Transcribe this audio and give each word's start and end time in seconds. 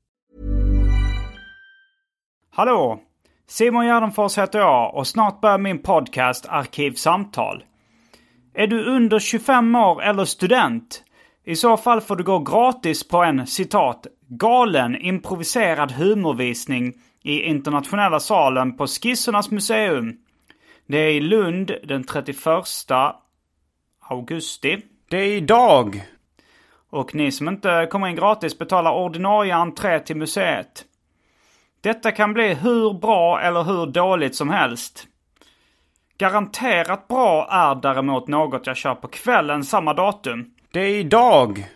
Hallå! 2.51 3.01
Simon 3.47 3.87
Gärdenfors 3.87 4.39
heter 4.39 4.59
jag 4.59 4.95
och 4.95 5.07
snart 5.07 5.41
börjar 5.41 5.59
min 5.59 5.79
podcast 5.79 6.47
Arkivsamtal. 6.49 7.65
Är 8.55 8.67
du 8.67 8.85
under 8.85 9.19
25 9.19 9.75
år 9.75 10.03
eller 10.03 10.25
student? 10.25 11.03
I 11.45 11.57
så 11.57 11.77
fall 11.77 12.01
får 12.01 12.17
du 12.17 12.25
gå 12.25 12.39
gratis 12.39 13.09
på 13.09 13.23
en 13.23 13.47
citat 13.47 14.07
galen 14.29 14.97
improviserad 14.97 15.93
humorvisning 15.93 16.95
i 17.23 17.43
internationella 17.43 18.21
salen 18.21 18.77
på 18.77 18.87
Skissernas 18.87 19.51
museum. 19.51 20.17
Det 20.87 20.99
är 20.99 21.11
i 21.11 21.21
Lund 21.21 21.73
den 21.85 22.05
31 22.05 22.39
augusti. 24.01 24.79
Det 25.11 25.17
är 25.17 25.37
idag! 25.37 26.03
Och 26.91 27.15
ni 27.15 27.33
som 27.33 27.49
inte 27.49 27.89
kommer 27.91 28.09
in 28.09 28.17
gratis 28.17 28.59
betalar 28.59 28.93
ordinarie 28.93 29.55
entré 29.55 30.01
till 30.01 30.17
museet. 30.17 30.85
Detta 31.81 32.13
kan 32.13 32.33
bli 32.33 32.55
hur 32.55 32.93
bra 32.93 33.41
eller 33.41 33.63
hur 33.63 33.87
dåligt 33.87 34.35
som 34.35 34.51
helst. 34.51 35.07
Garanterat 36.19 37.09
bra 37.09 37.49
är 37.51 37.75
däremot 37.75 38.29
något 38.29 38.67
jag 38.67 38.77
kör 38.77 38.95
på 38.95 39.09
kvällen 39.09 39.65
samma 39.65 39.95
datum. 39.95 40.55
Det 40.71 40.81
är 40.81 40.95
idag! 40.95 41.67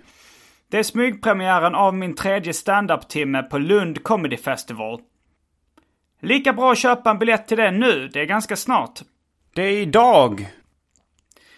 Det 0.70 0.78
är 0.78 0.82
smygpremiären 0.82 1.74
av 1.74 1.94
min 1.94 2.14
tredje 2.14 2.52
standup-timme 2.52 3.42
på 3.42 3.58
Lund 3.58 4.02
Comedy 4.02 4.36
Festival. 4.36 5.00
Lika 6.20 6.52
bra 6.52 6.72
att 6.72 6.78
köpa 6.78 7.10
en 7.10 7.18
biljett 7.18 7.48
till 7.48 7.56
det 7.56 7.70
nu, 7.70 8.08
det 8.12 8.20
är 8.20 8.24
ganska 8.24 8.56
snart. 8.56 9.00
Det 9.54 9.62
är 9.62 9.80
idag! 9.80 10.48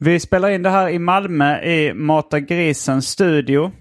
Vi 0.00 0.20
spelar 0.20 0.50
in 0.50 0.62
det 0.62 0.70
här 0.70 0.88
i 0.88 0.98
Malmö 0.98 1.60
i 1.62 1.94
Mata 1.94 2.40
Grisens 2.40 3.08
studio. 3.08 3.72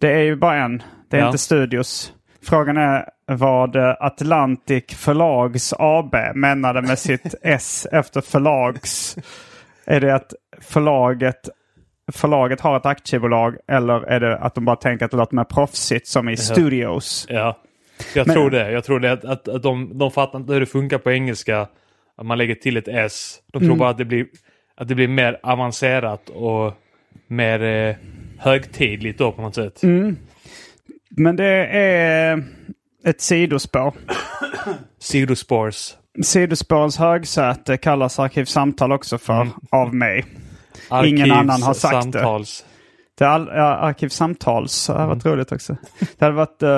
Det 0.00 0.12
är 0.12 0.22
ju 0.22 0.36
bara 0.36 0.56
en. 0.56 0.82
Det 1.10 1.16
är 1.16 1.20
Ja. 1.20 1.26
inte 1.26 1.38
studios. 1.38 2.12
Frågan 2.42 2.76
är 2.76 3.08
vad 3.26 3.76
Atlantic 3.76 4.84
Förlags 4.96 5.74
AB 5.78 6.14
menade 6.34 6.82
med 6.82 6.98
sitt 6.98 7.34
S 7.42 7.86
efter 7.92 8.20
förlags. 8.20 9.16
Är 9.84 10.00
det 10.00 10.14
att 10.14 10.34
förlaget, 10.60 11.48
förlaget 12.12 12.60
har 12.60 12.76
ett 12.76 12.86
aktiebolag 12.86 13.56
eller 13.68 14.00
är 14.02 14.20
det 14.20 14.38
att 14.38 14.54
de 14.54 14.64
bara 14.64 14.76
tänker 14.76 15.04
att 15.04 15.10
det 15.10 15.16
låter 15.16 15.36
mer 15.36 15.44
proffsigt 15.44 16.06
som 16.06 16.28
i 16.28 16.36
studios? 16.36 17.26
Ja, 17.28 17.58
jag 18.14 18.26
Men- 18.26 18.34
tror 18.36 18.50
det. 18.50 18.70
Jag 18.72 18.84
tror 18.84 19.00
det 19.00 19.12
att, 19.12 19.24
att, 19.24 19.48
att 19.48 19.62
de, 19.62 19.98
de 19.98 20.10
fattar 20.10 20.38
inte 20.38 20.52
hur 20.52 20.60
det 20.60 20.66
funkar 20.66 20.98
på 20.98 21.10
engelska. 21.12 21.68
Att 22.16 22.26
man 22.26 22.38
lägger 22.38 22.54
till 22.54 22.76
ett 22.76 22.88
S. 22.88 23.38
De 23.52 23.58
tror 23.58 23.66
Mm. 23.66 23.78
bara 23.78 23.90
att 23.90 23.98
det, 23.98 24.04
blir, 24.04 24.26
att 24.76 24.88
det 24.88 24.94
blir 24.94 25.08
mer 25.08 25.40
avancerat 25.42 26.28
och 26.28 26.72
mer 27.26 27.62
eh, 27.62 27.96
högtidligt 28.38 29.18
då 29.18 29.32
på 29.32 29.42
något 29.42 29.54
sätt. 29.54 29.82
Mm. 29.82 30.16
Men 31.10 31.36
det 31.36 31.66
är 31.76 32.44
ett 33.04 33.20
sidospår. 33.20 33.94
Sidospårs. 34.98 35.94
Sidospårens 36.22 36.98
högsäte 36.98 37.76
kallas 37.76 38.18
Arkivsamtal 38.18 38.92
också 38.92 39.18
för 39.18 39.48
av 39.70 39.94
mig. 39.94 40.24
Ingen 41.04 41.32
annan 41.32 41.62
har 41.62 41.74
sagt 41.74 41.92
det. 41.94 42.02
samtals. 42.02 42.64
Det 43.18 43.24
är 43.24 43.28
all, 43.28 43.46
ja, 43.54 43.62
Arkivsamtals 43.76 44.86
det 44.86 44.92
hade 44.92 45.06
varit 45.06 45.26
roligt 45.26 45.52
också. 45.52 45.76
Det 46.18 46.24
hade 46.24 46.36
varit, 46.36 46.62
eh, 46.62 46.68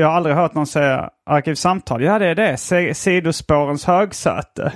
jag 0.00 0.06
har 0.06 0.14
aldrig 0.14 0.36
hört 0.36 0.54
någon 0.54 0.66
säga 0.66 1.10
Arkivsamtal. 1.26 2.02
Ja, 2.02 2.18
det 2.18 2.26
är 2.26 2.34
det. 2.34 2.56
Si- 2.56 2.94
Sidospårens 2.94 3.84
högsäte. 3.84 4.72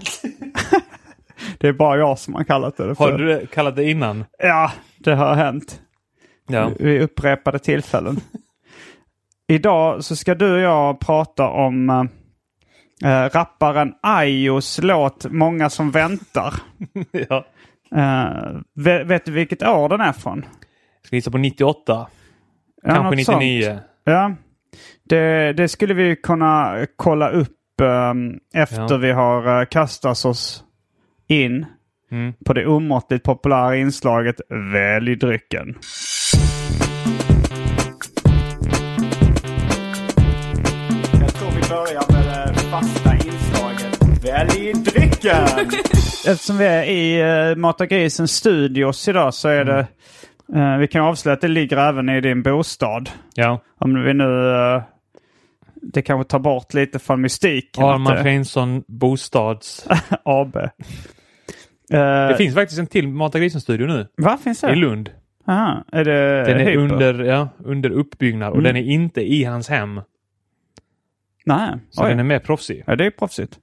det 1.59 1.69
är 1.69 1.73
bara 1.73 1.99
jag 1.99 2.19
som 2.19 2.35
har 2.35 2.45
kallat 2.45 2.77
det 2.77 2.95
för. 2.95 3.05
Har 3.05 3.19
du 3.19 3.27
det- 3.27 3.47
kallat 3.47 3.77
det 3.77 3.91
innan? 3.91 4.25
Ja, 4.39 4.73
det 4.99 5.15
har 5.15 5.35
hänt. 5.35 5.81
Ja. 6.49 6.71
Vid 6.79 7.03
upprepade 7.03 7.59
tillfällen. 7.59 8.21
Idag 9.49 10.05
så 10.05 10.17
ska 10.17 10.35
du 10.35 10.53
och 10.55 10.61
jag 10.61 11.01
prata 11.01 11.49
om 11.49 11.91
äh, 13.05 13.09
rapparen 13.09 13.95
Ayos 14.03 14.79
låt 14.83 15.27
Många 15.31 15.71
som 15.71 15.91
väntar. 15.91 16.55
ja. 17.29 17.45
Uh, 17.97 18.61
vet, 19.07 19.25
du 19.25 19.33
vilket 19.33 19.63
år 19.63 19.89
den 19.89 20.01
är 20.01 20.13
från? 20.13 20.45
Jag 21.01 21.07
ska 21.07 21.17
gissa 21.17 21.31
på 21.31 21.39
98. 21.39 22.07
Ja, 22.83 22.95
Kanske 22.95 23.17
99. 23.17 23.63
Sånt. 23.63 23.81
Ja, 24.05 24.35
det, 25.09 25.53
det, 25.53 25.69
skulle 25.69 25.95
vi 25.95 26.17
kunna 26.17 26.87
kolla 26.97 27.29
upp 27.29 27.81
um, 27.83 28.39
efter 28.55 28.91
ja. 28.91 28.97
vi 28.97 29.13
har 29.13 29.61
uh, 29.61 29.67
kastat 29.67 30.25
oss 30.25 30.65
in 31.29 31.67
mm. 32.11 32.35
på 32.45 32.53
det 32.53 32.67
omåttligt 32.67 33.25
populära 33.25 33.77
inslaget 33.77 34.41
Välj 34.73 35.17
drycken. 35.17 35.79
Jag 41.21 41.35
tror 41.35 41.51
vi 41.51 41.69
börjar 41.69 42.13
med 42.13 42.49
eh, 42.49 42.55
det 42.55 42.71
fasta 42.71 43.06
Musiken! 44.31 45.47
Eftersom 46.29 46.59
vi 46.59 46.65
är 46.67 46.83
i 46.85 47.23
uh, 47.51 47.57
Mata 47.57 47.87
Grisens 47.87 48.33
studios 48.33 49.09
idag 49.09 49.35
så 49.35 49.49
är 49.49 49.65
det... 49.65 49.87
eh, 50.55 50.77
vi 50.79 50.89
kan 50.89 51.03
avslöja 51.03 51.35
att 51.35 51.41
det 51.41 51.49
ligger 51.49 51.77
även 51.77 52.09
i 52.09 52.21
din 52.21 52.43
bostad. 52.43 53.11
Ja. 53.35 53.61
Om 53.79 54.05
vi 54.05 54.15
nu... 54.15 54.51
eh, 54.51 54.83
det 55.83 56.03
kanske 56.03 56.31
tar 56.31 56.39
bort 56.39 56.75
lite 56.75 56.99
från 56.99 57.21
mystiken. 57.21 57.85
Arman 57.85 58.17
Reinsson 58.17 58.85
Bostads. 58.89 59.87
AB. 60.25 60.57
Eh, 60.57 60.69
Det 62.29 62.35
finns 62.39 62.55
faktiskt 62.55 62.79
en 62.81 62.87
till 62.87 63.09
Mata 63.09 63.39
Grisen-studio 63.39 63.87
nu. 63.87 64.07
Vad 64.17 64.41
finns 64.41 64.61
det? 64.61 64.73
I 64.73 64.77
Lund. 64.77 65.11
Aha, 65.49 65.85
är 65.93 66.05
det 66.05 66.45
Den 66.45 66.61
är 66.61 66.65
Hyper? 66.65 66.77
under, 66.77 67.25
ja, 67.25 67.49
under 67.59 67.91
uppbyggnad 67.91 68.49
och 68.49 68.59
Mm. 68.59 68.65
den 68.75 68.77
är 68.77 68.91
inte 68.93 69.21
i 69.21 69.45
hans 69.45 69.69
hem. 69.69 70.01
Nej, 71.45 71.71
Så 71.91 72.03
oj. 72.05 72.09
den 72.11 72.19
är 72.19 72.25
mer 72.25 72.39
proffsig. 72.39 72.85
Ja, 72.87 72.97
det 72.97 73.07
är 73.07 73.11
proffsigt. 73.11 73.59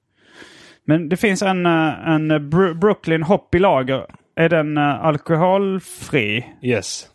Men 0.86 1.10
det 1.10 1.18
finns 1.18 1.42
en, 1.42 1.66
eh, 1.66 2.10
en 2.10 2.50
Brooklyn 2.80 3.24
Hoppy 3.24 3.60
Lager. 3.60 4.06
Är 4.36 4.50
den 4.50 4.78
eh, 4.78 5.06
alkoholfri? 5.06 6.46
Yes. 6.62 7.08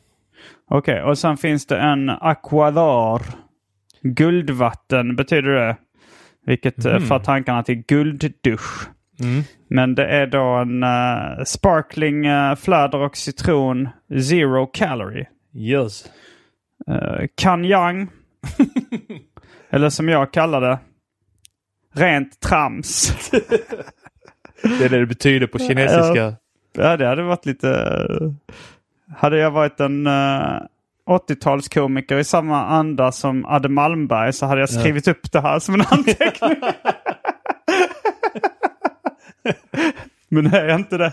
Okej, 0.70 1.03
och 1.03 1.19
sen 1.19 1.37
finns 1.37 1.67
det 1.67 1.79
en 1.79 2.11
Aquadar. 2.11 3.23
Guldvatten 4.03 5.17
betyder 5.17 5.50
det. 5.50 5.76
Vilket 6.47 6.85
eh, 6.85 6.99
för 6.99 7.19
tankarna 7.19 7.62
till 7.62 7.85
gulddusch. 7.87 8.88
Mm. 9.20 9.43
Men 9.69 9.94
det 9.94 10.06
är 10.06 10.26
då 10.26 10.44
en 10.44 10.82
eh, 10.82 11.44
sparkling 11.44 12.29
uh, 12.29 12.55
fläder 12.55 12.99
och 12.99 13.17
citron 13.17 13.88
zero 14.23 14.67
calorie. 14.67 15.29
Yes. 15.55 16.11
Uh, 16.91 17.26
Kanyang. 17.35 18.09
Eller 19.70 19.91
som 19.91 20.09
jag 20.09 20.32
kallar 20.32 20.61
det. 20.61 20.79
Rent 21.98 22.40
trams. 22.40 23.12
Det 24.62 24.84
är 24.84 24.88
det 24.88 24.98
det 24.98 25.06
betyder 25.06 25.46
på 25.46 25.58
kinesiska. 25.58 26.34
Ja, 26.72 26.96
det 26.96 27.06
hade 27.06 27.22
varit 27.22 27.46
lite... 27.46 27.98
Hade 29.16 29.38
jag 29.38 29.50
varit 29.50 29.80
en 29.80 30.06
eh, 30.06 30.60
80-talskomiker 31.08 32.18
i 32.18 32.24
samma 32.24 32.66
anda 32.66 33.12
som 33.12 33.44
Adde 33.46 33.68
Malmberg 33.68 34.32
så 34.32 34.46
hade 34.46 34.60
jag 34.60 34.70
skrivit 34.70 35.08
upp 35.08 35.32
det 35.32 35.40
här 35.40 35.58
som 35.58 35.74
en 35.74 35.80
anteckning. 35.90 36.56
Men 40.28 40.50
det 40.50 40.58
är 40.58 40.68
jag 40.68 40.80
inte 40.80 40.98
det. 40.98 41.12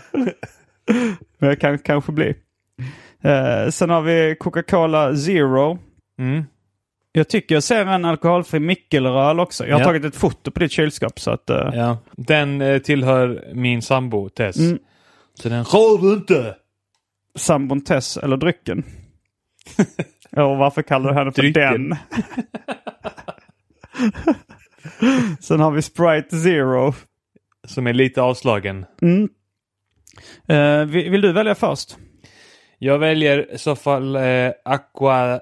Men 1.38 1.48
jag 1.48 1.60
kan 1.60 1.78
kanske 1.78 2.12
bli. 2.12 2.34
Eh, 3.22 3.68
sen 3.70 3.90
har 3.90 4.02
vi 4.02 4.36
Coca-Cola 4.40 5.16
Zero. 5.16 5.78
Mm. 6.18 6.44
Jag 7.16 7.28
tycker 7.28 7.54
jag 7.54 7.62
ser 7.62 7.86
en 7.86 8.04
alkoholfri 8.04 8.60
mikkelröl 8.60 9.40
också. 9.40 9.66
Jag 9.66 9.74
har 9.74 9.80
Ja. 9.80 9.84
tagit 9.86 10.04
ett 10.04 10.16
foto 10.16 10.50
på 10.50 10.60
ditt 10.60 10.72
kylskåp 10.72 11.20
så 11.20 11.30
att... 11.30 11.50
eh, 11.50 11.70
Ja. 11.74 11.98
Den 12.12 12.60
eh, 12.60 12.78
tillhör 12.78 13.50
min 13.54 13.82
sambo 13.82 14.28
Tess. 14.28 14.56
Mm. 14.56 14.78
Så 15.34 15.48
den 15.48 15.64
rör 15.64 15.98
du 16.02 16.12
inte! 16.14 16.56
sambon 17.34 17.80
Tess 17.80 18.16
eller 18.16 18.36
drycken. 18.36 18.84
Och 20.36 20.56
varför 20.56 20.82
kallar 20.82 21.08
du 21.10 21.14
henne 21.18 21.32
för 21.32 21.42
den? 21.42 21.96
Sen 25.40 25.60
har 25.60 25.70
vi 25.70 25.82
Sprite 25.82 26.36
Zero. 26.36 26.94
Som 27.66 27.86
är 27.86 27.92
lite 27.92 28.22
avslagen. 28.22 28.86
Eh, 30.48 30.84
vill, 30.84 31.10
vill 31.10 31.20
du 31.20 31.32
välja 31.32 31.54
först? 31.54 31.96
Jag 32.78 32.98
väljer 32.98 33.54
i 33.54 33.58
så 33.58 33.76
fall 33.76 34.18
Aqua 34.64 35.40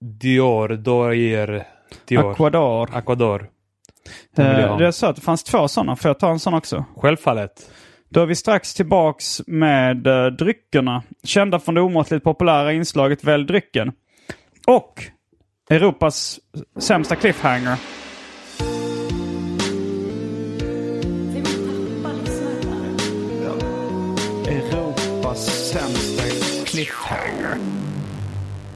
Dior. 0.00 0.68
Dior. 0.68 1.62
Dior. 2.04 2.30
Aquador. 2.30 2.88
Aquador. 2.92 3.48
Eh, 4.36 4.78
det 4.78 4.86
är 4.86 4.90
så 4.90 5.06
att 5.06 5.16
det 5.16 5.22
fanns 5.22 5.44
två 5.44 5.68
sådana. 5.68 5.96
Får 5.96 6.08
jag 6.08 6.18
ta 6.18 6.30
en 6.30 6.38
sån 6.38 6.54
också? 6.54 6.84
Självfallet. 6.96 7.70
Då 8.08 8.20
är 8.20 8.26
vi 8.26 8.34
strax 8.34 8.74
tillbaks 8.74 9.42
med 9.46 10.06
uh, 10.06 10.26
dryckerna. 10.26 11.02
Kända 11.24 11.58
från 11.58 11.74
det 11.74 11.80
omåttligt 11.80 12.24
populära 12.24 12.72
inslaget 12.72 13.24
Välj 13.24 13.46
drycken. 13.46 13.92
Och 14.66 15.04
Europas 15.70 16.40
sämsta 16.76 17.16
cliffhanger. 17.16 17.76
Europas 24.48 25.70
sämsta 25.70 26.22
cliffhanger. 26.66 27.58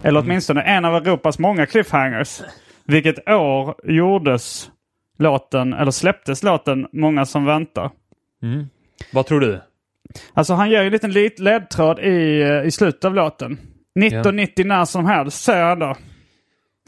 Eller 0.02 0.20
åtminstone 0.20 0.62
en 0.62 0.84
av 0.84 0.94
Europas 0.96 1.38
många 1.38 1.66
cliffhangers. 1.66 2.40
Vilket 2.84 3.28
år 3.28 3.74
gjordes 3.84 4.70
låten, 5.18 5.72
eller 5.72 5.90
släpptes 5.90 6.42
låten 6.42 6.86
Många 6.92 7.26
som 7.26 7.44
väntar? 7.44 7.90
Vad 9.12 9.26
tror 9.26 9.40
du? 9.40 9.60
Alltså 10.34 10.54
han 10.54 10.70
ger 10.70 10.80
ju 10.80 10.86
en 10.86 10.92
liten 10.92 11.12
lit- 11.12 11.38
ledtråd 11.38 11.98
i, 11.98 12.42
eh, 12.42 12.62
i 12.66 12.70
slutet 12.70 13.04
av 13.04 13.14
låten. 13.14 13.58
1990 14.00 14.66
när 14.66 14.84
som 14.84 15.04
helst 15.06 15.42
säger 15.44 15.64
han 15.64 15.78
då. 15.78 15.94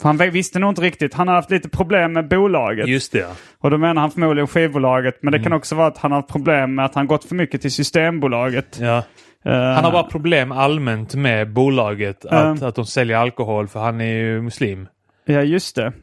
För 0.01 0.09
han 0.09 0.17
visste 0.17 0.59
nog 0.59 0.71
inte 0.71 0.81
riktigt. 0.81 1.13
Han 1.13 1.27
har 1.27 1.35
haft 1.35 1.51
lite 1.51 1.69
problem 1.69 2.13
med 2.13 2.27
bolaget. 2.27 2.87
Just 2.87 3.11
det. 3.11 3.27
Och 3.59 3.71
då 3.71 3.77
menar 3.77 4.01
han 4.01 4.11
förmodligen 4.11 4.47
skivbolaget. 4.47 5.17
Men 5.21 5.31
det 5.31 5.37
Mm. 5.37 5.43
kan 5.43 5.53
också 5.53 5.75
vara 5.75 5.87
att 5.87 5.97
han 5.97 6.11
har 6.11 6.19
haft 6.19 6.31
problem 6.31 6.75
med 6.75 6.85
att 6.85 6.95
han 6.95 7.07
gått 7.07 7.23
för 7.25 7.35
mycket 7.35 7.61
till 7.61 7.71
Systembolaget. 7.71 8.79
Ja. 8.81 9.03
Eh, 9.45 9.51
Han 9.53 9.83
har 9.83 9.91
bara 9.91 10.03
problem 10.03 10.51
allmänt 10.51 11.15
med 11.15 11.53
bolaget. 11.53 12.25
Att, 12.25 12.61
att 12.63 12.75
de 12.75 12.85
säljer 12.85 13.17
alkohol 13.17 13.67
för 13.67 13.79
han 13.79 14.01
är 14.01 14.13
ju 14.17 14.41
muslim. 14.41 14.87
Ja, 15.25 15.41
just 15.41 15.75
det. 15.75 15.93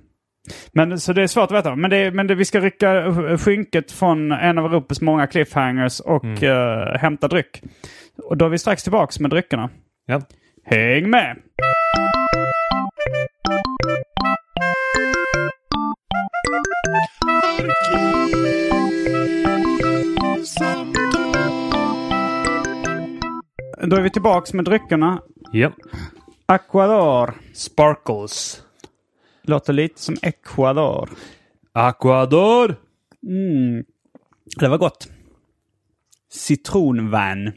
Men, 0.72 1.00
så 1.00 1.12
det 1.12 1.22
är 1.22 1.26
svårt 1.26 1.50
att 1.50 1.56
veta. 1.58 1.76
Men, 1.76 1.90
det, 1.90 2.10
men 2.10 2.26
det, 2.26 2.34
vi 2.34 2.44
ska 2.44 2.60
rycka 2.60 3.04
skynket 3.38 3.92
från 3.92 4.32
en 4.32 4.58
av 4.58 4.64
Europas 4.66 5.00
många 5.00 5.26
cliffhangers 5.26 6.00
och 6.00 6.42
eh, 6.42 6.98
hämta 6.98 7.28
dryck. 7.28 7.62
Och 8.24 8.36
då 8.36 8.44
är 8.44 8.48
vi 8.48 8.58
strax 8.58 8.82
tillbaks 8.82 9.20
med 9.20 9.30
dryckerna. 9.30 9.70
Ja. 10.06 10.20
Häng 10.64 11.10
med! 11.10 11.36
Då 23.84 23.96
är 23.96 24.02
vi 24.02 24.10
tillbaks 24.10 24.52
med 24.52 24.64
dryckerna. 24.64 25.22
Japp. 25.52 25.74
Aquador. 26.46 27.34
Sparkles. 27.54 28.62
Låter 29.42 29.72
lite 29.72 30.00
som 30.00 30.16
Ecuador. 30.22 31.10
Aquador. 31.72 32.76
Det 34.60 34.68
var 34.68 34.78
gott. 34.78 35.08
Citronvan. 36.32 37.52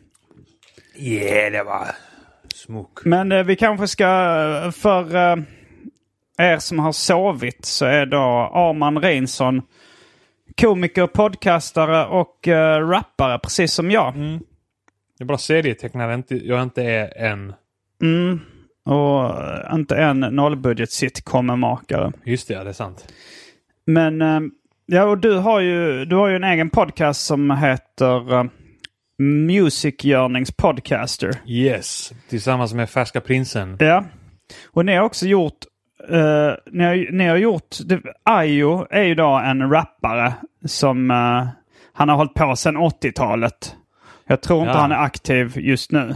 Yeah, 0.97 1.51
det 1.51 1.63
var 1.63 1.95
smok. 2.53 3.05
Men 3.05 3.31
eh, 3.31 3.43
vi 3.43 3.55
kanske 3.55 3.87
ska, 3.87 4.05
eh, 4.65 4.71
för 4.71 5.15
eh, 5.15 5.43
er 6.37 6.57
som 6.57 6.79
har 6.79 6.91
sovit 6.91 7.65
så 7.65 7.85
är 7.85 8.05
då 8.05 8.17
Arman 8.53 9.01
Reinsson 9.01 9.61
komiker, 10.61 11.07
podcastare 11.07 12.05
och 12.05 12.47
eh, 12.47 12.87
rappare 12.87 13.39
precis 13.39 13.73
som 13.73 13.91
jag. 13.91 14.15
Jag 14.15 14.41
är 15.19 15.25
bara 15.25 15.37
serietecknare, 15.37 16.23
jag 16.27 16.63
inte 16.63 16.83
är 16.83 17.17
en. 17.17 17.53
Och 18.85 19.41
eh, 19.41 19.75
inte 19.75 19.95
en 19.95 20.19
nollbudget 20.19 20.91
sitcom-makare. 20.91 22.13
Just 22.23 22.47
det, 22.47 22.53
ja, 22.53 22.63
det 22.63 22.69
är 22.69 22.73
sant. 22.73 23.13
Men 23.85 24.21
eh, 24.21 24.39
ja, 24.85 25.03
och 25.03 25.17
du 25.17 25.37
har 25.37 25.59
ju, 25.59 26.05
du 26.05 26.15
har 26.15 26.27
ju 26.27 26.35
en 26.35 26.43
egen 26.43 26.69
podcast 26.69 27.25
som 27.25 27.51
heter 27.51 28.33
uh, 28.33 28.43
Musikgörnings 29.17 30.51
Podcaster. 30.51 31.41
Yes, 31.47 32.13
tillsammans 32.29 32.73
med 32.73 32.89
Färska 32.89 33.21
Prinsen. 33.21 33.77
Ja. 33.79 34.05
Och 34.65 34.85
ni 34.85 34.95
har 34.95 35.03
också 35.03 35.25
gjort... 35.25 35.65
eh, 36.09 36.53
ni, 36.71 36.83
har, 36.83 37.11
ni 37.11 37.27
har 37.27 37.37
gjort... 37.37 37.75
Det, 37.85 38.01
Ayo 38.23 38.85
är 38.89 39.03
ju 39.03 39.15
då 39.15 39.29
en 39.37 39.69
rappare 39.71 40.33
som... 40.65 41.11
eh, 41.11 41.47
han 41.93 42.09
har 42.09 42.15
hållit 42.15 42.33
på 42.33 42.55
sedan 42.55 42.77
80-talet. 42.77 43.75
Jag 44.27 44.41
tror 44.41 44.59
inte 44.59 44.71
Ja. 44.71 44.77
han 44.79 44.91
är 44.91 44.95
aktiv 44.95 45.53
just 45.55 45.91
nu 45.91 46.15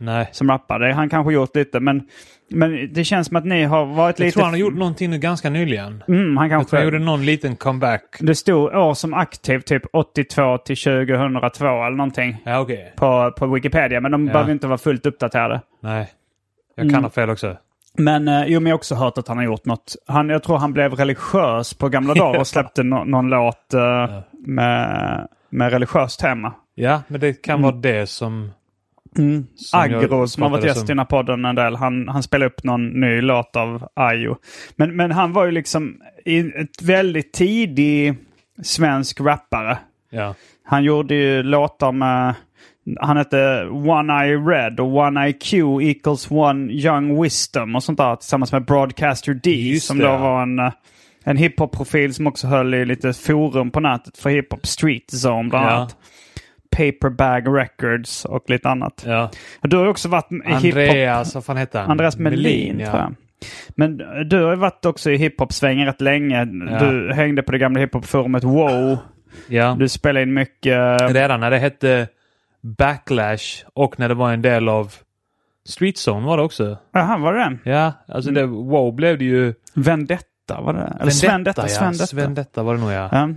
Nej. 0.00 0.28
som 0.32 0.50
rappare. 0.50 0.92
Han 0.92 1.08
kanske 1.08 1.32
gjort 1.32 1.56
lite 1.56 1.80
men... 1.80 2.02
Men 2.50 2.92
det 2.92 3.04
känns 3.04 3.26
som 3.26 3.36
att 3.36 3.44
ni 3.44 3.64
har 3.64 3.84
varit 3.86 4.18
Jag 4.18 4.24
lite... 4.26 4.34
tror 4.34 4.44
han 4.44 4.52
har 4.52 4.58
gjort 4.58 4.74
någonting 4.74 5.10
nu 5.10 5.18
ganska 5.18 5.50
nyligen. 5.50 6.04
Mm, 6.08 6.36
han 6.36 6.46
Jag 6.50 6.56
kanske... 6.58 6.70
tror 6.70 6.78
han 6.78 6.86
gjorde 6.86 6.98
någon 6.98 7.24
liten 7.24 7.56
comeback. 7.56 8.02
Det 8.20 8.34
stod 8.34 8.74
år 8.74 8.94
som 8.94 9.14
aktiv 9.14 9.60
typ 9.60 9.82
82 9.92 10.58
till 10.58 10.76
2002 10.76 11.64
eller 11.64 11.90
någonting. 11.96 12.36
Ja, 12.44 12.60
okej. 12.60 12.92
På, 12.96 13.32
på 13.38 13.46
Wikipedia. 13.46 14.00
Men 14.00 14.12
de 14.12 14.26
Ja. 14.26 14.32
behöver 14.32 14.52
inte 14.52 14.66
vara 14.66 14.78
fullt 14.78 15.06
uppdaterade. 15.06 15.60
Nej. 15.80 16.08
Jag 16.74 16.90
kan 16.90 17.02
ha 17.04 17.10
fel 17.10 17.30
också. 17.30 17.56
Men 17.98 18.28
eh, 18.28 18.44
jo, 18.46 18.60
men 18.60 18.70
jag 18.70 18.74
har 18.74 18.78
också 18.78 18.94
hört 18.94 19.18
att 19.18 19.28
han 19.28 19.36
har 19.36 19.44
gjort 19.44 19.64
något. 19.64 19.96
Han, 20.06 20.28
jag 20.28 20.42
tror 20.42 20.58
han 20.58 20.72
blev 20.72 20.94
religiös 20.94 21.74
på 21.74 21.88
gamla 21.88 22.14
dagar 22.14 22.40
och 22.40 22.46
släppte 22.46 22.82
no, 22.82 23.04
någon 23.04 23.28
låt 23.28 23.74
eh, 23.74 24.20
med, 24.32 25.28
med 25.50 25.72
religiöst 25.72 26.20
tema. 26.20 26.54
Ja, 26.74 27.02
men 27.08 27.20
det 27.20 27.42
kan 27.42 27.62
vara 27.62 27.74
det 27.74 28.06
som... 28.06 28.50
som 29.16 29.80
Agro 29.80 30.28
som 30.28 30.42
har 30.42 30.50
varit 30.50 30.64
gäst 30.64 30.84
i 30.84 30.86
den 30.86 30.98
här 30.98 31.06
podden 31.06 31.44
en 31.44 31.54
del. 31.54 31.76
Han, 31.76 32.08
han 32.08 32.22
spelade 32.22 32.50
upp 32.50 32.64
någon 32.64 33.00
ny 33.00 33.20
låt 33.20 33.56
av 33.56 33.88
Ayo. 33.94 34.36
Men, 34.76 34.96
men 34.96 35.12
han 35.12 35.32
var 35.32 35.44
ju 35.44 35.50
liksom 35.50 36.00
i 36.24 36.38
ett 36.38 36.82
väldigt 36.82 37.32
tidig 37.32 38.16
svensk 38.62 39.20
rappare. 39.20 39.78
Ja. 40.10 40.34
Han 40.64 40.84
gjorde 40.84 41.14
ju 41.14 41.42
låtar 41.42 41.92
med... 41.92 42.34
Han 43.00 43.16
hette 43.16 43.66
One 43.70 44.12
Eye 44.24 44.36
Red 44.36 44.80
och 44.80 44.96
One 44.96 45.28
IQ 45.28 45.52
equals 45.82 46.30
One 46.30 46.72
Young 46.72 47.22
Wisdom 47.22 47.76
och 47.76 47.82
sånt 47.82 47.98
där 47.98 48.16
tillsammans 48.16 48.52
med 48.52 48.64
Broadcaster 48.64 49.34
D 49.34 49.50
Just 49.50 49.86
som 49.86 49.98
det, 49.98 50.04
då 50.04 50.10
ja. 50.10 50.18
var 50.18 50.42
en, 50.42 50.58
eh, 50.58 50.72
en 51.24 51.36
hiphop-profil 51.36 52.14
som 52.14 52.26
också 52.26 52.46
höll 52.46 52.74
i 52.74 52.84
lite 52.84 53.12
forum 53.12 53.70
på 53.70 53.80
nätet 53.80 54.18
för 54.18 54.30
hiphop. 54.30 54.66
Street 54.66 55.12
Zone 55.26 55.48
bland 55.48 55.66
Ja. 55.66 55.70
annat. 55.70 55.96
Paperbag 56.76 57.58
Records 57.58 58.24
och 58.24 58.50
lite 58.50 58.68
annat. 58.68 59.04
ja. 59.06 59.30
Du 59.62 59.76
har 59.76 59.86
också 59.86 60.08
varit 60.08 60.32
i 60.32 60.34
hiphop... 60.34 60.54
Andreas, 60.78 61.34
vad 61.34 61.44
fan 61.44 61.56
hette 61.56 61.78
han? 61.78 61.90
Andreas 61.90 62.18
Melin, 62.18 62.76
tror 62.76 62.88
jag. 62.98 63.14
Men 63.68 63.96
du 64.28 64.42
har 64.42 64.50
ju 64.50 64.56
varit 64.56 64.84
också 64.84 65.10
i 65.10 65.16
hiphop-svängen 65.16 65.86
rätt 65.86 66.00
länge. 66.00 66.44
Du 66.80 67.12
hängde 67.14 67.42
på 67.42 67.52
det 67.52 67.58
gamla 67.58 67.80
hiphop-forumet 67.80 68.44
Wow. 68.44 68.98
Ja. 69.48 69.76
Du 69.78 69.88
spelade 69.88 70.22
in 70.22 70.34
mycket... 70.34 71.00
Redan 71.12 71.40
när 71.40 71.50
det 71.50 71.58
hette 71.58 72.08
Backlash 72.62 73.64
och 73.74 73.98
när 73.98 74.08
det 74.08 74.14
var 74.14 74.32
en 74.32 74.42
del 74.42 74.68
av 74.68 74.92
Street 75.68 75.96
Zone 76.08 76.26
var 76.26 76.36
det 76.36 76.42
också. 76.42 76.78
Jaha, 76.92 77.18
var 77.18 77.34
det 77.34 77.40
den? 77.40 77.58
Ja, 77.64 77.92
alltså 78.08 78.30
det, 78.30 78.46
wow 78.46 78.94
blev 78.94 79.18
det 79.18 79.24
ju... 79.24 79.54
Vendetta, 79.74 80.60
var 80.60 80.72
det? 80.72 80.96
Eller 81.00 81.10
Svendetta? 81.10 81.62
ja. 81.62 81.68
Svendetta. 81.68 82.06
Svendetta 82.06 82.62
var 82.62 82.74
det 82.74 82.80
nog 82.80 82.92
ja. 82.92 83.08
Ja. 83.12 83.30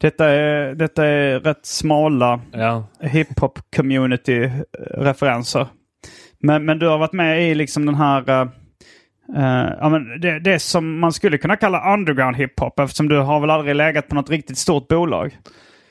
Detta, 0.00 0.28
är, 0.28 0.74
detta 0.74 1.06
är 1.06 1.40
rätt 1.40 1.66
smala 1.66 2.40
Ja, 2.52 2.84
hiphop-community-referenser. 3.00 5.66
Men, 6.38 6.64
men 6.64 6.78
du 6.78 6.88
har 6.88 6.98
varit 6.98 7.12
med 7.12 7.50
i 7.50 7.54
liksom 7.54 7.86
den 7.86 7.94
här... 7.94 8.30
eh, 8.30 8.40
eh, 9.36 9.72
ja, 9.80 9.88
men 9.88 10.20
det, 10.20 10.38
det 10.38 10.58
som 10.58 10.98
man 10.98 11.12
skulle 11.12 11.38
kunna 11.38 11.56
kalla 11.56 11.94
underground 11.94 12.36
hiphop 12.36 12.80
eftersom 12.80 13.08
du 13.08 13.18
har 13.18 13.40
väl 13.40 13.50
aldrig 13.50 13.76
legat 13.76 14.08
på 14.08 14.14
något 14.14 14.30
riktigt 14.30 14.58
stort 14.58 14.88
bolag. 14.88 15.38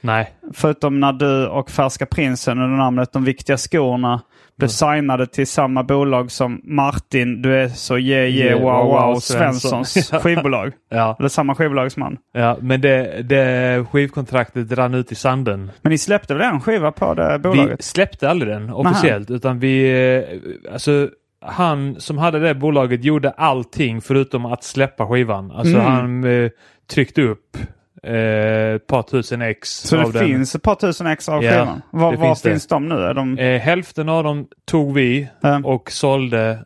Nej. 0.05 0.31
Förutom 0.53 0.99
när 0.99 1.13
du 1.13 1.47
och 1.47 1.71
Färska 1.71 2.05
Prinsen 2.05 2.59
under 2.59 2.77
namnet 2.77 3.13
De 3.13 3.23
Viktiga 3.23 3.57
Skorna 3.57 4.21
blev 4.57 4.67
signade 4.67 5.27
till 5.27 5.47
samma 5.47 5.83
bolag 5.83 6.31
som 6.31 6.61
Martin, 6.63 7.41
du 7.41 7.55
är 7.57 7.67
så 7.67 7.97
yeah 7.97 8.25
yeah 8.29 8.61
wow 8.61 8.71
wow, 8.71 8.85
wow 8.85 9.07
wow, 9.07 9.19
Svensson. 9.19 9.85
Svenssons 9.85 10.11
skivbolag. 10.23 10.73
Ja, 10.89 11.15
Eller 11.19 11.29
samma 11.29 11.55
skivbolag 11.55 11.91
som 11.91 12.01
han. 12.01 12.17
ja 12.33 12.57
men 12.61 12.81
det, 12.81 13.21
det 13.23 13.85
skivkontraktet 13.91 14.71
rann 14.71 14.93
ut 14.93 15.11
i 15.11 15.15
sanden. 15.15 15.71
Men 15.81 15.89
ni 15.91 15.97
släppte 15.97 16.33
väl 16.33 16.43
en 16.53 16.61
skiva 16.61 16.91
på 16.91 17.13
det 17.13 17.31
Vi 17.33 17.39
bolaget? 17.39 17.83
släppte 17.83 18.29
aldrig 18.29 18.53
den 18.53 18.69
officiellt 18.69 19.31
utan 19.31 19.59
vi... 19.59 19.91
eh, 20.17 20.73
Alltså 20.73 21.09
han 21.45 21.95
som 22.01 22.17
hade 22.17 22.39
det 22.39 22.55
bolaget 22.55 23.03
gjorde 23.03 23.29
allting 23.31 24.01
förutom 24.01 24.45
att 24.45 24.63
släppa 24.63 25.07
skivan. 25.07 25.51
Alltså 25.51 25.75
Mm. 25.75 25.85
han 25.91 26.23
eh, 26.23 26.49
tryckte 26.93 27.21
upp 27.21 27.57
eh, 28.03 28.75
ett 28.75 28.87
par 28.87 29.01
tusen 29.03 29.41
ex 29.41 29.69
Så 29.81 29.95
det 29.95 30.11
den. 30.11 30.27
finns 30.27 30.55
ett 30.55 30.61
par 30.61 30.75
tusen 30.75 31.07
ex 31.07 31.29
av 31.29 31.43
Ja, 31.43 31.51
skivan? 31.51 31.81
Var, 31.91 32.15
var 32.15 32.25
finns 32.25 32.41
finns, 32.41 32.67
de 32.67 32.87
nu? 32.89 32.95
Är 32.95 33.13
de... 33.13 33.37
Eh, 33.37 33.61
hälften 33.61 34.09
av 34.09 34.23
dem 34.23 34.47
tog 34.65 34.93
vi 34.93 35.27
Ja. 35.41 35.61
och 35.63 35.91
sålde 35.91 36.59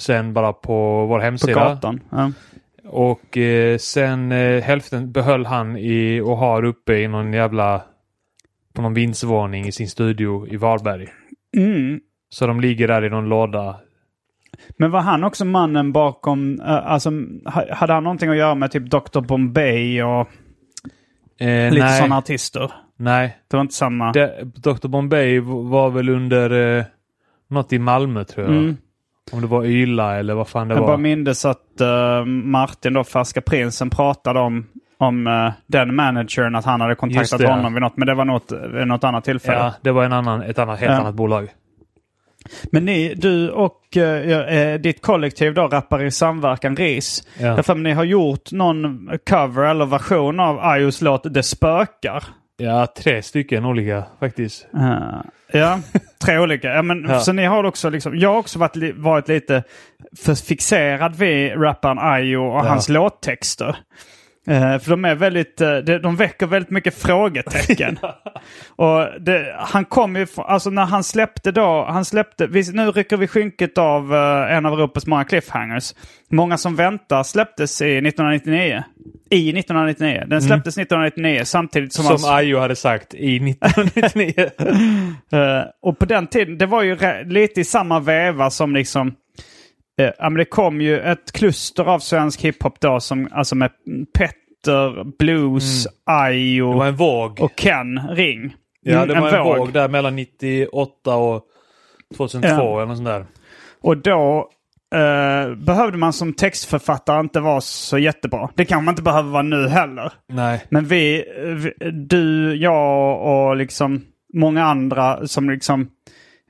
sen 0.00 0.32
bara 0.34 0.52
på 0.52 1.06
vår 1.06 1.18
på 1.18 1.24
hemsida. 1.24 1.52
gatan? 1.54 2.00
Ja. 2.10 2.32
Och 2.88 3.38
eh, 3.38 3.78
sen 3.78 4.32
eh, 4.32 4.62
hälften 4.62 5.12
behöll 5.12 5.46
han 5.46 5.76
i 5.76 6.20
och 6.20 6.36
har 6.36 6.64
uppe 6.64 6.94
i 6.94 7.08
någon 7.08 7.32
jävla 7.32 7.82
på 8.74 8.82
någon 8.82 8.94
vindsvåning 8.94 9.66
i 9.66 9.72
sin 9.72 9.88
studio 9.88 10.46
i 10.48 10.56
Varberg. 10.56 11.08
Mm. 11.56 12.00
Så 12.30 12.46
de 12.46 12.60
ligger 12.60 12.88
där 12.88 13.04
i 13.04 13.10
någon 13.10 13.28
låda. 13.28 13.76
Men 14.78 14.90
var 14.90 15.00
han 15.00 15.24
också 15.24 15.44
mannen 15.44 15.92
bakom, 15.92 16.60
eh, 16.60 16.86
alltså 16.92 17.10
ha- 17.44 17.74
hade 17.74 17.92
han 17.92 18.04
någonting 18.04 18.30
att 18.30 18.36
göra 18.36 18.54
med 18.54 18.70
typ 18.70 18.90
Dr. 18.90 19.20
Bombay 19.20 20.02
och 20.02 20.28
Eh, 21.38 21.72
lite 21.72 21.84
nej, 21.84 21.98
sådana 21.98 22.18
artister? 22.18 22.72
nej. 22.96 23.38
Det 23.50 23.56
var 23.56 23.60
inte 23.62 23.74
samma? 23.74 24.12
Det, 24.12 24.44
Dr 24.44 24.88
Bombay 24.88 25.40
var 25.40 25.90
väl 25.90 26.08
under 26.08 26.76
eh, 26.78 26.84
något 27.50 27.72
i 27.72 27.78
Malmö 27.78 28.24
tror 28.24 28.46
jag. 28.46 28.56
Mm. 28.56 28.76
Om 29.32 29.40
det 29.40 29.46
var 29.46 29.64
Yla 29.64 30.16
eller 30.16 30.34
vad 30.34 30.48
fan 30.48 30.68
det 30.68 30.74
Jag 30.74 30.82
bara 30.82 30.90
var. 30.90 30.96
mindes 30.98 31.44
att 31.44 31.80
eh, 31.80 32.24
Martin 32.24 32.92
då, 32.92 33.04
Färska 33.04 33.40
Prinsen, 33.40 33.90
pratade 33.90 34.40
om, 34.40 34.66
om 34.98 35.26
eh, 35.26 35.52
den 35.66 35.94
managern, 35.94 36.54
att 36.54 36.64
han 36.64 36.80
hade 36.80 36.94
kontaktat 36.94 37.38
det, 37.38 37.44
ja. 37.44 37.50
honom 37.50 37.74
vid 37.74 37.82
något. 37.82 37.96
Men 37.96 38.06
det 38.06 38.14
var 38.14 38.24
något, 38.24 38.52
något 38.86 39.04
annat 39.04 39.24
tillfälle. 39.24 39.58
Ja, 39.58 39.74
det 39.82 39.90
var 39.92 40.04
en 40.04 40.12
annan, 40.12 40.42
ett 40.42 40.58
annat, 40.58 40.80
helt 40.80 40.92
Ja. 40.92 40.98
annat 40.98 41.14
bolag. 41.14 41.48
Men 42.72 42.84
ni, 42.84 43.14
du 43.14 43.50
och 43.50 43.96
eh, 43.96 44.58
eh, 44.58 44.80
ditt 44.80 45.02
kollektiv 45.02 45.54
då, 45.54 45.68
Rappar 45.68 46.04
i 46.04 46.10
samverkan, 46.10 46.76
RIS. 46.76 47.22
Ja. 47.38 47.54
Därför 47.56 47.74
ni 47.74 47.92
har 47.92 48.04
gjort 48.04 48.52
någon 48.52 49.10
cover 49.30 49.64
eller 49.64 49.86
version 49.86 50.40
av 50.40 50.58
Ayos 50.60 51.00
låt 51.02 51.34
Det 51.34 51.42
spökar. 51.42 52.24
Ja, 52.56 52.86
tre 52.98 53.22
stycken 53.22 53.64
olika 53.64 54.04
faktiskt. 54.20 54.66
Eh, 54.74 55.20
ja, 55.60 55.80
tre 56.24 56.38
olika. 56.38 56.68
Ja, 56.68 56.82
men, 56.82 57.06
Ja. 57.08 57.20
Så 57.20 57.32
ni 57.32 57.44
har 57.44 57.64
också 57.64 57.90
liksom, 57.90 58.18
jag 58.18 58.30
har 58.30 58.38
också 58.38 58.58
varit, 58.58 58.96
varit 58.96 59.28
lite 59.28 59.62
fixerad 60.46 61.16
vid 61.16 61.52
rapparen 61.62 61.98
Ayo 61.98 62.36
och 62.38 62.64
Ja. 62.64 62.68
hans 62.68 62.88
låttexter. 62.88 63.76
Eh, 64.46 64.78
för 64.78 64.90
de 64.90 65.04
är 65.04 65.14
väldigt, 65.14 65.60
eh, 65.60 65.76
de, 65.76 65.98
de 65.98 66.16
väcker 66.16 66.46
väldigt 66.46 66.70
mycket 66.70 66.94
frågetecken. 67.02 67.98
och 68.76 69.06
det, 69.20 69.54
han 69.58 69.84
kom 69.84 70.16
ju, 70.16 70.26
alltså 70.36 70.70
när 70.70 70.84
han 70.84 71.04
släppte 71.04 71.52
då, 71.52 71.84
han 71.88 72.04
släppte, 72.04 72.46
vi, 72.46 72.72
nu 72.72 72.90
rycker 72.90 73.16
vi 73.16 73.26
skynket 73.26 73.78
av 73.78 74.14
eh, 74.14 74.56
en 74.56 74.66
av 74.66 74.72
Europas 74.72 75.06
många 75.06 75.24
cliffhangers. 75.24 75.94
Många 76.30 76.58
som 76.58 76.76
väntar 76.76 77.22
släpptes 77.22 77.82
i 77.82 77.84
1999. 77.98 78.82
I 79.30 79.48
1999. 79.58 80.24
Den 80.26 80.42
släpptes 80.42 80.78
1999 80.78 81.40
samtidigt 81.44 81.92
som, 81.92 82.06
Mm. 82.06 82.18
Som 82.18 82.30
hans- 82.30 82.38
Ayo 82.38 82.58
hade 82.58 82.76
sagt 82.76 83.14
i 83.14 83.36
1999. 83.36 84.50
Eh, 85.32 85.62
och 85.82 85.98
på 85.98 86.04
den 86.04 86.26
tiden, 86.26 86.58
det 86.58 86.66
var 86.66 86.82
ju 86.82 86.96
lite 87.24 87.60
i 87.60 87.64
samma 87.64 88.00
veva 88.00 88.50
som 88.50 88.74
liksom... 88.74 89.14
Ja, 89.96 90.12
men 90.20 90.34
det 90.34 90.44
kom 90.44 90.80
ju 90.80 91.00
ett 91.00 91.32
kluster 91.32 91.84
av 91.84 91.98
svensk 91.98 92.40
hiphop 92.40 92.80
då 92.80 93.00
som, 93.00 93.28
alltså 93.32 93.54
med 93.54 93.70
Petter, 94.18 95.04
Blues, 95.18 95.86
Ayo 96.06 96.72
Mm. 96.80 96.94
Våg. 96.96 97.40
och 97.40 97.56
Ken 97.56 98.00
Ring. 98.10 98.54
ja, 98.82 98.92
Mm, 99.02 99.08
det 99.08 99.20
var 99.20 99.32
en 99.32 99.44
våg. 99.58 99.72
där 99.72 99.88
mellan 99.88 100.16
98 100.16 101.16
och 101.16 101.42
2002 102.16 102.48
Ja. 102.48 102.76
eller 102.76 102.86
något 102.86 102.96
sånt 102.96 103.08
där. 103.08 103.26
Och 103.82 103.96
då 103.96 104.50
eh, 104.94 105.54
behövde 105.54 105.98
man 105.98 106.12
som 106.12 106.32
textförfattare 106.32 107.20
inte 107.20 107.40
vara 107.40 107.60
så 107.60 107.98
jättebra. 107.98 108.50
Det 108.54 108.64
kan 108.64 108.84
man 108.84 108.92
inte 108.92 109.02
behöva 109.02 109.28
vara 109.30 109.42
nu 109.42 109.68
heller. 109.68 110.12
Nej. 110.28 110.64
Men 110.68 110.84
vi, 110.84 111.24
vi 111.44 111.90
du, 111.90 112.54
jag 112.56 113.20
och 113.22 113.56
liksom 113.56 114.02
många 114.34 114.64
andra 114.64 115.26
som 115.26 115.50
liksom 115.50 115.88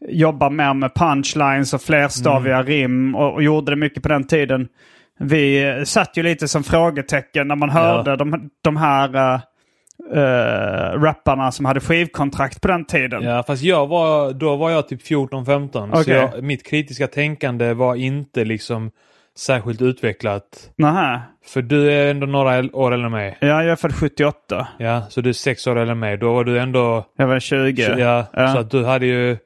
jobbar 0.09 0.51
mer 0.51 0.75
med 0.75 0.95
punchlines 0.95 1.75
och 1.75 1.83
flerstaviga 1.83 2.55
Mm. 2.57 2.67
rim 2.67 3.15
och, 3.15 3.35
och 3.35 3.43
gjorde 3.43 3.73
det 3.73 3.77
mycket 3.77 4.03
på 4.03 4.09
den 4.09 4.25
tiden. 4.27 4.69
Vi 5.19 5.83
satt 5.87 6.17
ju 6.17 6.23
lite 6.23 6.49
som 6.49 6.65
frågetecken 6.65 7.49
när 7.49 7.57
man 7.57 7.71
hörde 7.71 8.17
de, 8.17 8.51
de 8.65 8.77
här 8.77 9.35
uh, 10.15 11.03
rapparna 11.03 11.53
som 11.53 11.65
hade 11.65 11.81
skivkontrakt 11.81 12.61
på 12.61 12.69
den 12.69 12.85
tiden. 12.85 13.23
Ja, 13.23 13.43
fast 13.43 13.63
jag 13.63 13.87
var, 13.87 14.33
då 14.33 14.57
var 14.57 14.71
jag 14.71 14.89
typ 14.89 15.03
14-15. 15.03 15.93
Så 15.95 16.01
Okej. 16.01 16.15
jag, 16.15 16.43
mitt 16.45 16.67
kritiska 16.67 17.07
tänkande 17.07 17.73
var 17.75 17.95
inte 17.95 18.45
liksom 18.45 18.91
särskilt 19.39 19.83
utvecklat. 19.83 20.71
Nähä. 20.77 21.21
För 21.47 21.63
du 21.63 21.93
är 21.93 22.11
ändå 22.11 22.27
några 22.27 22.65
år 22.73 22.93
äldre 22.93 23.07
än 23.07 23.13
mig. 23.13 23.37
Ja, 23.41 23.47
jag 23.47 23.67
är 23.67 23.77
född 23.77 23.95
78. 23.95 24.69
Ja, 24.79 25.03
så 25.09 25.21
du 25.21 25.29
är 25.29 25.33
sex 25.33 25.67
år 25.67 25.77
äldre 25.79 25.93
än 25.93 25.99
mig. 25.99 26.17
Då 26.17 26.33
var 26.35 26.45
du 26.45 26.59
ändå... 26.59 27.05
Jag 27.17 27.27
var 27.27 27.41
20. 27.41 27.83
Ja, 27.99 28.27
Ja. 28.33 28.53
Så 28.53 28.59
att 28.59 28.71
du 28.71 28.85
hade 28.85 29.07
ju... 29.07 29.37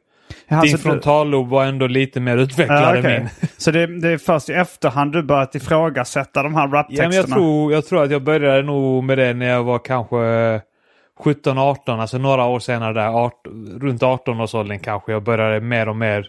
Ja, 0.49 0.61
din 0.63 0.71
så 0.71 0.77
du- 0.77 0.83
frontallob 0.83 1.49
var 1.49 1.65
ändå 1.65 1.87
lite 1.87 2.21
mer 2.21 2.37
utvecklad 2.37 2.83
Ja, 2.83 2.93
än 2.97 2.99
okej. 3.01 3.19
min. 3.21 3.29
Så 3.57 3.71
det, 3.71 3.87
det 4.01 4.09
är 4.09 4.19
först 4.19 4.49
i 4.49 4.53
efterhand 4.53 5.13
du 5.13 5.23
börjat 5.23 5.55
ifrågasätta 5.55 6.43
de 6.43 6.55
här 6.55 6.69
Ja, 6.69 6.75
raptexterna? 6.75 7.09
men 7.09 7.17
jag, 7.17 7.27
tror, 7.29 7.73
jag 7.73 7.87
tror 7.87 8.03
att 8.05 8.11
jag 8.11 8.23
började 8.23 8.63
nog 8.63 9.05
med 9.05 9.19
det 9.19 9.35
när 9.35 9.47
jag 9.49 9.63
var 9.65 9.79
kanske 9.79 10.17
17-18, 11.25 12.01
alltså 12.01 12.19
några 12.19 12.45
år 12.45 12.59
senare 12.59 12.93
där, 12.95 13.09
art, 13.25 13.47
runt 13.81 14.03
18-årsåldern 14.03 14.79
kanske. 14.79 15.13
Jag 15.13 15.23
började 15.23 15.61
mer 15.61 15.89
och 15.89 15.97
mer, 15.97 16.27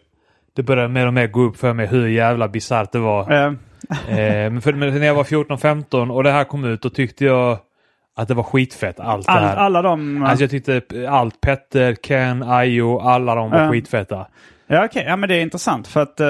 det 0.56 0.64
började 0.64 0.90
mer 0.90 1.08
och 1.08 1.14
mer 1.14 1.28
gå 1.28 1.42
upp 1.42 1.58
för 1.58 1.74
mig 1.74 1.88
hur 1.88 2.08
jävla 2.08 2.48
bisarrt 2.48 2.92
det 2.92 3.00
var. 3.00 3.32
Eh, 3.32 3.46
eh, 3.46 4.52
men, 4.52 4.62
för, 4.62 4.74
men 4.74 5.00
när 5.00 5.08
jag 5.08 5.14
var 5.14 5.24
14-15 5.24 6.10
och 6.12 6.24
det 6.24 6.32
här 6.32 6.44
kom 6.44 6.66
ut, 6.66 6.82
då 6.82 6.90
tyckte 6.90 7.26
jag 7.26 7.58
att 8.20 8.28
det 8.28 8.34
var 8.34 8.44
skitfett 8.44 9.00
allt 9.00 9.26
det 9.26 9.32
all, 9.32 9.44
här. 9.44 9.56
alla 9.56 9.82
de... 9.82 10.24
Alltså 10.24 10.44
jag 10.44 10.52
tyckte 10.52 10.82
allt, 11.10 11.42
Petter, 11.42 11.96
Ken, 11.96 12.44
Ayo, 12.44 13.00
alla 13.00 13.36
de 13.36 13.52
var 13.52 13.62
Ja. 13.64 13.72
skitfeta. 13.72 14.28
Ja, 14.68 14.86
okej. 14.86 15.04
Ja, 15.08 15.16
men 15.16 15.30
det 15.30 15.36
är 15.36 15.42
intressant. 15.42 15.88
För 15.88 16.02
att, 16.02 16.20
eh, 16.20 16.28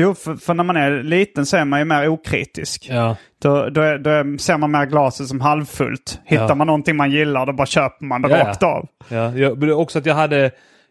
jo, 0.00 0.14
för, 0.14 0.34
för 0.34 0.54
när 0.54 0.64
man 0.64 0.76
är 0.76 1.02
liten 1.02 1.46
så 1.46 1.56
är 1.56 1.64
man 1.64 1.78
ju 1.78 1.84
mer 1.84 2.08
okritisk. 2.08 2.88
Ja. 2.90 3.16
Då, 3.42 3.68
då, 3.70 3.80
är, 3.80 3.98
då 3.98 4.10
är, 4.10 4.38
ser 4.38 4.56
man 4.58 4.70
mer 4.70 4.86
glaset 4.86 5.26
som 5.26 5.40
halvfullt. 5.40 6.20
Hittar 6.24 6.48
Ja. 6.48 6.54
man 6.54 6.66
någonting 6.66 6.96
man 6.96 7.10
gillar, 7.10 7.46
då 7.46 7.52
bara 7.52 7.66
köper 7.66 8.04
man 8.06 8.22
det 8.22 8.30
Ja, 8.30 8.44
rakt 8.44 8.62
av. 8.62 8.88
Ja, 9.08 9.36
jag, 9.36 9.80
också 9.80 9.98
att 9.98 10.06
jag 10.06 10.14
hade 10.14 10.50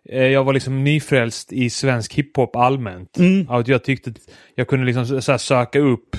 eh, 0.10 0.24
jag 0.28 0.44
var 0.44 0.54
liksom 0.54 0.84
nyfrälst 0.84 1.54
i 1.54 1.70
svensk 1.70 2.14
hiphop 2.14 2.56
allmänt. 2.56 3.18
Mm. 3.18 3.50
Att 3.50 3.68
jag 3.68 3.84
tyckte 3.84 4.10
att 4.10 4.16
jag 4.56 4.68
kunde 4.68 4.86
liksom 4.86 5.22
söka 5.40 5.80
upp 5.80 6.16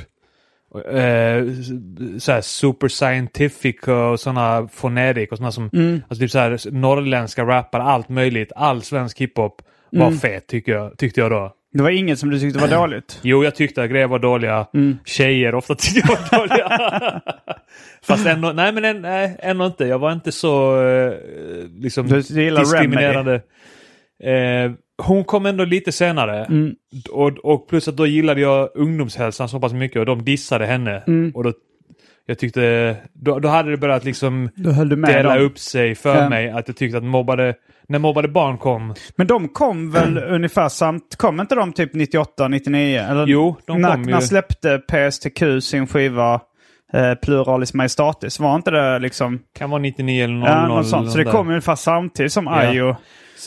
eh, 0.74 1.44
så 2.18 2.32
här 2.32 2.40
super 2.40 2.88
scientific 2.88 3.76
och 3.88 4.20
sådana 4.20 4.68
fonetic 4.72 5.30
och 5.30 5.36
sådana 5.36 5.52
som, 5.52 5.70
Mm. 5.72 6.02
alltså 6.08 6.20
typ 6.22 6.30
så 6.30 6.38
här 6.38 6.70
norrländska 6.70 7.44
rappare, 7.44 7.82
allt 7.82 8.08
möjligt, 8.08 8.52
all 8.56 8.82
svensk 8.82 9.20
hiphop 9.20 9.62
var 9.90 10.06
Mm. 10.06 10.18
fet 10.18 10.46
tycker 10.46 10.72
jag, 10.72 10.98
tyckte 10.98 11.20
jag 11.20 11.30
då. 11.30 11.54
Det 11.72 11.82
var 11.82 11.90
inget 11.90 12.18
som 12.18 12.30
du 12.30 12.40
tyckte 12.40 12.58
var 12.60 12.68
dåligt? 12.68 13.18
Jo, 13.22 13.44
jag 13.44 13.54
tyckte 13.54 13.82
att 13.82 13.90
grejer 13.90 14.06
var 14.06 14.18
dåliga. 14.18 14.66
Mm. 14.74 14.98
Tjejer 15.04 15.54
ofta 15.54 15.74
tyckte 15.74 16.00
jag 16.00 16.08
var 16.08 16.38
dåliga. 16.48 17.20
Fast 18.02 18.26
ändå, 18.26 18.52
nej 18.52 18.72
men 18.72 18.84
än- 18.84 19.02
nej, 19.02 19.36
ändå 19.38 19.66
inte. 19.66 19.84
Jag 19.84 19.98
var 19.98 20.12
inte 20.12 20.32
så 20.32 20.82
eh, 20.86 21.12
liksom 21.80 22.06
diskriminerande. 22.08 23.34
Eh, 24.24 24.72
hon 25.02 25.24
kom 25.24 25.46
ändå 25.46 25.64
lite 25.64 25.92
senare. 25.92 26.44
Mm. 26.44 26.74
Och, 27.10 27.28
och 27.38 27.68
plus 27.68 27.88
att 27.88 27.96
då 27.96 28.06
gillade 28.06 28.40
jag 28.40 28.68
ungdomshälsan 28.74 29.48
så 29.48 29.60
pass 29.60 29.72
mycket 29.72 29.98
och 29.98 30.06
de 30.06 30.24
dissade 30.24 30.66
henne. 30.66 31.02
Mm. 31.06 31.32
Och 31.34 31.44
då, 31.44 31.52
jag 32.26 32.38
tyckte, 32.38 32.96
då, 33.12 33.38
då 33.38 33.48
hade 33.48 33.70
det 33.70 33.76
börjat 33.76 34.04
liksom 34.04 34.50
dela 35.06 35.34
dem. 35.34 35.42
upp 35.44 35.58
sig 35.58 35.94
för 35.94 36.16
Ja. 36.22 36.28
mig. 36.28 36.50
Att 36.50 36.68
jag 36.68 36.76
tyckte 36.76 36.98
att 36.98 37.04
mobbade, 37.04 37.54
när 37.88 37.98
mobbade 37.98 38.28
barn 38.28 38.58
kom. 38.58 38.94
Men 39.16 39.26
de 39.26 39.48
kom 39.48 39.90
väl 39.90 40.18
ungefär 40.28 40.68
samt... 40.68 41.16
Kom 41.16 41.40
inte 41.40 41.54
de 41.54 41.72
typ 41.72 41.94
98, 41.94 42.48
99? 42.48 42.98
Eller 43.00 43.26
Jo, 43.26 43.56
de 43.66 43.80
när, 43.80 43.92
kom 43.92 44.04
ju. 44.04 44.10
När 44.10 44.20
släppte 44.20 44.78
PSTQ 44.78 45.42
sin 45.62 45.86
skiva 45.86 46.40
eh, 46.92 47.14
Pluralis 47.14 47.74
Majestatis? 47.74 48.40
Var 48.40 48.56
inte 48.56 48.70
det 48.70 48.98
liksom... 48.98 49.38
Kan 49.58 49.70
vara 49.70 49.80
99 49.82 50.24
eller 50.24 50.34
00. 50.34 50.48
Ja, 50.48 50.68
något 50.68 50.88
sånt. 50.88 51.10
Så 51.12 51.18
det 51.18 51.24
kom 51.24 51.48
ungefär 51.48 51.74
samtidigt 51.76 52.32
som 52.32 52.44
Ja. 52.46 52.52
Ayo. 52.52 52.96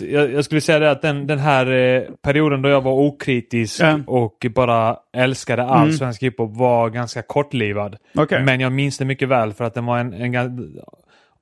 Jag, 0.02 0.32
jag 0.34 0.46
skulle 0.46 0.62
säga 0.62 0.80
det 0.80 0.92
att 0.92 1.02
den, 1.02 1.28
den 1.28 1.40
här 1.40 1.72
eh, 1.72 2.02
perioden 2.24 2.62
då 2.62 2.70
jag 2.70 2.82
var 2.82 2.92
okritisk 2.92 3.82
Ja. 3.82 4.00
och 4.08 4.46
bara 4.56 4.98
älskade 5.18 5.64
all 5.64 5.84
Mm. 5.84 5.94
svensk 5.94 6.24
hiphop 6.24 6.58
var 6.58 6.90
ganska 6.90 7.22
kortlivad. 7.22 7.96
Okej. 8.16 8.44
Men 8.44 8.60
jag 8.60 8.72
minns 8.72 8.98
det 8.98 9.06
mycket 9.06 9.30
väl 9.30 9.54
för 9.54 9.64
att 9.66 9.74
den 9.74 9.86
var 9.86 9.98
en, 10.00 10.14
en 10.14 10.36
gan- 10.36 10.78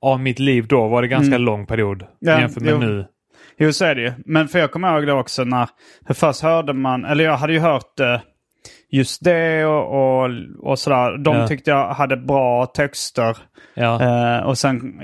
av 0.02 0.20
mitt 0.20 0.38
liv 0.38 0.66
då 0.68 0.88
var 0.88 1.02
det 1.02 1.08
ganska 1.08 1.34
Mm. 1.34 1.42
lång 1.42 1.66
period 1.66 2.04
Ja, 2.18 2.40
jämfört 2.40 2.62
med 2.62 2.72
jo. 2.72 2.78
nu. 2.78 3.06
Jo, 3.58 3.72
så 3.72 3.84
är 3.84 3.94
det 3.94 4.02
ju. 4.02 4.12
Men 4.26 4.48
för 4.48 4.58
jag 4.58 4.70
kommer 4.70 4.94
ihåg 4.96 5.06
det 5.06 5.12
också 5.12 5.44
när... 5.44 5.68
För 6.06 6.14
först 6.14 6.42
hörde 6.42 6.72
man... 6.72 7.04
Eller 7.04 7.24
jag 7.24 7.36
hade 7.36 7.52
ju 7.52 7.58
hört 7.58 8.00
eh, 8.00 8.20
just 8.90 9.24
det 9.24 9.64
och, 9.64 10.22
och, 10.22 10.30
och 10.58 10.78
sådär. 10.78 11.18
De 11.18 11.36
Ja. 11.36 11.46
tyckte 11.48 11.70
jag 11.70 11.88
hade 11.88 12.16
bra 12.16 12.66
texter. 12.66 13.36
Ja. 13.74 14.02
Eh, 14.02 14.46
och 14.46 14.58
sen, 14.58 15.00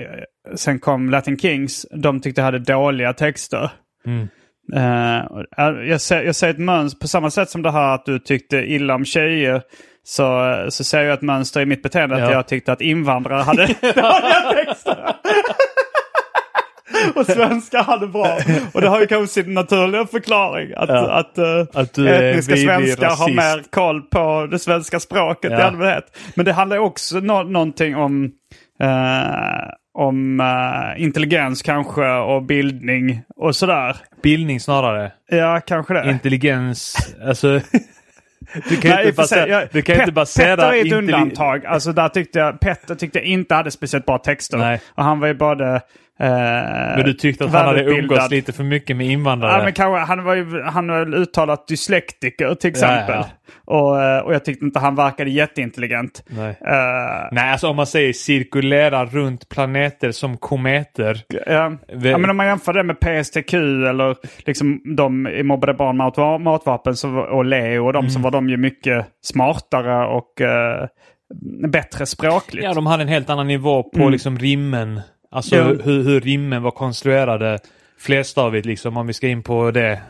sen 0.55 0.79
kom 0.79 1.09
Latin 1.09 1.37
Kings. 1.39 1.85
De 1.91 2.19
tyckte 2.21 2.41
jag 2.41 2.45
hade 2.45 2.59
dåliga 2.59 3.13
texter. 3.13 3.71
Mm. 4.05 4.27
Eh, 4.73 5.17
eh, 5.57 5.87
jag, 5.89 6.01
ser, 6.01 6.23
jag 6.23 6.35
ser 6.35 6.49
ett 6.49 6.57
mönster, 6.59 6.99
på 6.99 7.07
samma 7.07 7.29
sätt 7.31 7.49
som 7.49 7.61
det 7.61 7.71
här 7.71 7.95
att 7.95 8.05
du 8.05 8.19
tyckte 8.19 8.57
illa 8.57 8.95
om 8.95 9.05
tjejer. 9.05 9.61
Så, 10.03 10.55
så 10.69 10.83
ser 10.83 11.01
jag 11.03 11.13
ett 11.13 11.21
mönster 11.21 11.61
i 11.61 11.65
mitt 11.65 11.83
beteende 11.83 12.15
att 12.15 12.21
Ja. 12.21 12.31
jag 12.31 12.47
tyckte 12.47 12.71
att 12.71 12.81
invandrare 12.81 13.41
hade 13.41 13.65
dåliga 13.81 14.53
texter. 14.65 15.15
Och 17.15 17.25
svenskar 17.25 17.83
hade 17.83 18.07
bra. 18.07 18.37
Och 18.73 18.81
det 18.81 18.87
har 18.87 18.99
ju 18.99 19.07
kanske 19.07 19.33
sin 19.43 19.53
naturliga 19.53 20.05
förklaring. 20.05 20.73
Att, 20.77 20.89
Ja. 20.89 21.11
att, 21.11 21.37
eh, 21.37 21.59
Att 21.81 21.97
etniska 21.97 22.55
svenskar 22.55 23.09
har 23.15 23.29
mer 23.29 23.63
koll 23.69 24.01
på 24.01 24.47
det 24.51 24.59
svenska 24.59 24.99
språket 24.99 25.51
i 25.51 25.53
Ja. 25.53 25.63
allmänhet. 25.63 26.17
Men 26.35 26.45
det 26.45 26.53
handlar 26.53 26.77
också 26.77 27.19
nå 27.19 27.43
någonting 27.43 27.95
om, 27.95 28.31
eh, 28.81 29.69
om 29.93 30.39
eh, 30.39 31.03
intelligens 31.03 31.61
kanske 31.61 32.07
och 32.11 32.43
bildning 32.43 33.21
och 33.35 33.55
sådär. 33.55 33.95
Bildning 34.23 34.59
snarare. 34.59 35.11
Ja, 35.29 35.61
kanske 35.67 35.93
det. 35.93 36.09
Intelligens. 36.11 36.95
Alltså. 37.27 37.59
Du 38.69 38.75
kan 38.75 38.91
Nej, 38.91 39.03
i 39.05 39.07
inte, 39.07 39.17
basera, 39.17 39.47
jag- 39.47 39.67
du 39.71 39.81
kan 39.81 39.95
Pet- 39.95 39.99
inte 40.01 40.11
basera... 40.11 40.55
Petter 40.55 40.73
är 40.73 40.85
ett 40.85 40.93
undantag. 40.93 41.65
Alltså 41.65 41.91
där 41.93 42.09
tyckte 42.09 42.39
jag, 42.39 42.59
Petter 42.59 42.95
tyckte 42.95 43.17
jag 43.19 43.25
inte 43.25 43.55
hade 43.55 43.71
speciellt 43.71 44.05
bra 44.05 44.17
texter. 44.17 44.57
Nej. 44.57 44.81
Och 44.95 45.03
han 45.03 45.19
var 45.19 45.27
ju 45.27 45.33
både 45.33 45.81
Men 46.19 47.05
du 47.05 47.13
tyckte 47.13 47.45
att 47.45 47.51
han 47.51 47.65
hade 47.65 47.83
umgås 47.83 48.29
lite 48.31 48.53
för 48.53 48.63
mycket 48.63 48.97
med 48.97 49.07
invandrare? 49.07 49.51
Ja, 49.51 49.63
men 49.63 49.73
kanske, 49.73 49.99
han 50.05 50.23
var 50.23 50.35
ju 50.35 50.61
han 50.63 50.87
var 50.87 51.15
uttalat 51.15 51.67
dyslektiker 51.67 52.55
till 52.55 52.69
exempel. 52.69 53.15
Ja, 53.15 53.25
Och, 53.65 54.01
eh, 54.03 54.19
och 54.19 54.33
jag 54.33 54.45
tyckte 54.45 54.65
inte 54.65 54.79
han 54.79 54.95
verkade 54.95 55.29
jätteintelligent. 55.29 56.23
Nej. 56.27 56.49
Eh, 56.49 57.27
Nej, 57.31 57.51
alltså 57.51 57.67
om 57.67 57.75
man 57.75 57.85
säger 57.87 58.13
cirkulera 58.13 59.05
runt 59.05 59.49
planeter 59.49 60.11
som 60.11 60.37
kometer. 60.37 61.21
Ja. 61.27 61.71
ja, 61.87 62.17
men 62.17 62.29
om 62.29 62.37
man 62.37 62.45
jämför 62.45 62.73
det 62.73 62.83
med 62.83 62.99
PSTQ 62.99 63.53
eller 63.89 64.15
liksom 64.45 64.81
de 64.97 65.27
i 65.27 65.43
Mobbade 65.43 65.73
barn 65.73 65.97
med 65.97 66.05
mat- 66.17 66.41
matvapen 66.41 66.95
så, 66.95 67.09
och 67.17 67.45
Leo 67.45 67.85
och 67.85 67.93
de 67.93 67.99
Mm. 67.99 68.09
så 68.09 68.19
var 68.19 68.31
de 68.31 68.49
ju 68.49 68.57
mycket 68.57 69.05
smartare 69.23 70.07
och 70.07 70.41
eh, 70.41 70.87
bättre 71.67 72.05
språkligt. 72.05 72.63
Ja, 72.65 72.73
de 72.73 72.85
hade 72.85 73.03
en 73.03 73.09
helt 73.09 73.29
annan 73.29 73.47
nivå 73.47 73.83
på 73.83 73.97
Mm. 73.99 74.11
liksom 74.11 74.39
rimmen. 74.39 75.01
Alltså 75.31 75.55
Ja. 75.55 75.63
hur, 75.63 76.03
hur 76.03 76.19
rimmen 76.21 76.63
var 76.63 76.71
konstruerade. 76.71 77.59
Flerstavigt 77.99 78.65
liksom, 78.65 78.97
om 78.97 79.07
vi 79.07 79.13
ska 79.13 79.27
in 79.27 79.43
på 79.43 79.71
det. 79.71 80.01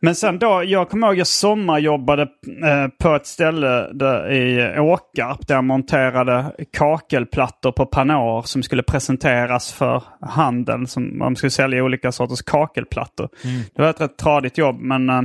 Men 0.00 0.14
sen 0.14 0.38
då, 0.38 0.62
jag 0.66 0.90
kommer 0.90 1.06
ihåg 1.06 1.16
jag 1.18 1.26
sommarjobbade 1.26 2.22
eh, 2.22 2.88
på 2.98 3.14
ett 3.14 3.26
ställe 3.26 3.92
där 3.92 4.32
i 4.32 4.78
Åkarp 4.78 5.46
där 5.46 5.54
jag 5.54 5.64
monterade 5.64 6.52
kakelplattor 6.72 7.72
på 7.72 7.86
Panor 7.86 8.42
som 8.42 8.62
skulle 8.62 8.82
presenteras 8.82 9.72
för 9.72 10.02
handeln. 10.20 10.86
Som, 10.86 11.18
man 11.18 11.36
skulle 11.36 11.50
sälja 11.50 11.84
olika 11.84 12.12
sorters 12.12 12.42
kakelplattor. 12.42 13.28
Det 13.74 13.82
var 13.82 13.90
ett 13.90 14.00
rätt 14.00 14.16
tradigt 14.18 14.58
jobb 14.58 14.80
men, 14.80 15.10
eh, 15.10 15.22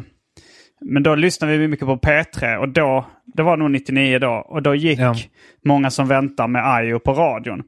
men 0.82 1.04
då 1.04 1.16
lyssnade 1.16 1.58
vi 1.58 1.68
mycket 1.68 1.86
på 1.86 1.98
P3 1.98 2.58
och 2.58 2.70
då, 2.70 3.06
det 3.26 3.44
var 3.44 3.58
nog 3.58 3.72
99 3.72 4.20
då, 4.20 4.46
och 4.50 4.62
då 4.62 4.76
gick 4.76 5.00
Ja. 5.00 5.16
Många 5.66 5.90
som 5.90 6.08
väntar 6.08 6.48
med 6.48 6.68
Ayo 6.68 7.00
på 7.00 7.14
radion. 7.14 7.64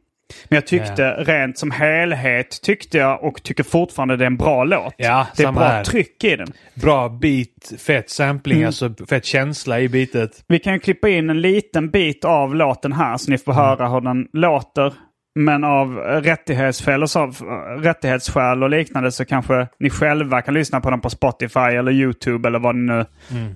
Men 0.49 0.55
jag 0.57 0.67
tyckte 0.67 1.11
rent 1.11 1.57
som 1.57 1.71
helhet 1.71 2.61
tyckte 2.61 2.97
jag 2.97 3.23
och 3.23 3.43
tycker 3.43 3.63
fortfarande 3.63 4.17
det 4.17 4.23
är 4.23 4.27
en 4.27 4.37
bra 4.37 4.63
låt. 4.63 4.93
Ja, 4.97 5.27
det 5.37 5.43
är 5.43 5.51
bra 5.51 5.63
här. 5.63 5.83
tryck 5.83 6.23
i 6.23 6.35
den. 6.35 6.47
Bra 6.73 7.09
beat, 7.09 7.81
fett 7.81 8.09
sampling, 8.09 8.57
Mm. 8.57 8.67
alltså 8.67 8.93
fett 9.09 9.25
känsla 9.25 9.79
i 9.79 9.89
beatet. 9.89 10.43
Vi 10.47 10.59
kan 10.59 10.73
ju 10.73 10.79
klippa 10.79 11.09
in 11.09 11.29
en 11.29 11.41
liten 11.41 11.89
bit 11.89 12.25
av 12.25 12.55
låten 12.55 12.93
här 12.93 13.17
så 13.17 13.31
ni 13.31 13.37
får 13.37 13.53
höra 13.53 13.87
hur 13.89 14.01
den 14.01 14.27
låter. 14.33 14.93
Men 15.35 15.63
av 15.63 15.95
rättighetsfel 15.97 17.03
och 17.03 17.09
så, 17.09 17.33
rättighetsskäl 17.77 18.63
och 18.63 18.69
liknande 18.69 19.11
så 19.11 19.25
kanske 19.25 19.67
ni 19.79 19.89
själva 19.89 20.41
kan 20.41 20.53
lyssna 20.53 20.81
på 20.81 20.89
den 20.89 21.01
på 21.01 21.09
Spotify 21.09 21.59
eller 21.59 21.91
YouTube 21.91 22.47
eller 22.47 22.59
vad 22.59 22.75
ni 22.75 22.81
nu, 22.81 23.05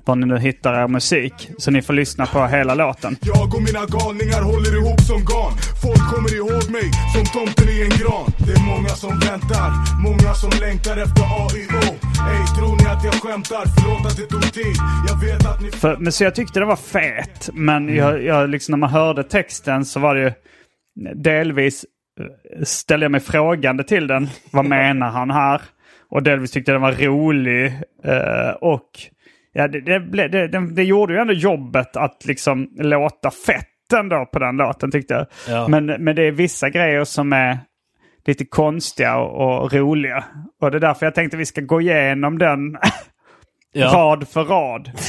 var 0.06 0.16
ni 0.16 0.26
nu 0.26 0.38
hittar 0.38 0.84
er 0.84 0.88
musik. 0.88 1.50
Så 1.58 1.72
ni 1.72 1.82
får 1.82 1.94
lyssna 1.94 2.26
på 2.26 2.46
hela 2.46 2.76
låten. 2.76 3.16
Jag 3.22 3.56
och 3.56 3.62
mina 3.62 3.86
galningar 3.86 4.42
håller 4.42 4.78
ihop 4.78 5.02
som 5.02 5.18
garn 5.18 5.54
Folk 5.84 6.04
kommer 6.13 6.36
ihåg 6.36 6.72
mig 6.72 6.88
som 7.13 7.26
tomten 7.26 7.70
i 7.70 7.82
en 7.82 7.90
gran 8.02 8.28
Det 8.46 8.54
är 8.60 8.66
många 8.74 8.90
som 8.90 9.10
väntar, 9.10 9.70
många 10.08 10.34
som 10.34 10.52
längtar 10.62 10.98
efter 10.98 11.24
AIO 11.44 11.82
Ey, 12.32 12.44
tror 12.58 12.74
ni 12.82 12.86
att 12.94 13.04
jag 13.04 13.13
skämtar? 13.13 13.63
Förlåt 13.76 14.06
att 14.06 14.18
det 14.18 14.26
tog 14.26 14.54
tid 14.54 14.78
Jag 15.10 15.18
vet 15.26 15.46
att 15.46 15.62
ni 15.62 15.72
För, 15.72 15.98
men 15.98 16.12
så 16.12 16.24
jag 16.24 16.36
tyckte 16.36 16.60
det 16.60 16.66
var 16.66 16.76
fet. 16.76 17.50
Men 17.54 17.96
jag, 17.96 18.24
jag, 18.24 18.50
liksom, 18.50 18.72
när 18.72 18.78
man 18.78 18.90
hörde 18.90 19.24
texten 19.24 19.86
så 19.86 20.00
var 20.00 20.16
det 20.16 20.22
ju 20.22 20.32
delvis 21.16 21.86
eh, 22.20 22.64
ställde 22.64 23.04
jag 23.04 23.12
mig 23.12 23.22
frågande 23.22 23.84
till 23.84 24.08
den. 24.08 24.28
Vad 24.52 24.66
menar 24.70 25.10
han 25.10 25.32
här? 25.32 25.62
Och 26.10 26.24
delvis 26.24 26.52
tyckte 26.52 26.72
jag 26.72 26.82
den 26.82 26.90
var 26.90 27.06
rolig. 27.06 27.66
eh, 28.04 28.50
och 28.62 28.90
ja, 29.54 29.68
det, 29.68 29.82
det, 29.82 30.28
det, 30.28 30.76
det, 30.76 30.84
gjorde 30.84 31.14
ju 31.14 31.20
ändå 31.20 31.34
jobbet 31.34 31.98
att 31.98 32.26
liksom 32.26 32.70
låta 32.78 33.32
fett 33.32 33.94
ändå 33.94 34.26
på 34.26 34.40
den 34.40 34.58
låten 34.58 34.92
tyckte 34.92 35.14
jag. 35.14 35.26
Ja. 35.48 35.68
Men, 35.68 35.86
men 35.86 36.16
det 36.16 36.24
är 36.24 36.32
vissa 36.32 36.70
grejer 36.70 37.04
som 37.04 37.34
är 37.34 37.58
lite 38.26 38.46
konstiga 38.46 39.18
och, 39.18 39.64
och 39.64 39.74
roliga. 39.74 40.24
Och 40.62 40.72
det 40.72 40.78
är 40.78 40.82
därför 40.82 41.06
jag 41.06 41.16
tänkte 41.16 41.38
vi 41.38 41.46
ska 41.46 41.62
gå 41.62 41.82
igenom 41.82 42.38
den 42.38 42.78
Ja. 43.74 43.92
rad 43.94 44.28
för 44.28 44.44
rad. 44.44 44.92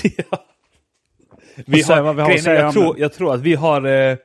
Vi 1.67 1.83
Och 1.83 1.87
se 1.87 1.93
har, 1.95 2.15
vi 2.15 2.23
har 2.23 2.29
grejen 2.31 2.55
jag, 2.55 2.73
tror, 2.73 2.99
jag 2.99 3.13
tror 3.13 3.35
att 3.35 3.41
vi 3.41 3.55
har 3.55 3.87
eh, 3.87 4.17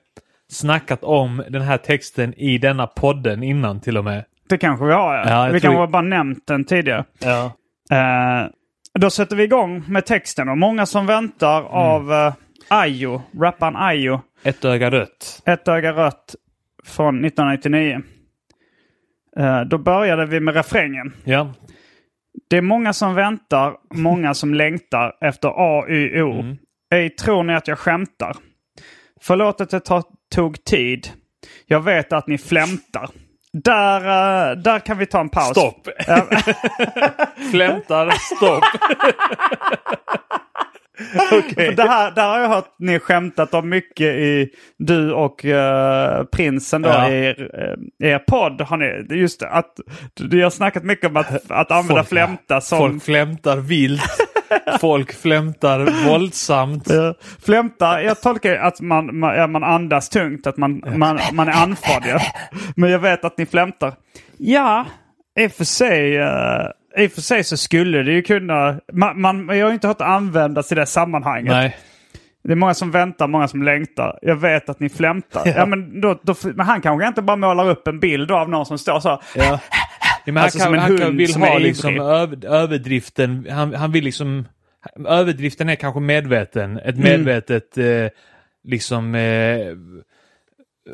snackat 0.54 1.04
om 1.04 1.44
den 1.50 1.62
här 1.62 1.78
texten 1.78 2.34
i 2.34 2.58
denna 2.58 2.88
podden 2.88 3.44
innan 3.44 3.82
till 3.82 3.98
och 3.98 4.04
med. 4.04 4.26
Det 4.50 4.58
kanske 4.58 4.86
vi 4.86 4.92
har, 4.94 5.16
ja. 5.16 5.24
Ja, 5.30 5.46
jag 5.46 5.54
vi 5.54 5.60
kanske 5.60 5.80
har 5.80 5.88
bara 5.88 6.02
nämnt 6.02 6.48
den 6.48 6.66
tidigare. 6.66 7.06
Ja. 7.20 7.46
Eh, 7.92 8.48
då 9.00 9.10
sätter 9.10 9.36
vi 9.36 9.44
igång 9.44 9.84
med 9.88 10.06
texten. 10.06 10.50
Och 10.50 10.58
många 10.58 10.86
som 10.86 11.06
väntar 11.06 11.60
Mm. 11.60 11.72
av 11.74 12.12
uh, 12.12 12.34
Ayo, 12.70 13.22
rapparen 13.40 13.76
Ayo. 13.76 14.22
Ett 14.44 14.66
öga 14.66 14.92
rött. 14.92 15.42
Ett 15.46 15.68
öga 15.68 15.94
rött 15.94 16.36
från 16.86 17.26
1999. 17.26 18.02
Eh, 19.38 19.62
då 19.62 19.78
började 19.78 20.26
vi 20.26 20.40
med 20.40 20.56
refrängen. 20.56 21.14
Ja. 21.24 21.54
Det 22.50 22.58
är 22.58 22.62
många 22.62 22.94
som 22.94 23.16
väntar, 23.16 23.74
många 23.94 24.34
som 24.34 24.54
längtar 24.54 25.14
efter 25.22 25.50
AYO. 25.56 26.32
Mm. 26.40 26.58
Ej 26.94 27.10
tror 27.10 27.44
ni 27.44 27.56
att 27.56 27.68
jag 27.68 27.80
skämtar? 27.80 28.36
Förlåt 29.22 29.62
att 29.62 29.70
det 29.70 29.80
ta- 29.80 30.04
tog 30.34 30.64
tid. 30.64 31.08
Jag 31.68 31.80
vet 31.80 32.14
att 32.14 32.28
ni 32.28 32.38
flämtar. 32.38 33.10
Där, 33.64 34.00
eh, 34.52 34.56
där 34.58 34.80
kan 34.80 34.98
vi 34.98 35.06
ta 35.06 35.20
en 35.20 35.30
paus. 35.30 35.50
Stopp! 35.50 35.88
Flämtar, 37.52 38.10
stopp. 38.36 38.64
För 41.56 41.72
det 41.76 41.84
här, 41.84 42.12
där 42.12 42.28
har 42.28 42.40
jag 42.40 42.48
hört 42.50 42.76
ni 42.80 43.00
skämtat 43.00 43.54
om 43.54 43.70
mycket 43.70 44.08
i 44.16 44.50
du 44.78 45.14
och 45.14 45.46
eh, 45.46 46.24
prinsen 46.24 46.82
då 46.82 46.90
Ja. 46.90 47.10
i 47.10 47.26
er, 47.26 47.50
eh, 48.02 48.10
er 48.12 48.20
podd. 48.20 48.62
Har 48.62 48.78
ni, 48.78 48.86
det 49.10 49.16
är 49.16 49.18
just 49.18 49.40
det, 49.40 49.50
att 49.50 49.74
du 50.16 50.44
har 50.44 50.50
snackat 50.50 50.84
mycket 50.84 51.10
om 51.10 51.18
att, 51.18 51.52
att 51.52 51.72
använda 51.72 51.94
Folk- 52.04 52.10
flämta 52.10 52.62
som... 52.62 52.78
Folk 52.78 53.04
flämtar 53.04 53.58
vilt. 53.58 54.02
Folk 54.82 55.14
flämtar 55.22 56.08
våldsamt. 56.10 56.90
Ja. 56.90 57.14
Flämta, 57.46 58.04
jag 58.04 58.22
tolkar 58.22 58.56
att 58.56 58.82
man, 58.82 59.20
man, 59.20 59.36
ja, 59.36 59.48
man 59.48 59.64
andas 59.64 60.10
tungt, 60.10 60.48
att 60.48 60.58
man, 60.58 60.84
man, 60.96 61.20
man 61.34 61.48
är 61.48 61.54
andfådd. 61.54 62.04
Ja. 62.06 62.20
Men 62.76 62.90
jag 62.90 63.00
vet 63.00 63.26
att 63.26 63.38
ni 63.38 63.46
flämtar. 63.46 63.94
Ja, 64.38 64.86
i 65.40 65.48
och 65.48 65.52
för 65.52 65.64
sig, 65.64 66.18
eh, 66.18 66.68
i 66.98 67.08
och 67.08 67.12
för 67.12 67.22
sig 67.22 67.44
så 67.44 67.58
skulle 67.58 68.04
det 68.04 68.12
ju 68.12 68.22
kunna... 68.22 68.80
Man, 68.94 69.22
man, 69.22 69.48
jag 69.48 69.66
har 69.66 69.70
ju 69.70 69.74
inte 69.74 69.88
hört 69.88 69.98
det 69.98 70.06
användas 70.06 70.72
i 70.72 70.76
det 70.76 70.86
sammanhanget. 70.86 71.52
Nej. 71.52 71.78
Det 72.44 72.52
är 72.52 72.56
många 72.56 72.74
som 72.74 72.92
väntar, 72.92 73.28
många 73.28 73.48
som 73.48 73.64
längtar. 73.64 74.20
Jag 74.22 74.36
vet 74.36 74.70
att 74.70 74.80
ni 74.80 74.90
flämtar. 74.90 75.42
Ja. 75.46 75.66
men, 75.66 76.02
då, 76.02 76.20
då, 76.22 76.36
men 76.44 76.66
han 76.66 76.82
kanske 76.82 77.08
inte 77.08 77.22
bara 77.22 77.38
målar 77.38 77.70
upp 77.70 77.88
en 77.88 78.00
bild 78.00 78.32
av 78.32 78.50
någon 78.50 78.66
som 78.66 78.78
står 78.78 79.00
så. 79.00 79.22
Ja. 79.36 79.60
Ja, 80.26 80.34
men 80.34 80.44
Alltså 80.44 80.60
han 80.60 80.66
som 80.66 80.74
en 80.74 80.80
kan, 80.80 80.90
han 80.90 80.98
kan 80.98 81.18
vill 81.18 81.34
som 81.34 81.42
ha 81.42 81.56
är 81.56 81.60
liksom 81.60 82.00
över, 82.00 82.46
överdriften. 82.46 83.48
Han, 83.52 83.74
han 83.74 83.92
vill 83.92 84.04
liksom... 84.04 84.48
Överdriften 85.08 85.70
är 85.70 85.76
kanske 85.76 86.00
medveten. 86.00 86.78
Ett 86.80 86.96
Mm. 86.96 87.04
medvetet 87.04 87.78
eh, 87.78 88.08
liksom 88.64 89.16
eh, 89.16 89.58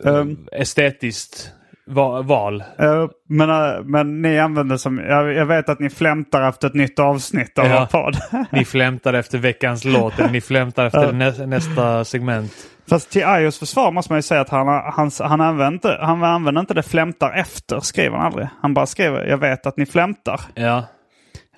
Um, 0.06 0.48
estetiskt 0.52 1.52
va, 1.88 2.22
val. 2.22 2.64
eh, 2.80 3.08
men, 3.30 3.50
eh, 3.50 3.84
men 3.84 4.22
ni 4.22 4.40
använder 4.40 4.78
som... 4.78 4.98
Jag, 4.98 5.34
jag 5.34 5.46
vet 5.46 5.70
att 5.70 5.80
ni 5.80 5.90
flämtar 5.90 6.50
efter 6.50 6.68
ett 6.68 6.74
nytt 6.74 7.00
avsnitt 7.00 7.60
av 7.60 7.66
Ja. 7.66 7.88
vår 7.92 8.02
podd. 8.02 8.18
Ni 8.52 8.66
flämtar 8.66 9.14
efter 9.14 9.38
veckans 9.38 9.86
låt, 9.86 10.20
eller 10.20 10.30
ni 10.30 10.42
flämtar 10.42 10.86
efter 10.86 11.12
nä, 11.14 11.46
nästa 11.46 12.06
segment. 12.06 12.52
Fast 12.90 13.10
till 13.12 13.26
Ayos 13.26 13.60
försvar 13.60 13.92
måste 13.92 14.12
man 14.12 14.18
ju 14.18 14.22
säga 14.24 14.42
att 14.42 14.50
han, 14.50 14.68
han, 14.68 15.12
han, 15.20 15.42
använder 15.42 15.68
inte, 15.68 15.98
han 16.02 16.24
använder 16.24 16.62
inte 16.62 16.74
det 16.74 16.84
flämtar 16.84 17.32
efter, 17.34 17.80
skriver 17.80 18.18
han 18.18 18.26
aldrig. 18.26 18.48
Han 18.62 18.74
bara 18.74 18.86
skriver 18.86 19.26
jag 19.26 19.38
vet 19.38 19.66
att 19.66 19.78
ni 19.78 19.86
flämtar. 19.86 20.42
Ja, 20.56 20.84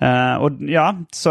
Eh, 0.00 0.34
och 0.34 0.50
ja, 0.60 0.96
så 1.12 1.28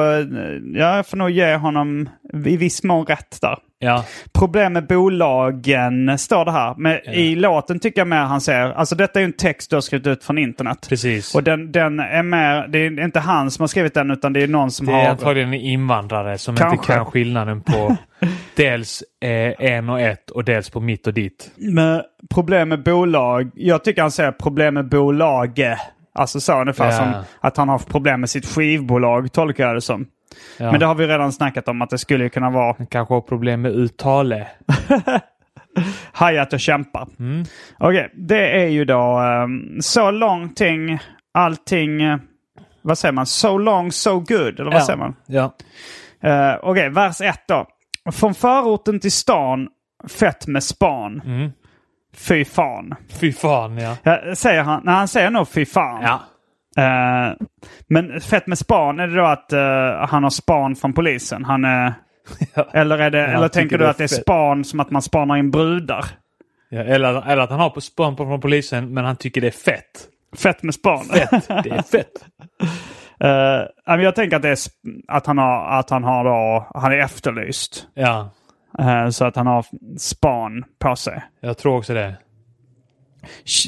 ja, 0.74 0.96
jag 0.96 1.08
får 1.08 1.18
nog 1.18 1.30
ge 1.30 1.56
honom 1.56 2.10
i 2.46 2.58
viss 2.58 2.84
mån 2.84 3.06
rätt 3.06 3.42
där. 3.42 3.58
ja, 3.80 4.06
Problem 4.34 4.74
med 4.74 4.88
bolagen 4.88 6.18
står 6.18 6.46
det 6.46 6.52
här. 6.52 6.76
Men 6.78 7.10
i 7.10 7.36
låten 7.36 7.80
tycker 7.80 8.02
jag 8.02 8.08
mer 8.08 8.18
han 8.18 8.42
säger, 8.42 8.72
alltså 8.74 8.96
detta 8.96 9.20
är 9.20 9.24
en 9.24 9.34
text 9.34 9.70
du 9.70 9.76
har 9.76 9.82
skrivit 9.82 10.08
ut 10.08 10.24
från 10.24 10.38
internet. 10.38 10.86
precis. 10.90 11.36
Och 11.36 11.44
den, 11.44 11.72
den 11.72 12.00
är 12.00 12.24
mer, 12.24 12.68
det 12.68 12.80
är 12.80 13.04
inte 13.04 13.20
han 13.20 13.52
som 13.52 13.64
har 13.64 13.68
skrivit 13.68 13.94
den 13.94 14.12
utan 14.12 14.34
det 14.34 14.44
är 14.44 14.48
någon 14.48 14.72
som 14.72 14.86
Det 14.86 14.94
är 14.94 15.04
har... 15.04 15.10
antagligen 15.10 15.54
en 15.54 15.60
invandrare 15.60 16.38
som 16.38 16.54
inte 16.54 16.64
Kanske. 16.64 16.94
kan 16.94 17.06
skillnaden 17.06 17.62
på 17.62 17.98
dels 18.56 19.04
eh, 19.22 19.54
en 19.74 19.90
och 19.90 20.00
ett 20.02 20.30
och 20.30 20.44
dels 20.44 20.70
på 20.70 20.80
mitt 20.80 21.08
och 21.08 21.14
ditt. 21.14 21.52
med 21.58 22.04
problem 22.34 22.70
med 22.70 22.84
bolag. 22.84 23.52
Jag 23.56 23.84
tycker 23.84 24.02
han 24.02 24.12
säger 24.12 24.32
problem 24.32 24.74
med 24.74 24.90
bolag. 24.90 25.60
Alltså 26.14 26.40
så 26.40 26.62
ungefär 26.62 26.86
Ja. 26.86 26.92
som 26.92 27.14
att 27.40 27.58
han 27.58 27.70
har 27.70 27.80
problem 27.80 28.20
med 28.20 28.30
sitt 28.30 28.46
skivbolag 28.46 29.32
tolkar 29.32 29.66
jag 29.68 29.76
det 29.76 29.82
som. 29.82 30.06
Ja. 30.58 30.72
Men 30.72 30.80
det 30.80 30.86
har 30.86 30.96
vi 30.96 31.08
redan 31.08 31.32
snackat 31.32 31.68
om 31.68 31.82
att 31.82 31.90
det 31.90 31.98
skulle 31.98 32.30
kunna 32.30 32.50
vara 32.50 32.76
Han 32.78 32.88
kanske 32.88 33.14
har 33.14 33.22
problem 33.22 33.62
med 33.62 33.72
uttale. 33.72 34.48
hajat 36.12 36.54
och 36.54 36.60
kämpa. 36.60 37.08
Mm. 37.20 37.44
Okej, 37.80 38.12
det 38.14 38.62
är 38.64 38.68
ju 38.68 38.86
då 38.86 39.20
um, 39.20 39.78
så 39.82 40.12
långting, 40.12 41.00
allting, 41.34 42.00
vad 42.82 42.98
säger 42.98 43.12
man? 43.12 43.26
So 43.26 43.58
long, 43.58 43.92
so 43.92 44.20
good, 44.20 44.60
eller 44.60 44.72
vad 44.72 44.84
säger 44.84 44.98
man? 45.00 45.16
Ja. 45.26 45.54
Uh, 46.26 46.60
Okej, 46.62 46.90
vers 46.90 47.22
1 47.22 47.40
då. 47.48 47.66
Från 48.12 48.34
förorten 48.34 49.00
till 49.00 49.12
stan, 49.12 49.68
fett 50.10 50.48
med 50.48 50.64
span. 50.64 51.22
Mm. 51.26 51.52
Fy 52.16 52.46
fan. 52.46 52.96
Fy 53.20 53.34
fan 53.34 53.78
ja. 53.78 53.98
Ja, 54.04 54.36
säger 54.36 54.64
han, 54.64 54.82
när 54.84 54.94
han 54.94 55.08
säger 55.08 55.30
nog 55.30 55.48
fy 55.48 55.66
fan. 55.66 56.02
Ja. 56.04 56.20
Eh, 56.84 57.36
men 57.88 58.22
fett 58.22 58.48
med 58.48 58.58
span, 58.58 59.00
är 59.00 59.08
det 59.08 59.16
då 59.16 59.26
att 59.26 59.54
eh, 59.54 60.08
han 60.10 60.24
har 60.24 60.30
span 60.30 60.76
från 60.76 60.94
polisen? 60.94 61.46
Han 61.46 61.66
är... 61.66 61.94
Ja. 62.54 62.68
Eller, 62.74 62.98
är 62.98 63.10
det, 63.10 63.22
han 63.22 63.36
eller 63.36 63.48
tänker 63.48 63.78
du 63.78 63.88
att 63.88 63.98
det 63.98 64.04
är 64.04 64.08
span 64.08 64.64
som 64.64 64.80
att 64.80 64.92
man 64.92 65.02
spanar 65.02 65.38
in 65.38 65.52
brudar? 65.52 66.06
ja. 66.70 66.82
Eller, 66.82 67.30
eller 67.32 67.42
att 67.42 67.50
han 67.50 67.60
har 67.60 67.70
på 67.70 67.82
span 67.82 68.18
från 68.18 68.42
polisen 68.42 68.94
men 68.94 69.06
han 69.06 69.16
tycker 69.16 69.42
det 69.42 69.48
är 69.48 69.52
fett. 69.52 70.08
Fett 70.36 70.64
med 70.64 70.74
span. 70.74 71.06
Fett. 71.06 71.48
Det 71.48 71.70
är 71.70 71.82
fett. 71.82 72.26
Ja, 73.24 73.68
men 73.86 74.02
jag 74.02 74.16
tänker 74.16 74.36
att, 74.36 74.42
det 74.42 74.50
är, 74.50 74.58
att 75.08 75.26
han 75.26 75.38
har, 75.38 75.80
att 75.80 75.90
han 75.90 76.04
har 76.04 76.24
då, 76.24 76.68
han 76.74 76.92
är 76.92 76.98
efterlyst. 76.98 77.88
Ja. 77.94 78.30
Eh, 78.80 79.10
så 79.10 79.26
att 79.26 79.36
han 79.36 79.48
har 79.48 79.66
span 79.98 80.64
på 80.80 80.96
sig. 80.96 81.24
Jag 81.42 81.58
tror 81.58 81.78
också 81.78 81.94
det. 81.94 82.18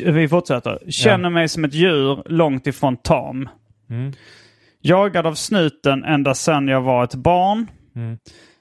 Vi 0.05 0.27
fortsätter. 0.27 0.79
Känner 0.89 1.29
mig 1.29 1.47
som 1.47 1.65
ett 1.65 1.73
djur 1.73 2.23
långt 2.25 2.67
ifrån 2.67 2.97
tam. 2.97 3.49
Mm. 3.89 4.13
Jagad 4.81 5.27
av 5.27 5.33
snuten 5.33 6.03
ända 6.03 6.33
sedan 6.33 6.67
jag 6.67 6.81
var 6.81 7.03
ett 7.03 7.15
barn. 7.15 7.67
Mm. 7.95 8.17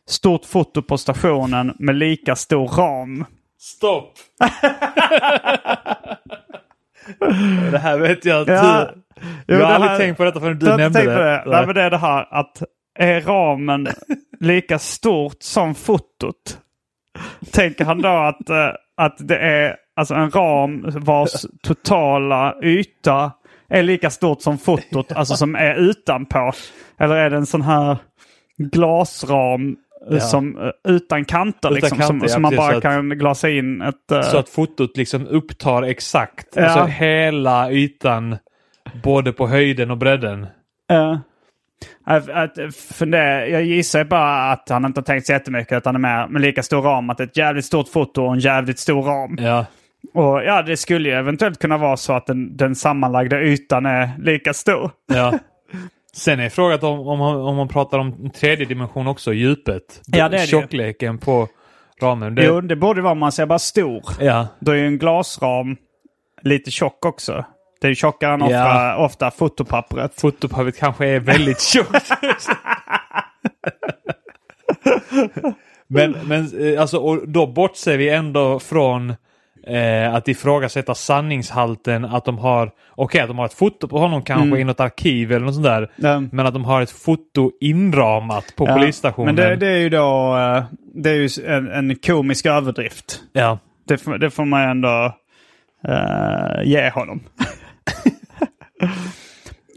Stort 0.09 0.45
foto 0.45 0.83
på 0.83 0.99
stationen 0.99 1.77
med 1.79 1.95
lika 1.95 2.37
stor 2.37 2.69
ram. 2.69 3.25
Stopp! 3.59 4.13
det 7.71 7.79
här 7.79 7.99
vet 7.99 8.25
jag 8.25 8.41
att 8.41 8.49
Ja. 8.49 8.91
Jo, 9.53 9.59
Jag 9.59 9.67
har 9.67 9.73
aldrig 9.75 9.91
här- 9.91 9.99
tänkt 9.99 10.17
på 10.17 10.25
detta 10.25 10.41
förrän 10.41 10.59
du 10.59 10.67
nämnde 10.77 11.03
det. 11.05 11.15
det. 11.15 11.43
Nej, 11.47 11.67
men 11.67 11.75
det 11.75 11.83
är 11.83 11.91
det 11.91 11.99
här 11.99 12.27
att 12.31 12.63
är 12.99 13.21
ramen 13.21 13.89
lika 14.41 14.79
stort 14.79 15.37
som 15.43 15.75
fotot? 15.75 16.59
Tänker 17.53 17.85
han 17.85 18.03
då 18.03 18.09
att, 18.09 18.51
eh, 18.51 18.69
att 18.97 19.17
det 19.29 19.39
är 19.39 19.77
alltså 19.97 20.15
en 20.15 20.31
ram 20.31 20.85
vars 20.95 21.33
totala 21.63 22.55
yta 22.63 23.33
är 23.69 23.83
lika 23.83 24.11
stort 24.11 24.43
som 24.43 24.59
fotot, 24.59 25.13
alltså 25.17 25.35
som 25.37 25.55
är 25.55 25.75
utanpå? 25.75 26.53
Eller 26.99 27.15
är 27.17 27.31
det 27.31 27.37
en 27.37 27.47
sån 27.47 27.63
här 27.63 27.97
glasram 28.73 29.69
eh, 30.11 30.15
Ja. 30.17 30.21
som, 30.21 30.59
eh, 30.59 30.71
utan 30.93 31.25
kanter 31.25 31.59
Utan 31.69 31.75
liksom, 31.75 31.99
kanter, 31.99 32.07
som, 32.07 32.21
ja, 32.23 32.29
som 32.29 32.43
man 32.43 32.57
bara 32.57 32.77
att- 32.77 32.83
kan 32.83 33.09
glasa 33.09 33.51
in 33.51 33.83
ett... 33.83 34.25
Så 34.25 34.39
att 34.39 34.49
fotot 34.49 34.97
liksom 34.97 35.27
upptar 35.27 35.83
exakt 35.83 36.47
Ja. 36.55 36.63
alltså 36.65 36.85
hela 36.85 37.71
ytan 37.73 38.37
både 39.03 39.33
på 39.33 39.47
höjden 39.49 39.91
och 39.91 39.99
bredden. 39.99 40.47
Ja. 40.89 41.21
Att, 42.05 42.29
att 42.29 42.75
fundera, 42.75 43.47
jag 43.47 43.63
gissar 43.65 44.05
bara 44.05 44.53
att 44.53 44.69
han 44.69 44.85
inte 44.85 45.01
har 45.01 45.05
tänkt 45.05 45.27
så 45.27 45.33
jättemycket 45.33 45.77
utan 45.79 45.95
är 45.95 45.99
med 45.99 46.31
med 46.31 46.43
lika 46.43 46.63
stor 46.63 46.83
ram. 46.83 47.11
Att 47.11 47.19
det 47.19 47.25
är 47.25 47.27
ett 47.27 47.37
jävligt 47.37 47.65
stort 47.65 47.89
foto 47.89 48.23
och 48.23 48.33
en 48.33 48.39
jävligt 48.39 48.79
stor 48.79 49.03
ram. 49.03 49.37
Ja, 49.41 49.67
Och 50.15 50.45
ja, 50.45 50.63
det 50.63 50.77
skulle 50.77 51.09
ju 51.09 51.15
eventuellt 51.15 51.59
kunna 51.59 51.79
vara 51.79 51.97
så 51.97 52.13
att 52.13 52.27
den, 52.27 52.57
den 52.57 52.75
sammanlagda 52.75 53.41
ytan 53.41 53.87
är 53.87 54.11
lika 54.19 54.55
stor. 54.55 54.91
ja. 55.15 55.39
Sen 56.15 56.41
är 56.41 56.49
frågan 56.49 56.79
om, 56.83 57.01
om, 57.09 57.21
om 57.21 57.57
man 57.57 57.69
pratar 57.69 57.99
om 57.99 58.31
tredje 58.31 58.67
dimension 58.67 59.07
också, 59.07 59.33
djupet. 59.33 60.01
Ja, 60.07 60.29
det 60.29 60.37
är 60.37 60.39
det 60.39 60.41
ju. 60.41 60.47
Tjockleken 60.47 61.19
på 61.19 61.49
ramen. 62.03 62.35
Det, 62.35 62.45
Jo, 62.45 62.61
det 62.61 62.77
borde 62.77 63.03
vara 63.03 63.13
om 63.13 63.19
man 63.19 63.33
säger 63.33 63.47
bara 63.47 63.59
stor. 63.59 64.03
Ja, 64.21 64.47
Då 64.61 64.73
är 64.73 64.77
ju 64.77 64.87
en 64.87 64.99
glasram 64.99 65.77
lite 66.43 66.71
tjock 66.71 67.07
också. 67.07 67.45
Det 67.83 67.87
är 67.87 67.89
ju 67.89 67.95
tjockare 67.95 68.35
än 68.35 68.41
Ja. 68.41 68.47
ofta, 68.47 68.97
ofta 68.97 69.31
fotopappret. 69.31 70.21
fotopappret 70.21 70.79
kanske 70.79 71.07
är 71.07 71.21
väldigt 71.21 71.61
tjockt. 71.73 72.09
men 75.89 76.17
men 76.25 76.73
eh, 76.75 76.81
alltså, 76.81 76.97
och 76.99 77.29
då 77.29 77.47
bortser 77.47 77.97
vi 77.97 78.09
ändå 78.09 78.59
från 78.61 79.11
eh, 79.67 80.15
att 80.15 80.29
ifrågasätta 80.29 80.95
sanningshalten 80.95 82.05
att 82.05 82.25
de 82.25 82.39
har, 82.39 82.71
okej 82.91 83.21
att 83.21 83.29
de 83.29 83.39
har 83.39 83.47
ett 83.47 83.55
foto 83.55 83.89
på 83.89 83.99
honom 83.99 84.23
kanske 84.23 84.59
i 84.59 84.65
något 84.65 84.81
arkiv 84.81 85.33
eller 85.33 85.47
något 85.47 85.55
sånt 85.55 85.67
där. 85.67 85.91
Mm. 86.05 86.29
Men 86.33 86.47
att 86.47 86.55
de 86.55 86.65
har 86.65 86.83
ett 86.83 86.91
foto 86.91 87.51
inramat 87.61 88.57
på 88.57 88.67
Ja, 88.69 88.75
polisstationen. 88.75 89.35
Men 89.35 89.45
det, 89.49 89.57
det 89.57 89.67
är 89.73 89.79
ju 89.79 89.89
då 89.89 90.37
eh, 90.37 90.65
det 90.95 91.11
är 91.11 91.15
ju 91.15 91.29
en, 91.47 91.69
en 91.69 91.97
komisk 91.97 92.47
överdrift. 92.47 93.21
Ja, 93.33 93.59
Det, 93.89 93.99
får- 93.99 94.19
det 94.19 94.31
får 94.31 94.45
man 94.45 94.61
ändå 94.69 95.17
eh, 95.89 96.63
ge 96.65 96.91
honom. 96.91 97.21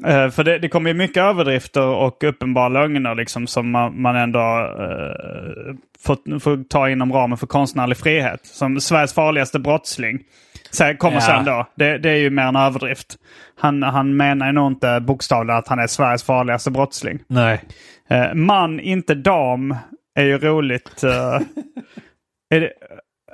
Eh, 0.05 0.29
för 0.29 0.43
det, 0.43 0.59
det 0.59 0.69
kommer 0.69 0.89
ju 0.89 0.93
mycket 0.93 1.23
överdrifter 1.23 1.87
och 1.87 2.23
uppenbara 2.23 2.69
lögner 2.69 3.15
liksom, 3.15 3.47
som 3.47 3.71
man, 3.71 4.01
man 4.01 4.15
ändå 4.15 4.39
uh, 4.39 5.75
får, 6.05 6.39
får 6.39 6.63
ta 6.63 6.89
inom 6.89 7.13
ramen 7.13 7.37
för 7.37 7.47
konstnärlig 7.47 7.97
frihet. 7.97 8.45
Som 8.45 8.79
Sveriges 8.79 9.13
farligaste 9.13 9.59
brottsling. 9.59 10.19
Kommer 10.97 11.15
Ja. 11.17 11.21
sen 11.21 11.45
då. 11.45 11.65
Det, 11.75 11.97
det 11.97 12.09
är 12.09 12.15
ju 12.15 12.29
mer 12.29 12.43
en 12.43 12.55
överdrift. 12.55 13.15
Han, 13.59 13.83
han 13.83 14.17
menar 14.17 14.45
ju 14.45 14.51
nog 14.51 14.71
inte 14.71 14.99
bokstavligen 14.99 15.57
att 15.57 15.67
han 15.67 15.79
är 15.79 15.87
Sveriges 15.87 16.23
farligaste 16.23 16.71
brottsling. 16.71 17.19
nej. 17.27 17.61
Eh, 18.09 18.33
man, 18.33 18.79
inte 18.79 19.15
dam, 19.15 19.75
är 20.15 20.23
ju 20.25 20.37
roligt. 20.37 21.03
är 22.49 22.59
det, 22.59 22.71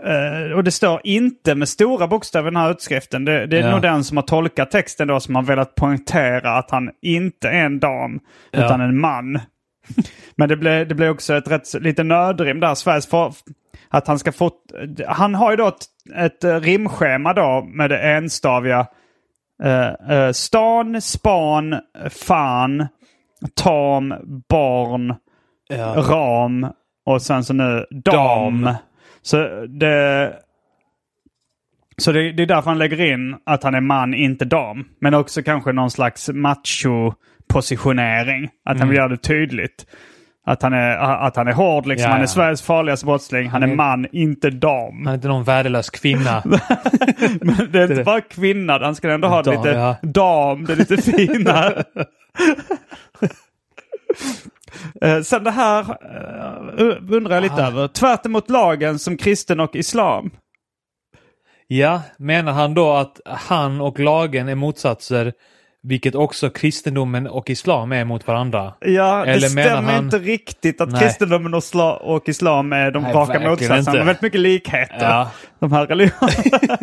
eh, 0.06 0.52
och 0.58 0.64
det 0.64 0.72
står 0.72 1.02
inte 1.04 1.56
med 1.56 1.70
stora 1.70 2.08
bokstäver 2.08 2.48
i 2.48 2.52
den 2.54 2.62
här 2.62 2.72
utskriften. 2.72 3.26
Det, 3.26 3.46
det 3.46 3.58
är 3.58 3.62
Ja. 3.62 3.72
nog 3.72 3.82
den 3.82 4.04
som 4.04 4.18
har 4.18 4.24
tolkat 4.24 4.72
texten 4.72 5.08
då 5.08 5.20
som 5.20 5.36
har 5.36 5.44
velat 5.44 5.76
poängtera 5.76 6.58
att 6.58 6.72
han 6.72 6.92
inte 7.02 7.50
är 7.50 7.66
en 7.66 7.80
dam 7.80 8.20
Ja. 8.52 8.66
utan 8.66 8.82
en 8.82 9.00
man. 9.00 9.40
Men 10.36 10.50
det 10.50 10.56
blev, 10.58 10.88
det 10.88 10.96
blev 10.96 11.12
också 11.12 11.34
ett 11.36 11.52
rätt 11.52 11.74
lite 11.74 12.04
nödrim 12.04 12.60
där. 12.60 12.76
Sveriges 12.76 13.08
för, 13.08 13.34
att 13.90 14.08
han 14.08 14.20
ska 14.20 14.32
få... 14.32 14.52
Han 15.08 15.36
har 15.36 15.52
ju 15.52 15.58
då 15.58 15.68
ett, 15.68 15.86
ett 16.16 16.64
rimschema 16.64 17.34
då 17.34 17.68
med 17.74 17.90
det 17.90 17.98
enstaviga. 18.00 18.88
Uh, 19.64 20.12
uh, 20.18 20.32
stan, 20.32 21.02
span, 21.02 21.76
fan, 22.10 22.88
tam, 23.56 24.14
barn, 24.50 25.16
ram 25.96 26.68
och 27.06 27.22
sen 27.22 27.44
så 27.44 27.54
nu 27.54 27.86
dam. 27.92 28.62
Dam. 28.62 28.76
Så 29.22 29.66
det... 29.66 30.34
Så 31.98 32.12
det, 32.12 32.32
det 32.32 32.44
är 32.44 32.48
därför 32.48 32.70
han 32.70 32.78
lägger 32.78 33.02
in 33.14 33.36
att 33.46 33.64
han 33.64 33.76
är 33.76 33.82
man, 33.82 34.14
inte 34.14 34.46
dam. 34.46 34.86
Men 35.02 35.14
också 35.14 35.44
kanske 35.44 35.72
någon 35.72 35.92
slags 35.92 36.30
macho-positionering. 36.30 38.50
Att 38.66 38.80
han 38.80 38.88
vill 38.90 38.98
göra 38.98 39.08
det 39.08 39.18
tydligt. 39.18 39.86
Att 40.46 40.62
han 40.62 40.74
är, 40.74 40.98
att 40.98 41.36
han 41.36 41.48
är 41.48 41.54
hård, 41.54 41.88
liksom. 41.88 42.08
Ja, 42.10 42.14
han 42.14 42.22
är. 42.22 42.26
Sveriges 42.26 42.62
farligaste 42.62 43.06
brottsling. 43.06 43.50
Han 43.50 43.64
är 43.64 43.68
är- 43.68 43.76
man, 43.76 44.08
inte 44.12 44.50
dam. 44.50 44.98
Han 44.98 45.08
är 45.08 45.14
inte 45.14 45.28
någon 45.28 45.44
värdelös 45.44 45.90
kvinna. 45.90 46.44
Men 47.42 47.72
det 47.72 47.80
är 47.80 47.92
inte 47.92 48.04
bara 48.04 48.22
kvinna, 48.22 48.80
han 48.80 48.96
ska 48.96 49.12
ändå 49.12 49.28
ha 49.28 49.42
Dam, 49.42 49.56
lite 49.56 49.70
ja. 49.70 49.96
dam, 50.02 50.66
det 50.66 50.74
är 50.74 50.78
lite 50.78 50.98
fina. 50.98 51.74
Eh, 55.02 55.22
Sen 55.22 55.44
det 55.44 55.52
här 55.52 55.80
eh, 55.82 56.98
undrar 57.16 57.34
jag 57.36 57.42
lite 57.44 57.64
Ah. 57.64 57.68
över. 57.68 57.88
Tvärt 57.88 58.26
emot 58.26 58.50
lagen 58.50 59.00
som 59.00 59.18
kristen 59.18 59.60
och 59.60 59.76
islam. 59.76 60.32
ja, 61.68 62.02
menar 62.18 62.52
han 62.52 62.74
då 62.74 62.92
att 62.94 63.20
han 63.26 63.82
och 63.82 64.00
lagen 64.00 64.48
är 64.50 64.56
motsatser, 64.56 65.34
vilket 65.84 66.16
också 66.16 66.50
kristendomen 66.50 67.28
och 67.28 67.50
islam 67.50 67.92
är 67.92 68.06
mot 68.06 68.28
varandra? 68.28 68.74
Ja, 68.80 69.24
det 69.26 69.32
Eller 69.32 69.56
menar 69.56 69.70
stämmer 69.72 69.94
han- 69.94 70.04
inte 70.04 70.18
riktigt 70.20 70.82
att 70.82 70.92
Nej. 70.92 71.02
kristendomen 71.02 71.54
och, 71.54 71.64
och 72.02 72.30
islam 72.30 72.74
är 72.74 72.92
de 72.92 73.04
Nej, 73.04 73.14
raka 73.14 73.40
motsatserna. 73.40 73.82
De 73.92 73.98
har 73.98 74.06
väldigt 74.06 74.22
mycket 74.22 74.40
likheter. 74.40 74.98
Ja. 75.10 75.32
De 75.60 75.72
här 75.72 75.88
religionerna. 75.88 76.78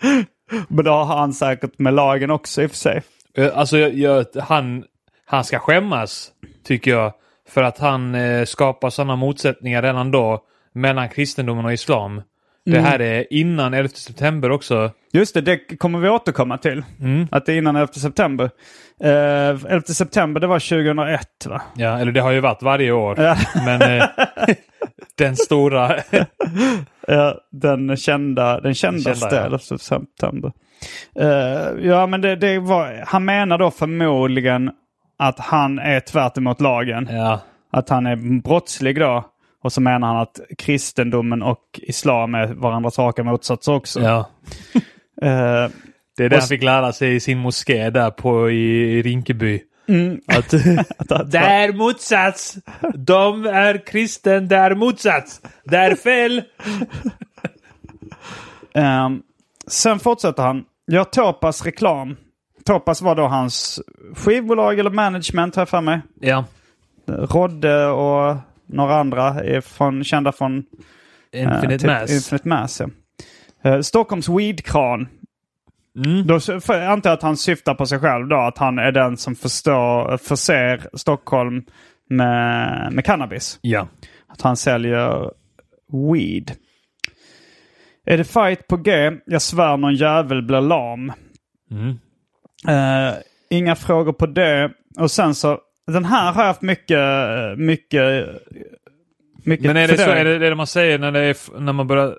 Men 0.68 0.84
då 0.84 0.90
har 0.92 1.04
han 1.16 1.32
säkert 1.32 1.78
med 1.78 1.94
lagen 1.94 2.30
också 2.30 2.62
i 2.62 2.66
och 2.66 2.70
för 2.70 2.76
sig. 2.78 3.02
Eh, 3.38 3.58
Alltså, 3.58 3.78
jag, 3.78 3.94
jag, 3.94 4.26
han, 4.42 4.84
han 5.26 5.44
ska 5.44 5.58
skämmas, 5.58 6.30
tycker 6.66 6.90
jag. 6.90 7.12
För 7.48 7.62
att 7.62 7.78
han 7.78 8.14
eh, 8.14 8.44
skapar 8.44 8.90
sådana 8.90 9.16
motsättningar 9.16 9.82
redan 9.82 10.10
då 10.10 10.42
mellan 10.72 11.08
kristendomen 11.08 11.64
och 11.64 11.72
islam. 11.72 12.22
Det 12.64 12.80
här 12.80 13.00
är 13.00 13.32
innan 13.32 13.74
11 13.74 13.88
september 13.88 14.50
också. 14.50 14.90
Just 15.12 15.34
det, 15.34 15.40
det 15.40 15.56
kommer 15.56 15.98
vi 15.98 16.08
återkomma 16.08 16.58
till. 16.58 16.84
Mm. 17.00 17.28
Att 17.30 17.46
det 17.46 17.52
är 17.52 17.56
innan 17.58 17.76
11 17.76 17.92
september. 17.92 18.44
Uh, 19.04 19.10
11 19.10 19.82
september 19.82 20.40
det 20.40 20.46
var 20.46 20.58
2001 20.58 21.46
va? 21.46 21.62
Ja, 21.76 21.98
eller 21.98 22.12
det 22.12 22.20
har 22.20 22.30
ju 22.30 22.40
varit 22.40 22.62
varje 22.62 22.92
år. 22.92 23.20
Ja. 23.20 23.36
Men 23.66 23.82
eh, 23.82 24.08
den 25.18 25.36
stora... 25.36 25.96
Ja, 27.08 27.40
den 27.52 27.96
kända, 27.96 28.60
den 28.60 28.74
kändaste 28.74 29.20
kända, 29.20 29.36
ja. 29.36 29.44
11 29.44 29.58
september. 29.58 30.52
Eh, 31.20 31.86
ja, 31.86 32.06
men 32.06 32.20
det, 32.20 32.36
det 32.36 32.58
var, 32.58 33.04
han 33.06 33.24
menar 33.24 33.58
då 33.58 33.70
förmodligen 33.70 34.70
att 35.18 35.38
han 35.38 35.78
är 35.78 36.00
tvärt 36.00 36.38
emot 36.38 36.60
lagen. 36.60 37.08
ja. 37.12 37.40
Att 37.70 37.88
han 37.88 38.06
är 38.06 38.40
brottslig 38.42 38.98
då. 39.00 39.24
Och 39.62 39.72
så 39.72 39.80
menar 39.80 40.08
han 40.08 40.16
att 40.16 40.40
kristendomen 40.58 41.42
och 41.42 41.60
islam 41.82 42.34
är 42.34 42.46
varandras 42.46 42.98
raka 42.98 43.24
motsatser 43.24 43.74
också. 43.74 44.00
ja. 44.00 44.30
Eh, 45.22 45.70
Det 46.16 46.24
är 46.24 46.28
det 46.28 46.36
han 46.38 46.48
fick 46.48 46.62
lära 46.62 46.92
sig 46.92 47.14
i 47.14 47.20
sin 47.20 47.38
moské 47.38 47.90
där 47.90 48.10
på 48.10 48.50
i, 48.50 48.54
i 48.98 49.02
Rinkeby. 49.02 49.60
Att, 50.26 50.54
att- 51.12 51.30
det 51.30 51.38
är 51.38 51.72
motsats! 51.72 52.56
De 52.94 53.46
är 53.46 53.86
kristen, 53.86 54.48
det 54.48 54.56
är 54.56 54.74
motsats! 54.74 55.40
Det 55.64 55.76
är 55.76 55.94
fel! 55.94 56.42
Ehm, 58.74 59.22
sen 59.66 59.98
fortsätter 59.98 60.42
han. 60.42 60.64
Gör 60.92 61.04
Topas 61.04 61.64
reklam. 61.64 62.16
Topas 62.66 63.02
var 63.02 63.14
då 63.14 63.26
hans 63.26 63.80
skivbolag 64.14 64.78
eller 64.78 64.90
management 64.90 65.56
jag 65.56 65.68
för 65.68 65.80
mig. 65.80 66.00
Ja. 66.20 66.44
Rodde 67.06 67.86
och 67.86 68.36
några 68.66 68.96
andra 68.96 69.28
är 69.28 69.60
från, 69.60 70.04
kända 70.04 70.32
från 70.32 70.64
eh, 71.32 71.42
Infinite 71.42 71.78
typ 71.78 71.86
Mass. 71.86 72.10
Infinite 72.10 72.48
Mass 72.48 72.80
ja. 72.80 72.88
Eh, 73.70 73.80
Stockholms 73.80 74.28
weedkran. 74.28 75.08
Mm. 76.04 76.26
Då 76.26 76.34
antar 76.34 77.10
jag 77.10 77.16
att 77.16 77.22
han 77.22 77.36
syftar 77.36 77.74
på 77.74 77.86
sig 77.86 77.98
själv 77.98 78.28
då. 78.28 78.36
Att 78.36 78.58
han 78.58 78.78
är 78.78 78.92
den 78.92 79.16
som 79.16 79.34
förstår, 79.34 80.16
förser 80.16 80.88
Stockholm 80.92 81.64
med, 82.10 82.92
med 82.92 83.04
cannabis. 83.04 83.58
Ja. 83.62 83.88
Att 84.26 84.42
han 84.42 84.56
säljer 84.56 85.30
weed. 86.12 86.52
Är 88.06 88.18
det 88.18 88.24
fight 88.24 88.66
på 88.66 88.76
G? 88.76 89.12
Jag 89.26 89.42
svär 89.42 89.76
någon 89.76 89.94
jävel 89.94 90.42
blir 90.42 90.60
lam. 90.60 91.12
Mm. 91.70 91.98
Eh, 92.68 93.14
inga 93.50 93.76
frågor 93.76 94.12
på 94.12 94.26
det. 94.26 94.70
Och 94.98 95.10
sen 95.10 95.34
så, 95.34 95.58
den 95.86 96.04
här 96.04 96.32
har 96.32 96.42
jag 96.42 96.48
haft 96.48 96.62
mycket, 96.62 96.98
mycket, 97.58 98.26
mycket 99.44 99.66
Men 99.66 99.76
är 99.76 99.88
det 99.88 99.98
så, 99.98 100.10
är 100.10 100.24
det 100.24 100.38
det 100.38 100.54
man 100.54 100.66
säger 100.66 100.98
när, 100.98 101.12
det 101.12 101.20
är, 101.20 101.60
när 101.60 101.72
man 101.72 101.86
börjar, 101.86 102.16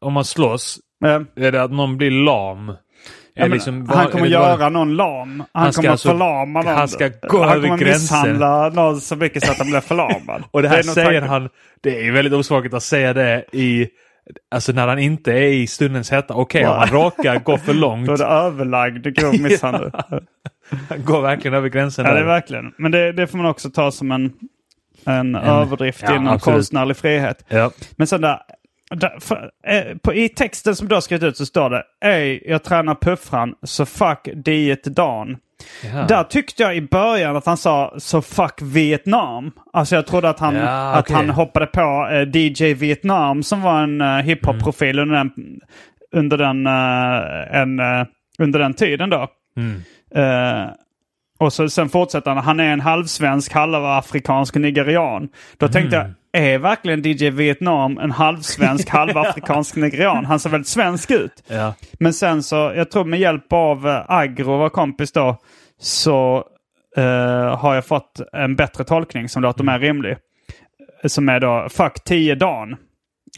om 0.00 0.12
man 0.12 0.24
slåss? 0.24 0.78
Eh, 1.04 1.44
Är 1.44 1.52
det 1.52 1.62
att 1.62 1.70
någon 1.72 1.96
blir 1.96 2.10
lam? 2.10 2.72
ja, 3.34 3.46
liksom- 3.46 3.88
han 3.88 4.10
kommer 4.10 4.24
det 4.24 4.30
göra 4.30 4.56
bara- 4.56 4.68
någon 4.68 4.96
lam. 4.96 5.44
Han, 5.52 5.62
Han 5.62 5.72
kommer 5.72 5.88
alltså- 5.88 6.08
förlama 6.08 6.62
någon. 6.62 6.74
han 6.74 6.88
ska 6.88 7.10
gå 7.28 7.42
han 7.42 7.56
över 7.56 7.68
gränsen. 7.68 7.88
misshandla 7.88 8.68
någon 8.68 9.00
så 9.00 9.16
mycket 9.16 9.44
så 9.44 9.52
att 9.52 9.58
han 9.58 9.66
blir 9.66 9.80
förlamad. 9.80 10.42
Och 10.50 10.62
det 10.62 10.68
här 10.68 10.78
är 10.78 10.84
nog 10.84 10.94
säger 10.94 11.22
han, 11.22 11.48
det 11.80 12.06
är 12.06 12.12
väldigt 12.12 12.34
osmakligt 12.34 12.74
att 12.74 12.82
säga 12.82 13.12
det 13.12 13.44
i, 13.52 13.88
alltså 14.50 14.72
när 14.72 14.88
han 14.88 14.98
inte 14.98 15.32
är 15.32 15.52
i 15.52 15.66
stundens 15.66 16.10
hetta. 16.10 16.34
Okej, 16.34 16.66
om 16.66 16.78
han 16.78 16.88
råkar 16.88 17.38
gå 17.38 17.58
för 17.58 17.74
långt, 17.74 18.06
Då 18.06 18.12
är 18.12 18.18
det 18.18 18.24
överlagd 18.24 19.06
grov 19.06 19.40
misshandel. 19.40 19.90
han 20.88 21.04
går 21.04 21.22
verkligen 21.22 21.54
över 21.54 21.68
gränsen 21.68 22.04
Ja, 22.04 22.10
det 22.12 22.18
är 22.18 22.20
där. 22.20 22.28
verkligen. 22.28 22.72
Men 22.78 22.92
det, 22.92 23.12
det 23.12 23.26
får 23.26 23.38
man 23.38 23.46
också 23.46 23.70
ta 23.70 23.90
som 23.90 24.12
en, 24.12 24.32
en, 25.04 25.34
överdrift 25.34 26.02
ja, 26.02 26.14
inom 26.14 26.26
absolut. 26.26 26.54
konstnärlig 26.54 26.96
frihet. 26.96 27.44
Ja. 27.48 27.70
Men 27.96 28.06
sen 28.06 28.20
där, 28.20 28.40
där 28.90 29.18
för, 29.20 29.50
eh, 29.66 29.96
på, 29.96 30.14
i 30.14 30.28
texten 30.28 30.76
som 30.76 30.88
du 30.88 30.94
har 30.94 31.00
skrivit 31.00 31.22
ut 31.22 31.36
så 31.36 31.46
står 31.46 31.70
det 31.70 31.82
Ej, 32.04 32.42
jag 32.46 32.62
tränar 32.62 32.94
puffran, 32.94 33.54
så 33.62 33.86
fuck 33.86 34.28
diet 34.34 34.84
Dan. 34.84 35.36
Ja. 35.94 36.02
Där 36.08 36.24
tyckte 36.24 36.62
jag 36.62 36.76
i 36.76 36.80
början 36.80 37.36
att 37.36 37.46
han 37.46 37.56
sa 37.56 37.94
så 37.98 38.22
fuck 38.22 38.62
Vietnam. 38.62 39.50
Alltså 39.72 39.94
jag 39.94 40.06
trodde 40.06 40.28
att 40.28 40.38
han, 40.40 40.54
Ja, 40.54 40.92
att 40.92 41.04
okej. 41.04 41.16
han 41.16 41.30
hoppade 41.30 41.66
på 41.66 42.08
eh, 42.12 42.36
DJ 42.36 42.74
Vietnam 42.74 43.42
som 43.42 43.62
var 43.62 43.82
en 43.82 44.00
uh, 44.00 44.18
hiphop-profil 44.18 44.98
under 44.98 45.14
den, 45.16 45.30
under, 46.12 46.38
den, 46.38 46.66
eh, 46.66 47.60
en, 47.60 47.80
eh, 47.80 48.06
under 48.38 48.58
den 48.58 48.74
tiden 48.74 49.10
då. 49.10 49.28
Mm. 49.56 49.82
Eh, 50.14 50.68
och 51.38 51.52
så, 51.52 51.68
sen 51.68 51.88
fortsätter 51.88 52.30
han, 52.30 52.44
han 52.44 52.60
är 52.60 52.72
en 52.72 52.80
halvsvensk, 52.80 53.52
halvafrikansk 53.52 54.54
nigerian. 54.54 55.28
Då 55.58 55.68
tänkte 55.68 55.96
Mm. 55.96 56.08
jag, 56.08 56.14
är 56.34 56.58
verkligen 56.58 57.02
DJ 57.02 57.30
Vietnam 57.30 57.98
en 57.98 58.10
halvsvensk, 58.10 58.88
halvafrikansk 58.90 59.76
nigerian? 59.76 60.24
Han 60.24 60.40
ser 60.40 60.50
väldigt 60.50 60.68
svensk 60.68 61.10
ut. 61.10 61.44
Ja. 61.48 61.74
Men 61.92 62.14
sen 62.14 62.42
så, 62.42 62.72
jag 62.76 62.90
tror 62.90 63.04
med 63.04 63.20
hjälp 63.20 63.52
av 63.52 63.88
eh, 63.88 64.04
Agro, 64.08 64.56
var 64.56 64.68
kompis 64.68 65.12
då, 65.12 65.36
så 65.80 66.44
eh, 66.96 67.58
har 67.58 67.74
jag 67.74 67.86
fått 67.86 68.20
en 68.32 68.56
bättre 68.56 68.84
tolkning 68.84 69.28
som 69.28 69.42
låter 69.42 69.64
mer 69.64 69.78
rimlig. 69.78 70.16
Som 71.04 71.28
är 71.28 71.40
då, 71.40 71.68
fuck 71.70 72.04
10 72.04 72.34
dagen. 72.34 72.76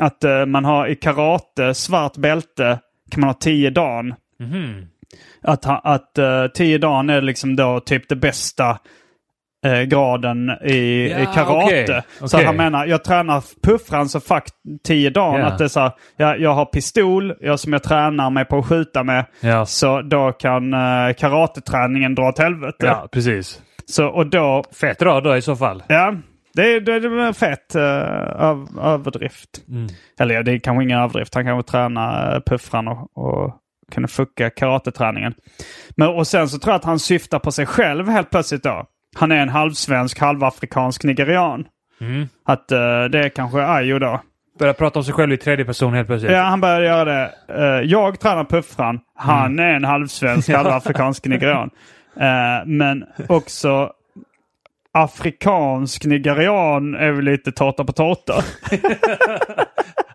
Att 0.01 0.25
eh, 0.25 0.47
man 0.47 0.65
har 0.65 0.87
i 0.87 0.97
karate, 0.97 1.75
svart 1.75 2.17
bälte, 2.17 2.79
kan 3.11 3.21
man 3.21 3.29
ha 3.29 3.35
10 3.35 3.71
dagen. 3.71 4.15
Mhm. 4.41 4.87
Att, 5.43 5.67
att 5.67 6.19
uh, 6.19 6.47
10 6.55 6.79
dagen 6.79 7.11
är 7.11 7.23
liksom 7.23 7.57
då 7.57 7.81
typ 7.81 8.09
det 8.09 8.17
bästa 8.17 8.79
eh, 9.67 9.83
graden 9.83 10.51
i, 10.65 11.09
Ja, 11.11 11.19
i 11.19 11.27
karate. 11.35 11.65
okej, 11.65 12.03
Så 12.19 12.25
okej. 12.37 12.47
han 12.47 12.57
menar, 12.57 12.87
jag 12.87 13.05
tränar 13.05 13.43
puffran 13.63 14.09
så 14.09 14.21
fuck 14.21 14.45
10 14.87 15.11
dagen. 15.11 15.41
Ja. 15.41 15.47
Att 15.47 15.59
det 15.59 15.65
är 15.65 15.69
så 15.69 15.81
här, 15.81 15.93
jag, 16.17 16.41
jag 16.41 16.55
har 16.55 16.65
pistol 16.65 17.35
jag, 17.41 17.61
som 17.61 17.73
jag 17.73 17.83
tränar 17.83 18.31
mig 18.31 18.45
på 18.45 18.59
att 18.59 18.67
skjuta 18.67 19.03
med. 19.05 19.25
Ja. 19.41 19.67
Så 19.67 20.03
då 20.03 20.33
kan 20.33 20.75
uh, 20.75 21.13
karateträningen 21.13 22.15
dra 22.15 22.29
åt 22.29 22.39
helvete. 22.39 22.87
ja, 22.87 23.09
precis. 23.13 23.63
Så, 23.87 24.07
och 24.07 24.27
då, 24.27 24.65
Fett 24.81 25.03
rad 25.03 25.25
då 25.25 25.37
i 25.37 25.43
så 25.43 25.57
fall. 25.57 25.83
ja, 25.89 26.15
det, 26.55 26.75
är- 26.75 26.81
det, 26.81 26.93
är 26.93 27.19
en 27.19 27.35
fet 27.35 27.73
uh, 27.77 27.83
öv, 27.83 28.67
överdrift. 28.83 29.49
Mm. 29.69 29.87
Eller 30.21 30.35
ja, 30.35 30.43
det 30.43 30.53
är 30.53 30.59
kanske 30.59 30.85
ingen 30.85 30.99
överdrift. 31.01 31.35
Han 31.35 31.45
kanske 31.45 31.71
tränar 31.71 32.35
uh, 32.35 32.41
puffran 32.47 32.89
och, 32.89 33.11
och 33.17 33.55
kunde 33.93 34.09
fucka 34.09 34.51
karateträningen. 34.51 35.35
Men, 35.97 36.09
och 36.09 36.27
sen 36.27 36.49
så 36.49 36.59
tror 36.59 36.73
jag 36.73 36.79
att 36.79 36.85
han 36.85 36.99
syftar 36.99 37.39
på 37.39 37.51
sig 37.53 37.67
själv 37.67 38.09
helt 38.09 38.31
plötsligt 38.31 38.63
då. 38.63 38.85
Han 39.17 39.33
är 39.33 39.37
en 39.37 39.49
halvsvensk, 39.49 40.19
halvafrikansk 40.21 41.05
nigerian. 41.05 41.65
Mm. 42.01 42.29
Att 42.47 42.73
uh, 42.73 42.79
det 43.11 43.19
är 43.25 43.29
kanske 43.29 43.63
Ayo 43.67 43.99
då. 43.99 44.21
Börjar 44.59 44.75
prata 44.75 44.99
om 44.99 45.05
sig 45.05 45.15
själv 45.15 45.33
i 45.33 45.37
tredje 45.37 45.65
person 45.65 45.95
helt 45.95 46.07
plötsligt. 46.09 46.33
Ja, 46.33 46.43
han 46.43 46.61
började 46.61 46.87
göra 46.87 47.05
det. 47.05 47.31
Eh, 47.49 47.91
jag 47.91 48.21
tränar 48.21 48.45
puffran. 48.45 49.01
Han 49.17 49.53
Mm. 49.53 49.67
är 49.67 49.75
en 49.77 49.85
halvsvensk, 49.85 50.49
halvafrikansk 50.53 51.27
nigerian. 51.27 51.71
Eh, 52.21 52.67
men 52.67 53.05
också 53.29 53.91
afrikansk 54.93 56.05
nigerian 56.05 56.95
är 56.95 57.11
väl 57.13 57.25
lite 57.25 57.53
tårta 57.53 57.85
på 57.85 57.93
tårta. 57.93 58.35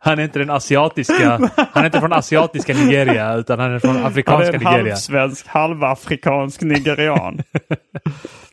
Han 0.03 0.19
är 0.19 0.23
inte 0.23 0.39
den 0.39 0.49
asiatiska. 0.49 1.39
Han 1.71 1.81
är 1.83 1.85
inte 1.85 1.99
från 1.99 2.13
asiatiska 2.13 2.73
Nigeria 2.73 3.33
utan 3.35 3.59
han 3.59 3.71
är 3.73 3.79
från 3.79 3.95
Han 3.95 4.03
är 4.03 4.07
afrikanska 4.07 4.47
en 4.47 4.53
Nigeria. 4.59 4.77
halvsvensk, 4.77 5.47
halvafrikansk 5.47 6.61
nigerian. 6.61 7.39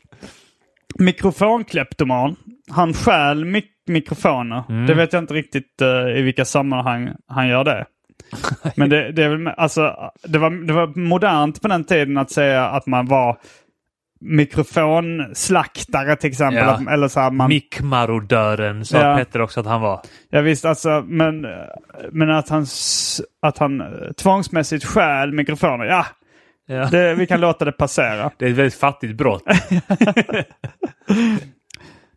Mikrofonkleptoman. 0.99 2.35
Han 2.71 2.93
stjäl 2.93 3.45
mik- 3.45 3.63
mikrofoner. 3.87 4.63
Mm. 4.69 4.85
Det 4.85 4.93
vet 4.93 5.13
jag 5.13 5.23
inte 5.23 5.33
riktigt 5.33 5.81
eh, 5.81 6.17
i 6.17 6.21
vilka 6.21 6.45
sammanhang 6.45 7.09
han 7.27 7.47
gör 7.47 7.63
det. 7.63 7.85
Men 8.75 8.89
det, 8.89 9.11
det, 9.11 9.23
är 9.23 9.29
väl, 9.29 9.47
alltså, 9.47 9.95
det, 10.23 10.39
var, 10.39 10.67
det 10.67 10.73
var 10.73 10.99
modernt 10.99 11.61
på 11.61 11.67
den 11.67 11.83
tiden 11.83 12.17
att 12.17 12.31
säga 12.31 12.65
att 12.65 12.85
man 12.85 13.05
var 13.05 13.37
mikrofonslaktare 14.21 16.15
till 16.15 16.29
exempel. 16.29 16.63
Ja. 16.63 16.71
Att, 16.71 16.87
eller 16.87 17.07
så 17.07 17.19
här, 17.19 17.31
man, 17.31 17.49
Mickmarodören 17.49 18.85
sa 18.85 18.97
Ja. 18.97 19.17
Petter 19.17 19.41
också 19.41 19.59
att 19.59 19.65
han 19.65 19.81
var. 19.81 20.01
Ja 20.29 20.41
visst, 20.41 20.65
alltså, 20.65 21.03
men, 21.07 21.47
men 22.11 22.29
att 22.29 22.49
han, 22.49 22.65
att 23.41 23.57
han 23.57 23.81
eh, 23.81 23.87
tvångsmässigt 24.17 24.85
stjäl 24.85 25.31
mikrofoner, 25.31 25.85
ja, 25.85 26.05
Ja. 26.71 26.89
det, 26.89 27.15
vi 27.15 27.27
kan 27.27 27.41
låta 27.41 27.65
det 27.65 27.71
passera. 27.71 28.31
Det 28.37 28.45
är 28.45 28.49
ett 28.49 28.55
väldigt 28.57 28.79
fattigt 28.79 29.15
brott. 29.15 29.43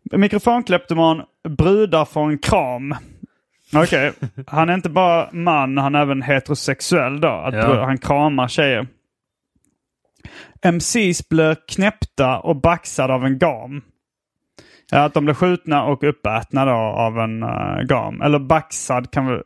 Mikrofonkleptoman 0.11 1.23
brudar 1.49 2.05
får 2.05 2.29
en 2.29 2.37
kram. 2.37 2.95
Okej, 3.75 4.11
han 4.47 4.69
är 4.69 4.73
inte 4.73 4.89
bara 4.89 5.29
man, 5.31 5.77
han 5.77 5.95
är 5.95 6.01
även 6.01 6.21
heterosexuell 6.21 7.21
då. 7.21 7.27
Att 7.27 7.53
Ja. 7.53 7.85
Han 7.85 7.97
kramar 7.97 8.47
tjejer. 8.47 8.87
MCs 10.65 11.29
blir 11.29 11.55
knäppta 11.67 12.39
och 12.39 12.55
baxade 12.55 13.13
av 13.13 13.25
en 13.25 13.37
gam. 13.37 13.81
Ja, 14.91 15.03
att 15.03 15.13
de 15.13 15.25
blir 15.25 15.35
skjutna 15.35 15.83
och 15.83 16.03
uppätna 16.03 16.65
då 16.65 16.71
av 16.71 17.19
en 17.19 17.43
uh, 17.43 17.81
gam. 17.83 18.21
Eller 18.21 18.39
baxad 18.39 19.11
kan 19.11 19.43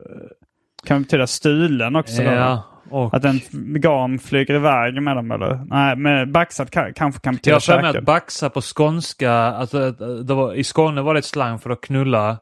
kan 0.86 1.02
betyda 1.02 1.28
stulen 1.28 1.96
också. 1.96 2.24
Ja. 2.24 2.64
Och 2.90 3.14
Att 3.14 3.26
en 3.26 3.40
gam 3.82 4.20
flyger 4.20 4.54
iväg 4.54 5.02
med 5.02 5.16
dem 5.16 5.32
eller? 5.32 5.66
Nej, 5.66 5.96
men 5.96 6.32
baxad 6.32 6.70
kan, 6.70 6.94
kanske 6.94 7.22
kan 7.22 7.34
betyda 7.34 7.60
jag 7.68 7.82
har 7.82 7.98
att 7.98 8.04
baxa 8.06 8.50
på 8.50 8.62
skånska, 8.62 9.32
alltså, 9.32 9.92
det 9.92 10.34
var, 10.34 10.54
i 10.54 10.64
Skåne 10.64 11.02
var 11.02 11.14
det 11.14 11.20
ett 11.20 11.26
slang 11.26 11.60
för 11.60 11.70
att 11.70 11.82
knulla. 11.82 12.38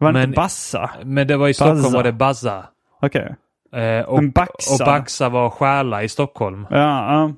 Var 0.00 0.08
det 0.08 0.12
men- 0.12 0.28
inte 0.28 0.36
bassa? 0.36 0.90
Men 1.04 1.26
det 1.26 1.36
var 1.36 1.48
i 1.48 1.54
Stockholm 1.54 1.82
Bazza. 1.82 1.96
var 1.96 2.04
det 2.04 2.12
bazza. 2.12 2.64
Okej. 3.02 3.34
Eh, 3.72 4.04
och, 4.04 4.22
Men 4.22 4.30
baxa? 4.30 4.74
och 4.84 4.86
baxa 4.86 5.28
var 5.28 5.50
stjäla 5.50 6.02
i 6.02 6.08
Stockholm. 6.08 6.66
Ja, 6.70 6.76
ja. 7.14 7.32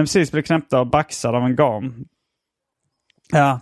MCs 0.00 0.32
blir 0.32 0.42
knäppta 0.42 0.80
och 0.80 0.86
baxad 0.86 1.34
av 1.34 1.42
en 1.44 1.56
gam. 1.56 2.04
Ja, 3.32 3.60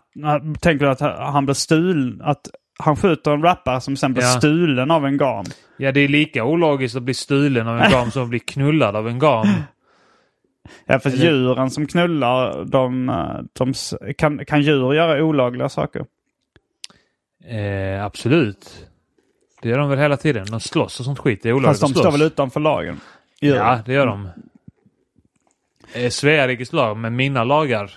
tänker 0.60 0.86
du 0.86 0.90
att 0.92 1.00
han 1.00 1.44
blir 1.44 1.54
stulen? 1.54 2.22
Att 2.22 2.48
han 2.82 2.96
skjuter 2.96 3.30
en 3.30 3.42
rappare 3.42 3.80
som 3.80 3.96
sen 3.96 4.12
blir 4.14 4.24
Ja. 4.24 4.28
stulen 4.28 4.90
av 4.90 5.06
en 5.06 5.16
gam? 5.16 5.44
Ja, 5.76 5.92
det 5.92 6.00
är 6.00 6.08
lika 6.08 6.44
ologiskt 6.44 6.96
att 6.96 7.02
bli 7.02 7.14
stulen 7.14 7.68
av 7.68 7.78
en 7.80 7.90
gam 7.90 8.10
som 8.10 8.22
att 8.22 8.28
bli 8.28 8.38
knullad 8.40 8.96
av 8.96 9.08
en 9.08 9.18
gam. 9.18 9.46
Ja, 10.86 10.98
för 10.98 11.10
Eller- 11.10 11.24
djuren 11.24 11.70
som 11.70 11.86
knullar, 11.86 12.64
de, 12.64 13.08
eh, 13.08 13.36
de 13.52 13.72
kan, 14.14 14.44
kan 14.44 14.62
djur 14.62 14.94
göra 14.94 15.24
olagliga 15.24 15.68
saker? 15.68 16.04
Eh, 17.44 18.04
absolut. 18.04 18.86
Det 19.62 19.68
gör 19.68 19.78
de 19.78 19.88
väl 19.90 19.98
hela 19.98 20.16
tiden. 20.16 20.46
De 20.50 20.60
slåss 20.60 20.98
och 21.00 21.04
sånt 21.04 21.18
skit. 21.18 21.42
Det 21.42 21.48
är 21.48 21.52
olagligt 21.52 21.80
Fast 21.80 21.94
de 21.94 22.00
slåss. 22.00 22.02
står 22.02 22.12
väl 22.18 22.22
utanför 22.26 22.60
lagen? 22.60 23.00
Djur. 23.40 23.54
Ja, 23.56 23.78
det 23.86 23.92
gör 23.92 24.06
de. 24.06 24.28
Eh, 25.94 26.10
Svea 26.10 26.48
rikes 26.48 26.72
lag, 26.72 26.96
men 26.96 27.16
mina 27.16 27.44
lagar 27.44 27.90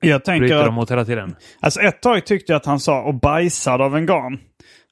Jag 0.00 0.24
tänker 0.24 0.40
bryter 0.40 0.64
de 0.64 0.74
mot 0.74 0.90
hela 0.90 1.04
tiden. 1.04 1.36
alltså 1.60 1.80
ett 1.80 2.02
tag 2.02 2.26
tyckte 2.26 2.52
jag 2.52 2.56
att 2.56 2.66
han 2.66 2.80
sa 2.80 3.02
och 3.02 3.14
bajsad 3.14 3.80
av 3.80 3.96
en 3.96 4.06
gam. 4.06 4.38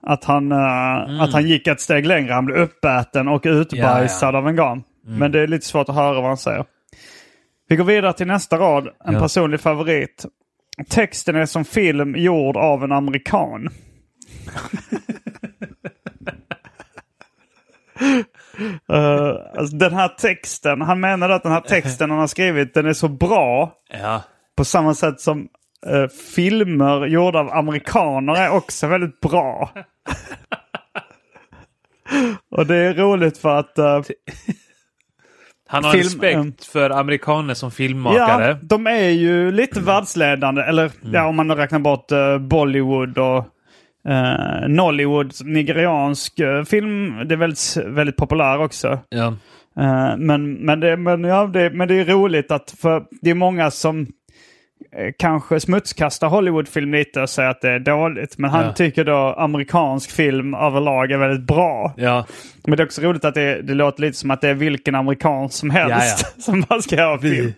Att 0.02 0.24
han, 0.24 0.52
eh, 0.52 1.22
att 1.22 1.32
han 1.32 1.48
gick 1.48 1.66
ett 1.66 1.80
steg 1.80 2.06
längre. 2.06 2.32
Han 2.32 2.44
blev 2.46 2.58
uppäten 2.58 3.28
och 3.28 3.42
utbajsad 3.44 4.36
av 4.36 4.48
en 4.48 4.56
gam. 4.56 4.82
Men 5.04 5.32
det 5.32 5.40
är 5.40 5.46
lite 5.46 5.66
svårt 5.66 5.88
att 5.88 5.94
höra 5.94 6.14
vad 6.14 6.24
han 6.24 6.36
säger. 6.36 6.64
Vi 7.68 7.76
går 7.76 7.84
vidare 7.84 8.12
till 8.12 8.26
nästa 8.26 8.56
rad. 8.56 8.88
En 9.04 9.14
Ja. 9.14 9.20
personlig 9.20 9.60
favorit. 9.60 10.26
Texten 10.88 11.36
är 11.36 11.46
som 11.46 11.64
film 11.64 12.16
gjord 12.16 12.56
av 12.56 12.84
en 12.84 12.92
amerikan. 12.92 13.68
Eh, 18.92 19.58
alltså 19.58 19.76
den 19.76 19.94
här 19.94 20.08
texten, 20.08 20.80
han 20.82 21.00
menar 21.00 21.30
att 21.30 21.42
den 21.42 21.52
här 21.52 21.60
texten 21.60 22.10
han 22.10 22.18
har 22.18 22.26
skrivit 22.26 22.74
den 22.74 22.86
är 22.86 22.92
så 22.92 23.08
bra 23.08 23.72
Ja. 24.02 24.22
På 24.58 24.64
samma 24.64 24.94
sätt 24.94 25.20
som 25.20 25.48
eh, 25.86 26.06
filmer 26.34 27.06
gjorda 27.06 27.38
av 27.38 27.52
amerikaner 27.52 28.34
är 28.34 28.50
också 28.50 28.86
väldigt 28.86 29.20
bra. 29.20 29.70
Och 32.50 32.66
det 32.66 32.76
är 32.76 32.94
roligt 32.94 33.38
för 33.38 33.58
att 33.58 33.78
eh, 33.78 33.84
Han 35.68 35.84
har 35.84 35.92
Film- 35.92 36.04
respekt 36.04 36.34
mm. 36.34 36.52
för 36.72 36.90
amerikaner 36.90 37.54
som 37.54 37.70
filmmakare. 37.70 38.48
ja, 38.48 38.58
de 38.62 38.86
är 38.86 39.08
ju 39.08 39.52
lite 39.52 39.80
världsledande. 39.80 40.62
Eller 40.62 40.90
ja, 41.12 41.26
om 41.26 41.36
man 41.36 41.56
räknar 41.56 41.78
bort 41.78 42.12
eh, 42.12 42.38
Bollywood 42.38 43.18
och 43.18 43.44
uh, 44.08 44.68
Nollywood, 44.68 45.32
nigeriansk 45.44 46.40
eh, 46.40 46.64
film. 46.64 47.28
Det 47.28 47.34
är 47.34 47.36
väldigt, 47.36 47.76
väldigt 47.76 48.16
populär 48.16 48.62
också. 48.62 48.98
Ja. 49.08 49.34
Eh, 49.78 50.16
men, 50.16 50.54
men, 50.54 50.80
det, 50.80 50.96
men, 50.96 51.24
ja, 51.24 51.46
det, 51.46 51.70
men 51.70 51.88
det 51.88 51.94
är 51.94 52.04
roligt 52.04 52.50
att 52.50 52.70
för 52.70 53.04
det 53.20 53.30
är 53.30 53.34
många 53.34 53.70
som 53.70 54.00
eh, 54.00 54.06
kanske 55.18 55.60
smutskastar 55.60 56.28
Hollywoodfilm 56.28 56.92
lite 56.94 57.20
och 57.22 57.30
säger 57.30 57.50
att 57.50 57.60
det 57.60 57.70
är 57.70 57.78
dåligt. 57.78 58.38
Men 58.38 58.50
han 58.50 58.64
Ja. 58.64 58.72
tycker 58.72 59.04
då 59.04 59.34
amerikansk 59.38 60.10
film 60.10 60.54
överlag 60.54 61.10
är 61.12 61.18
väldigt 61.18 61.46
bra. 61.46 61.94
ja. 61.96 62.26
Men 62.66 62.76
det 62.76 62.82
är 62.82 62.86
också 62.86 63.02
roligt 63.02 63.24
att 63.24 63.34
det, 63.34 63.62
det 63.62 63.74
låter 63.74 64.00
lite 64.02 64.18
som 64.18 64.30
att 64.30 64.40
det 64.40 64.48
är 64.48 64.54
vilken 64.54 64.94
amerikan 64.94 65.50
som 65.50 65.70
helst 65.70 66.42
som 66.42 66.60
bara 66.60 66.82
ska 66.82 66.96
göra 66.96 67.18
film. 67.18 67.52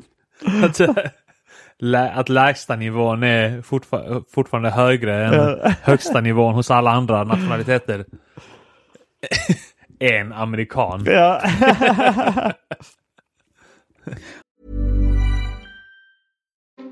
Att, 0.64 0.80
eh, 0.80 2.18
att 2.18 2.28
lägsta 2.28 2.76
nivån 2.76 3.22
är 3.22 3.62
fortfar- 3.62 4.24
fortfarande 4.34 4.70
högre 4.70 5.24
än 5.26 5.72
högsta 5.82 6.20
nivån 6.20 6.54
hos 6.54 6.70
alla 6.70 6.90
andra 6.90 7.24
nationaliteter. 7.24 8.04
en 10.00 10.32
amerikan. 10.32 11.04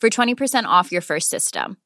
for 0.00 0.08
20% 0.08 0.80
off 0.80 0.92
your 0.92 1.02
first 1.02 1.30
system. 1.30 1.76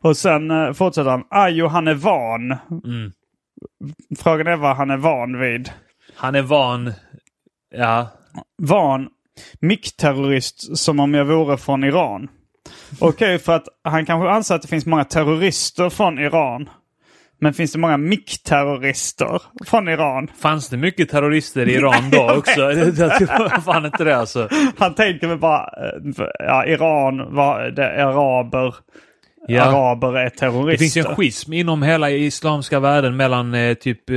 Och 0.00 0.16
sen 0.16 0.50
eh, 0.50 0.72
fortsätter 0.72 1.10
han. 1.10 1.24
Ajo, 1.30 1.66
han 1.66 1.88
är 1.88 1.94
van. 1.94 2.50
Mm. 2.84 3.12
Frågan 4.18 4.46
är 4.46 4.56
vad 4.56 4.76
han 4.76 4.90
är 4.90 4.96
van 4.96 5.40
vid. 5.40 5.70
Han 6.14 6.34
är 6.34 6.42
van. 6.42 6.92
Ja. 7.74 8.08
Van 8.62 9.08
mickterrorist 9.60 10.78
som 10.78 11.00
om 11.00 11.14
jag 11.14 11.24
vore 11.24 11.56
från 11.56 11.84
Iran. 11.84 12.28
Okej, 13.00 13.38
för 13.38 13.52
att 13.52 13.68
han 13.84 14.06
kanske 14.06 14.28
anser 14.28 14.54
att 14.54 14.62
det 14.62 14.68
finns 14.68 14.86
många 14.86 15.04
terrorister 15.04 15.90
från 15.90 16.18
Iran. 16.18 16.70
Men 17.38 17.54
finns 17.54 17.72
det 17.72 17.78
många 17.78 17.96
mickterrorister 17.96 19.42
från 19.66 19.88
Iran? 19.88 20.30
Fanns 20.38 20.68
det 20.68 20.76
mycket 20.76 21.08
terrorister 21.08 21.68
i 21.68 21.74
Iran 21.74 22.10
då 22.10 22.34
också? 22.38 22.60
Jag 22.72 23.16
tror 23.16 23.60
fan 23.60 23.86
inte 23.86 24.04
det 24.04 24.16
alltså. 24.16 24.48
Han 24.76 24.94
tänker 24.94 25.26
väl 25.26 25.38
bara, 25.38 25.60
eh, 25.60 26.26
ja, 26.38 26.66
Iran, 26.66 27.34
var, 27.34 27.70
det 27.70 27.84
är 27.84 28.06
araber. 28.06 28.74
Ja. 29.48 29.62
Araber 29.62 30.16
är 30.16 30.28
terrorister. 30.28 30.70
Det 30.70 30.78
finns 30.78 30.96
en 30.96 31.16
schism 31.16 31.52
inom 31.52 31.82
hela 31.82 32.10
islamska 32.10 32.80
världen 32.80 33.16
mellan 33.16 33.54
eh, 33.54 33.74
typ 33.74 34.10
eh, 34.10 34.16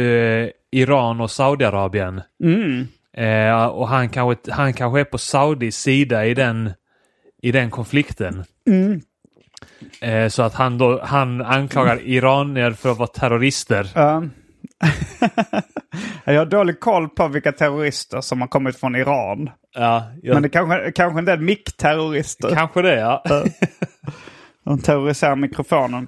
Iran 0.71 1.21
och 1.21 1.31
Saudiarabien. 1.31 2.21
Mm. 2.43 2.87
Eh, 3.17 3.65
och 3.65 3.87
han 3.87 4.09
kanske, 4.09 4.51
han 4.51 4.73
kanske 4.73 4.99
är 4.99 5.03
på 5.03 5.17
Saudis 5.17 5.77
sida 5.77 6.25
i 6.25 6.33
den, 6.33 6.71
i 7.41 7.51
den 7.51 7.69
konflikten. 7.69 8.43
Mm. 8.67 9.01
Eh, 10.01 10.27
så 10.27 10.43
att 10.43 10.53
han 10.53 10.77
då, 10.77 11.01
han 11.03 11.41
anklagar 11.41 12.01
iranier 12.01 12.71
för 12.71 12.91
att 12.91 12.97
vara 12.97 13.07
terrorister. 13.07 13.91
Ja. 13.95 14.23
jag 16.25 16.39
har 16.39 16.45
dålig 16.45 16.79
koll 16.79 17.09
på 17.09 17.27
vilka 17.27 17.51
terrorister 17.51 18.21
som 18.21 18.41
har 18.41 18.47
kommit 18.47 18.79
från 18.79 18.95
Iran. 18.95 19.49
Ja, 19.75 20.11
jag, 20.21 20.33
Men 20.33 20.43
det 20.43 20.49
kanske, 20.49 20.91
kanske 20.91 21.19
en 21.19 21.25
del 21.25 21.41
mickterrorister. 21.41 22.55
kanske 22.55 22.81
det 22.81 22.99
ja. 22.99 23.23
De 24.65 24.79
terroriserar 24.79 25.35
mikrofonen. 25.35 26.07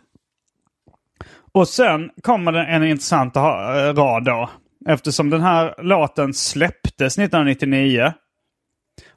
Och 1.54 1.68
sen 1.68 2.10
kommer 2.24 2.52
det 2.52 2.66
en 2.66 2.84
intressant 2.84 3.36
rad 3.36 4.24
då. 4.24 4.50
Eftersom 4.90 5.30
den 5.30 5.42
här 5.42 5.76
låten 5.84 6.34
släpptes 6.34 7.18
1999. 7.18 8.14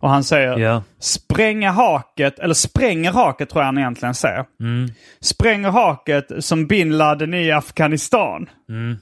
Och 0.05 0.11
han 0.11 0.24
säger 0.24 0.59
ja. 0.59 0.82
spränga 0.98 1.70
haket, 1.70 2.38
eller 2.38 2.55
spränger 2.55 3.12
haket 3.12 3.50
tror 3.50 3.62
jag 3.62 3.66
han 3.66 3.78
egentligen 3.78 4.14
säger. 4.14 4.44
Mm. 4.61 4.88
Spränger 5.20 5.70
haket 5.70 6.44
som 6.44 6.66
bin 6.66 6.98
Laden 6.98 7.34
i 7.34 7.50
Afghanistan. 7.50 8.50
Mm. 8.68 8.96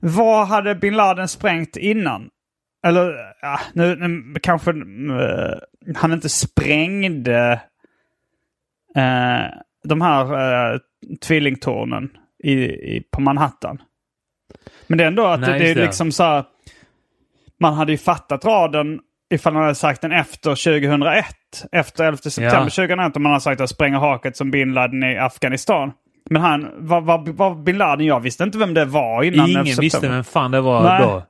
Vad 0.00 0.46
hade 0.46 0.74
bin 0.74 0.96
Laden 0.96 1.28
sprängt 1.28 1.76
innan? 1.76 2.28
Eller 2.86 3.14
ja, 3.40 3.60
nu, 3.72 3.96
nu 3.96 4.34
kanske 4.42 4.70
eh, 4.70 5.94
han 5.96 6.12
inte 6.12 6.28
sprängde 6.28 7.60
eh, 8.96 9.58
de 9.84 10.00
här 10.00 10.24
uh, 10.72 10.78
tvillingtornen 11.20 12.10
i, 12.44 12.52
i, 12.64 13.02
på 13.10 13.20
Manhattan. 13.20 13.82
Men 14.86 14.98
det 14.98 15.04
är 15.04 15.08
ändå 15.08 15.26
att 15.26 15.40
Nej, 15.40 15.52
det, 15.52 15.58
det 15.58 15.70
är 15.70 15.74
det. 15.74 15.82
liksom 15.82 16.12
så 16.12 16.22
här, 16.22 16.44
Man 17.60 17.74
hade 17.74 17.92
ju 17.92 17.98
fattat 17.98 18.44
raden 18.44 19.00
ifall 19.32 19.52
han 19.54 19.62
hade 19.62 19.74
sagt 19.74 20.00
den 20.00 20.12
efter 20.12 20.50
2001. 20.50 21.24
Efter 21.72 22.04
11 22.04 22.16
september 22.16 22.54
Ja. 22.56 22.60
2001 22.64 23.16
om 23.16 23.22
man 23.22 23.32
hade 23.32 23.42
sagt 23.42 23.60
att 23.60 23.70
spränga 23.70 23.98
haket 23.98 24.36
som 24.36 24.50
bin 24.50 24.74
Laden 24.74 25.02
i 25.02 25.18
Afghanistan. 25.18 25.92
Men 26.30 26.42
han, 26.42 26.68
vad, 26.78 27.04
vad, 27.04 27.28
vad 27.28 27.62
bin 27.62 27.78
Laden, 27.78 28.06
jag 28.06 28.20
visste 28.20 28.44
inte 28.44 28.58
vem 28.58 28.74
det 28.74 28.84
var 28.84 29.22
innan 29.22 29.46
11 29.46 29.60
Ingen 29.60 29.76
visste 29.80 30.08
vem 30.08 30.24
fan 30.24 30.50
det 30.50 30.60
var 30.60 30.82
Nej. 30.82 31.02
då. 31.02 31.22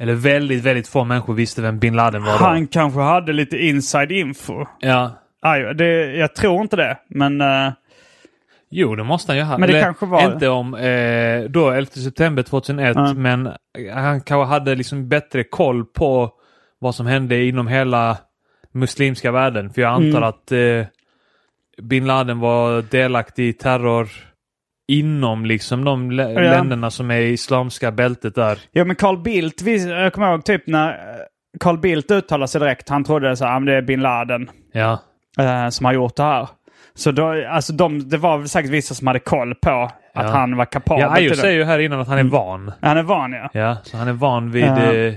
Eller 0.00 0.14
väldigt, 0.14 0.62
väldigt 0.62 0.88
få 0.88 1.04
människor 1.04 1.34
visste 1.34 1.62
vem 1.62 1.78
bin 1.78 1.96
Laden 1.96 2.22
var 2.24 2.32
då. 2.38 2.44
Han 2.44 2.66
kanske 2.66 3.00
hade 3.00 3.32
lite 3.32 3.58
inside 3.58 4.12
info. 4.12 4.64
Ja. 4.80 5.10
Aj, 5.42 5.74
det, 5.74 6.16
jag 6.16 6.34
tror 6.34 6.60
inte 6.62 6.76
det, 6.76 6.96
men... 7.08 7.40
eh, 7.40 7.72
Jo, 8.74 8.96
det 8.96 9.04
måste 9.04 9.32
han 9.32 9.36
ju 9.36 9.42
ha. 9.44 9.58
Men 9.58 9.68
det 9.68 9.74
Eller, 9.74 9.82
kanske 9.84 10.06
var- 10.06 10.32
Inte 10.32 10.48
om 10.48 10.74
eh, 10.74 11.50
då 11.50 11.70
11 11.70 11.86
september 11.90 12.42
2001, 12.42 12.96
Ja. 12.96 13.14
men 13.14 13.50
han 13.94 14.20
kanske 14.20 14.44
hade 14.54 14.74
liksom 14.74 15.08
bättre 15.08 15.44
koll 15.44 15.84
på 15.84 16.30
vad 16.82 16.94
som 16.94 17.06
hände 17.06 17.44
inom 17.44 17.66
hela 17.66 18.18
muslimska 18.72 19.32
världen. 19.32 19.70
För 19.70 19.82
jag 19.82 19.92
antar 19.92 20.18
Mm. 20.18 20.22
att 20.22 20.52
eh, 20.52 20.86
bin 21.82 22.06
Laden 22.06 22.40
var 22.40 22.82
delaktig 22.82 23.48
i 23.48 23.52
terror 23.52 24.08
inom 24.88 25.46
liksom 25.46 25.84
de 25.84 26.12
Ja. 26.12 26.28
länderna 26.28 26.90
som 26.90 27.10
är 27.10 27.20
i 27.20 27.32
islamska 27.32 27.92
bältet 27.92 28.34
där. 28.34 28.58
Ja, 28.72 28.84
men 28.84 28.96
Carl 28.96 29.18
Bildt, 29.22 29.62
vi, 29.62 29.88
jag 29.90 30.12
kommer 30.12 30.30
ihåg 30.32 30.44
typ 30.44 30.66
när 30.66 30.88
eh, 30.90 30.96
Carl 31.60 31.78
Bildt 31.78 32.10
uttalade 32.10 32.48
sig 32.48 32.60
direkt. 32.60 32.88
Han 32.88 33.04
trodde 33.04 33.36
så 33.36 33.44
här, 33.44 33.56
"Ah, 33.56 33.60
det 33.60 33.74
är 33.74 33.82
bin 33.82 34.00
Laden 34.02 34.50
Ja. 34.72 34.98
eh, 35.38 35.68
som 35.68 35.86
har 35.86 35.92
gjort 35.92 36.16
det 36.16 36.22
här. 36.22 36.48
Så 36.94 37.12
då, 37.12 37.46
alltså 37.48 37.72
de, 37.72 38.08
det 38.08 38.16
var 38.16 38.44
säkert 38.46 38.70
vissa 38.70 38.94
som 38.94 39.06
hade 39.06 39.18
koll 39.18 39.54
på 39.54 39.70
att 39.70 39.92
Ja. 40.14 40.22
han 40.30 40.56
var 40.56 40.64
kapabel 40.64 41.00
Ja, 41.00 41.16
till 41.16 41.28
det. 41.28 41.36
säger 41.36 41.58
ju 41.58 41.64
här 41.64 41.78
innan 41.78 42.00
att 42.00 42.08
han 42.08 42.18
är 42.18 42.24
van. 42.24 42.72
Han 42.82 42.96
är 42.98 43.02
van 43.02 43.32
ja. 43.32 43.50
Ja, 43.52 43.76
så 43.82 43.96
han 43.96 44.08
är 44.08 44.12
van 44.12 44.50
vid 44.50 44.64
Ja. 44.64 44.92
eh, 44.92 45.14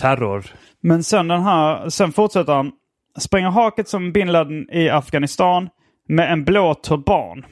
terror. 0.00 0.44
Men 0.82 1.02
sen 1.02 1.28
den 1.28 1.42
här, 1.42 1.88
sen 1.88 2.12
fortsätter 2.12 2.52
han. 2.52 2.72
Spränga 3.18 3.50
haket 3.50 3.88
som 3.88 4.12
bin 4.12 4.32
Laden 4.32 4.70
i 4.70 4.88
Afghanistan 4.88 5.68
med 6.08 6.32
en 6.32 6.44
blå 6.44 6.74
turban. 6.74 7.44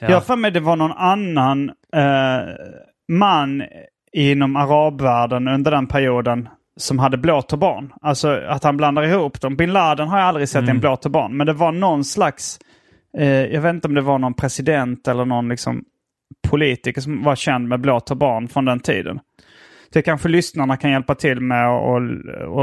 Ja. 0.00 0.06
Jag 0.08 0.16
har 0.16 0.20
för 0.20 0.36
mig 0.36 0.50
det 0.50 0.60
var 0.60 0.76
någon 0.76 0.92
annan 0.92 1.68
eh, 1.94 2.40
man 3.08 3.62
inom 4.12 4.56
arabvärlden 4.56 5.48
under 5.48 5.70
den 5.70 5.86
perioden 5.86 6.48
som 6.76 6.98
hade 6.98 7.16
blå 7.16 7.42
turban. 7.42 7.92
Alltså 8.00 8.28
att 8.48 8.64
han 8.64 8.76
blandar 8.76 9.02
ihop 9.02 9.40
dem. 9.40 9.56
Bin 9.56 9.72
Laden 9.72 10.08
har 10.08 10.18
jag 10.18 10.28
aldrig 10.28 10.48
sett 10.48 10.62
Mm. 10.62 10.76
en 10.76 10.80
blå 10.80 10.96
turban. 10.96 11.36
Men 11.36 11.46
det 11.46 11.52
var 11.52 11.72
någon 11.72 12.04
slags, 12.04 12.58
eh, 13.18 13.26
jag 13.44 13.60
vet 13.60 13.74
inte 13.74 13.88
om 13.88 13.94
det 13.94 14.00
var 14.00 14.18
någon 14.18 14.34
president 14.34 15.08
eller 15.08 15.24
någon 15.24 15.48
liksom 15.48 15.84
politiker 16.48 17.00
som 17.00 17.22
var 17.22 17.36
känd 17.36 17.68
med 17.68 17.80
blå 17.80 18.00
turban 18.00 18.48
från 18.48 18.64
den 18.64 18.80
tiden. 18.80 19.20
Det 19.92 20.02
kanske 20.02 20.28
lyssnarna 20.28 20.76
kan 20.76 20.90
hjälpa 20.90 21.14
till 21.14 21.40
med. 21.40 21.68
Och, 21.70 21.96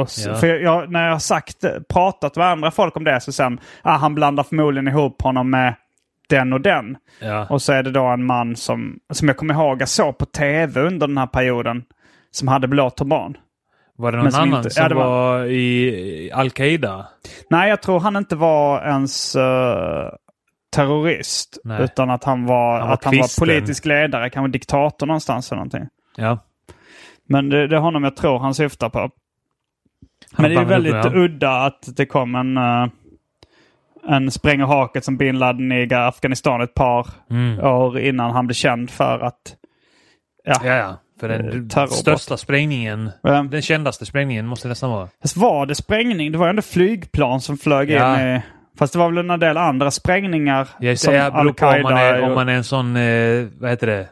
och, 0.01 0.07
Ja. 0.27 0.35
För 0.35 0.47
jag, 0.47 0.91
när 0.91 1.05
jag 1.05 1.11
har 1.11 1.19
sagt, 1.19 1.55
pratat 1.93 2.35
med 2.35 2.45
andra 2.47 2.71
folk 2.71 2.97
om 2.97 3.03
det 3.03 3.19
så 3.21 3.31
sen, 3.31 3.59
ah, 3.81 3.97
han 3.97 4.15
blandar 4.15 4.43
förmodligen 4.43 4.87
ihop 4.87 5.21
honom 5.21 5.49
med 5.49 5.75
den 6.29 6.53
och 6.53 6.61
den. 6.61 6.97
Ja. 7.21 7.47
Och 7.49 7.61
så 7.61 7.73
är 7.73 7.83
det 7.83 7.91
då 7.91 8.05
en 8.05 8.25
man 8.25 8.55
som, 8.55 8.99
som 9.13 9.27
jag 9.27 9.37
kommer 9.37 9.53
ihåg 9.53 9.81
jag 9.81 9.89
såg 9.89 10.17
på 10.17 10.25
tv 10.25 10.81
under 10.81 11.07
den 11.07 11.17
här 11.17 11.27
perioden. 11.27 11.83
Som 12.31 12.47
hade 12.47 12.67
blå 12.67 12.89
turban. 12.89 13.37
Var 13.97 14.11
det 14.11 14.17
någon 14.17 14.31
som 14.31 14.41
annan 14.41 14.57
inte- 14.59 14.69
som 14.69 14.83
ja, 14.89 14.95
var- 14.95 15.05
var 15.05 15.45
i 15.45 16.31
Al-Qaida? 16.33 17.07
Nej, 17.49 17.69
jag 17.69 17.81
tror 17.81 17.99
han 17.99 18.15
inte 18.15 18.35
var 18.35 18.87
ens 18.87 19.35
eh, 19.35 20.09
terrorist. 20.75 21.57
Nej. 21.63 21.83
Utan 21.83 22.09
att 22.09 22.23
han 22.23 22.45
var, 22.45 22.79
Han 22.79 22.87
var 22.87 22.93
att 22.93 23.03
han 23.03 23.17
var 23.17 23.39
politisk 23.39 23.85
ledare, 23.85 24.29
kanske 24.29 24.51
diktator 24.51 25.07
någonstans 25.07 25.51
eller 25.51 25.57
någonting. 25.57 25.87
Ja. 26.15 26.37
Men 27.29 27.49
det, 27.49 27.67
det 27.67 27.75
är 27.75 27.79
honom 27.79 28.03
jag 28.03 28.15
tror 28.15 28.39
han 28.39 28.53
syftar 28.55 28.89
på. 28.89 28.99
Han 28.99 29.09
Men 30.37 30.51
det 30.51 30.57
är 30.61 30.65
väldigt 30.65 30.93
ja. 30.93 31.11
udda 31.15 31.51
att 31.65 31.95
det 31.97 32.05
kom 32.05 32.35
en, 32.35 32.57
uh, 32.57 32.87
en 34.07 34.31
spränger 34.31 34.65
haket 34.65 35.05
som 35.05 35.17
bin 35.17 35.39
Laden 35.39 35.71
i 35.71 35.93
Afghanistan 35.93 36.61
ett 36.61 36.73
par 36.73 37.07
Mm. 37.29 37.59
år 37.59 37.99
innan 37.99 38.31
han 38.31 38.47
blev 38.47 38.53
känd 38.53 38.89
för 38.89 39.19
att... 39.19 39.55
Ja, 40.43 40.53
Ja, 40.63 40.73
ja. 40.75 40.97
För 41.19 41.29
Eh, 41.29 41.37
den 41.37 41.69
terrorbrott. 41.69 41.97
största 41.97 42.37
sprängningen, 42.37 43.11
Ja. 43.23 43.43
den 43.51 43.61
kändaste 43.61 44.05
sprängningen 44.05 44.47
måste 44.47 44.67
det 44.67 44.69
nästan 44.69 44.89
vara. 44.91 45.07
Fast 45.21 45.37
var 45.37 45.65
det 45.65 45.75
sprängning? 45.75 46.31
Det 46.31 46.37
var 46.37 46.49
ändå 46.49 46.61
flygplan 46.61 47.41
som 47.41 47.57
flög 47.57 47.89
Ja. 47.89 48.21
in 48.21 48.27
i... 48.27 48.41
Fast 48.79 48.93
det 48.93 48.99
var 48.99 49.11
väl 49.11 49.29
en 49.29 49.39
del 49.39 49.57
andra 49.57 49.91
sprängningar. 49.91 50.67
Jag 50.79 50.99
som 50.99 51.05
säger, 51.11 51.31
beror 51.31 51.53
på 51.53 51.65
om 51.67 51.81
man, 51.81 51.93
är, 51.97 52.21
om 52.21 52.33
man 52.35 52.49
är 52.49 52.53
en 52.53 52.63
sån, 52.63 52.95
eh, 52.95 53.47
vad 53.59 53.69
heter 53.69 53.87
det, 53.87 54.07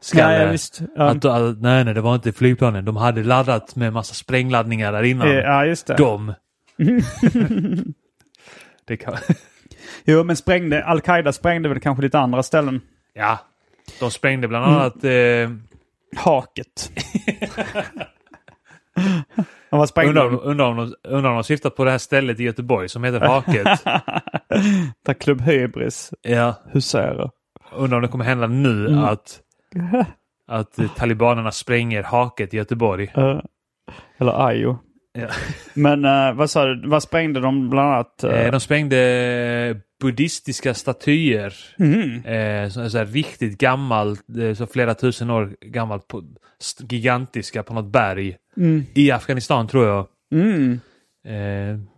konspirationsskalle. 0.00 0.44
Ja, 0.44 0.50
visst. 0.50 0.80
Ja. 0.96 1.02
Att, 1.10 1.24
att, 1.24 1.60
nej, 1.60 1.84
nej, 1.84 1.94
det 1.94 2.00
var 2.00 2.14
inte 2.14 2.32
flygplanen. 2.32 2.84
De 2.84 2.96
hade 2.96 3.24
laddat 3.24 3.76
med 3.76 3.92
massa 3.92 4.14
sprängladdningar 4.14 4.92
där 4.92 5.02
innan. 5.02 5.28
Ja, 5.28 5.64
just 5.64 5.86
det. 5.86 5.94
De. 5.96 6.34
det 8.86 8.96
kan... 8.96 9.14
Jo, 10.04 10.24
men 10.24 10.36
sprängde... 10.36 10.84
Al-Qaida 10.84 11.32
sprängde 11.32 11.68
väl 11.68 11.80
kanske 11.80 12.02
lite 12.02 12.18
andra 12.18 12.42
ställen. 12.42 12.80
Ja. 13.14 13.38
De 14.00 14.10
sprängde 14.10 14.48
bland 14.48 14.64
Mm. 14.64 14.78
annat... 14.78 15.04
Eh, 15.04 15.50
Haket. 16.24 16.90
Vad 19.70 20.04
Undrar, 20.06 20.26
om- 20.26 20.40
undrar, 20.42 20.66
om 20.66 20.76
de, 20.76 20.94
undrar 21.08 21.30
om 21.30 21.36
de 21.36 21.44
syftar 21.44 21.70
på 21.70 21.84
det 21.84 21.90
här 21.90 21.98
stället 21.98 22.40
i 22.40 22.42
Göteborg 22.42 22.88
som 22.88 23.04
heter 23.04 23.20
Haket. 23.20 23.66
Där 25.06 25.14
Klubb 25.14 25.40
Hybris 25.40 26.12
ja. 26.22 26.54
huserar. 26.72 27.30
Undrar 27.72 27.96
om 27.96 28.02
det 28.02 28.08
kommer 28.08 28.24
hända 28.24 28.46
nu 28.46 28.86
Mm. 28.88 29.04
att, 29.04 29.40
att 30.46 30.78
talibanerna 30.96 31.52
spränger 31.52 32.02
Haket 32.02 32.54
i 32.54 32.56
Göteborg. 32.56 33.12
Eh, 33.16 33.40
eller 34.18 34.46
Ayo. 34.46 34.78
Ja. 35.12 35.28
Men 35.74 36.04
eh, 36.04 36.32
vad 36.32 36.50
sa 36.50 36.64
du? 36.66 36.88
Vad 36.88 37.02
sprängde 37.02 37.40
de 37.40 37.70
bland 37.70 37.92
annat? 37.92 38.24
Eh, 38.24 38.50
de 38.50 38.60
sprängde 38.60 39.80
buddhistiska 40.00 40.74
statyer. 40.74 41.54
Eh, 42.26 42.68
så, 42.68 42.90
så 42.90 43.04
riktigt 43.04 43.58
gammalt, 43.58 44.24
så 44.56 44.66
flera 44.66 44.94
tusen 44.94 45.30
år 45.30 45.56
gammalt, 45.60 46.08
på, 46.08 46.22
gigantiska 46.90 47.62
på 47.62 47.74
något 47.74 47.92
berg. 47.92 48.36
Mm. 48.56 48.84
I 48.94 49.10
Afghanistan 49.10 49.68
tror 49.68 49.86
jag. 49.86 50.06
Mm. 50.32 50.80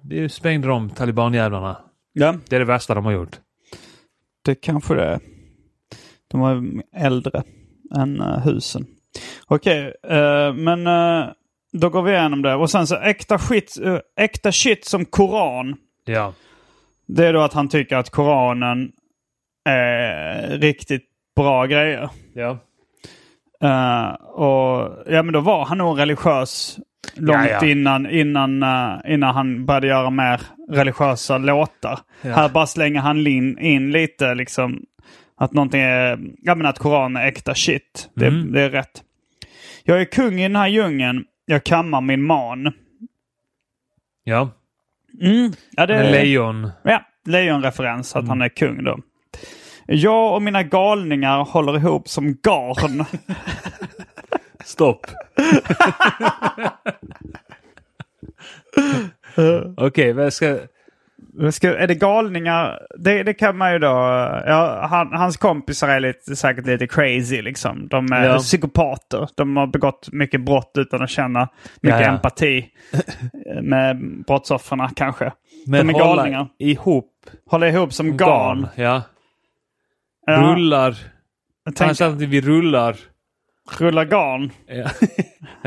Det 0.02 0.28
sprängde 0.32 0.68
de 0.68 0.90
talibanjävlarna. 0.90 1.76
Ja, 2.12 2.34
Det 2.48 2.56
är 2.56 2.60
det 2.60 2.66
värsta 2.66 2.94
de 2.94 3.04
har 3.04 3.12
gjort. 3.12 3.38
det 4.44 4.54
kanske 4.54 4.94
det 4.94 5.04
är. 5.04 5.20
De 6.30 6.40
var 6.40 6.64
äldre 6.96 7.42
än 7.96 8.20
eh, 8.20 8.38
husen. 8.44 8.86
Okej, 9.46 9.94
eh, 10.08 10.54
men 10.54 10.86
eh, 10.86 11.28
då 11.72 11.88
går 11.88 12.02
vi 12.02 12.12
igenom 12.12 12.42
det. 12.42 12.54
Och 12.54 12.70
sen 12.70 12.86
så 12.86 12.96
äkta 12.96 13.38
shit, 13.38 13.76
äkta 14.16 14.52
shit 14.52 14.84
som 14.84 15.04
Koran. 15.04 15.76
Ja. 16.04 16.32
Det 17.06 17.26
är 17.26 17.32
då 17.32 17.40
att 17.40 17.52
han 17.52 17.68
tycker 17.68 17.96
att 17.96 18.10
Koranen 18.10 18.92
är 19.64 20.58
riktigt 20.58 21.04
bra 21.36 21.66
grejer. 21.66 22.08
Ja. 22.34 22.58
Och 24.18 25.04
ja, 25.06 25.22
men 25.22 25.32
då 25.32 25.40
var 25.40 25.64
han 25.64 25.78
nog 25.78 25.98
religiös 25.98 26.78
långt 27.14 27.50
Ja, 27.50 27.58
ja. 27.62 27.66
innan, 27.66 28.10
innan, 28.10 28.64
innan 29.06 29.34
han 29.34 29.66
började 29.66 29.86
göra 29.86 30.10
mer 30.10 30.40
religiösa 30.70 31.38
låtar. 31.38 31.98
Ja. 32.22 32.32
Här 32.32 32.48
bara 32.48 32.66
slänger 32.66 33.00
han 33.00 33.26
in, 33.26 33.58
in 33.58 33.90
lite 33.90 34.34
liksom 34.34 34.82
att 35.40 35.52
någonting 35.52 35.80
är, 35.80 36.18
ja 36.42 36.54
men 36.54 36.66
att 36.66 36.78
Koranen 36.78 37.22
är 37.22 37.26
äkta 37.26 37.54
shit. 37.54 38.10
Det, 38.14 38.26
Mm. 38.26 38.52
det 38.52 38.60
är 38.60 38.70
rätt. 38.70 39.02
Jag 39.84 40.00
är 40.00 40.04
kung 40.04 40.40
i 40.40 40.42
den 40.42 40.56
här 40.56 40.68
djungeln, 40.68 41.24
jag 41.46 41.64
kammar 41.64 42.00
min 42.00 42.22
man. 42.22 42.72
Ja. 44.24 44.50
Mm. 45.20 45.52
Ja, 45.70 45.86
det 45.86 45.94
Men 45.94 46.12
lejon. 46.12 46.70
Ja, 46.84 47.02
lejonreferens, 47.26 48.14
Mm. 48.14 48.24
att 48.24 48.28
han 48.28 48.42
är 48.42 48.48
kung 48.48 48.84
då. 48.84 48.98
Jag 49.86 50.34
och 50.34 50.42
mina 50.42 50.62
galningar 50.62 51.44
håller 51.44 51.76
ihop 51.76 52.08
som 52.08 52.34
garn. 52.42 53.04
Stopp. 54.64 55.06
Okej, 59.76 60.12
vad 60.12 60.32
ska... 60.32 60.58
Är 61.38 61.86
det 61.86 61.94
galningar? 61.94 62.78
Det, 62.98 63.22
det 63.22 63.34
kan 63.34 63.56
man 63.58 63.72
ju 63.72 63.78
då... 63.78 63.86
Ja, 64.46 64.86
han, 64.90 65.12
hans 65.12 65.36
kompisar 65.36 65.88
är 65.88 66.00
lite, 66.00 66.36
säkert 66.36 66.66
lite 66.66 66.86
crazy 66.86 67.42
liksom. 67.42 67.88
De 67.88 68.12
är 68.12 68.24
Ja. 68.26 68.38
psykopater. 68.38 69.28
De 69.36 69.56
har 69.56 69.66
begått 69.66 70.08
mycket 70.12 70.40
brott 70.44 70.72
utan 70.78 71.02
att 71.02 71.10
känna 71.10 71.48
mycket 71.80 72.00
Ja, 72.00 72.06
ja. 72.06 72.12
empati 72.12 72.66
med 73.62 73.96
brottsoffren 74.26 74.88
kanske. 74.96 75.32
Men 75.66 75.86
de 75.86 75.94
är 75.94 76.00
hålla 76.00 76.16
galningar. 76.16 76.48
ihop 76.58 77.10
Håller 77.50 77.66
ihop 77.66 77.92
som 77.92 78.16
garn. 78.16 78.66
Ja. 78.74 79.02
Ja, 80.26 80.32
Rullar. 80.36 80.88
jag 81.64 81.72
Han 81.78 81.94
sa 81.94 82.04
tänker, 82.04 82.24
att 82.24 82.30
vi 82.30 82.40
rullar. 82.40 82.96
Rulla 83.78 84.04
garn. 84.04 84.50
Ja. 84.66 84.90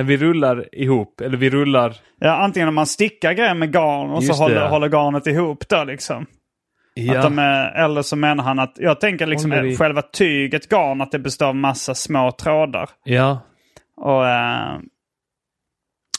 Vi 0.03 0.17
rullar 0.17 0.75
ihop. 0.75 1.21
Eller 1.21 1.37
vi 1.37 1.49
rullar. 1.49 1.95
Ja, 2.19 2.31
antingen 2.37 2.67
om 2.69 2.75
man 2.75 2.85
stickar 2.87 3.33
grejer 3.33 3.53
med 3.53 3.73
garn 3.73 4.09
och 4.11 4.23
Just 4.23 4.35
så 4.37 4.43
håller, 4.43 4.55
det. 4.61 4.67
håller 4.67 4.89
garnet 4.89 5.27
ihop 5.27 5.69
då 5.69 5.83
liksom. 5.83 6.25
Ja. 6.93 7.17
Att 7.17 7.23
de 7.23 7.39
är, 7.39 7.71
eller 7.83 8.01
så 8.01 8.15
menar 8.15 8.43
han 8.43 8.59
att, 8.59 8.73
jag 8.79 8.99
tänker 9.01 9.25
liksom 9.27 9.51
Håller 9.51 9.65
i- 9.65 9.77
själva 9.77 10.01
tyget 10.01 10.69
garn, 10.69 11.01
att 11.01 11.11
det 11.11 11.19
består 11.19 11.45
av 11.45 11.55
massa 11.55 11.95
små 11.95 12.31
trådar. 12.31 12.89
Ja. 13.03 13.39
Och, 13.97 14.27
eh, 14.27 14.79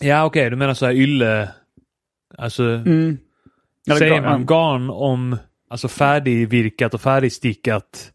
Ja, 0.00 0.24
okej. 0.24 0.50
Du 0.50 0.56
menar 0.56 0.74
så 0.74 0.86
här 0.86 0.92
ylle... 0.92 1.48
Alltså... 2.38 2.62
mm. 2.62 3.18
Säger 3.98 4.20
man 4.22 4.46
garn 4.46 4.90
om 4.90 5.36
alltså 5.70 5.88
färdigvirkat 5.88 6.94
och 6.94 7.00
färdigstickat? 7.00 8.12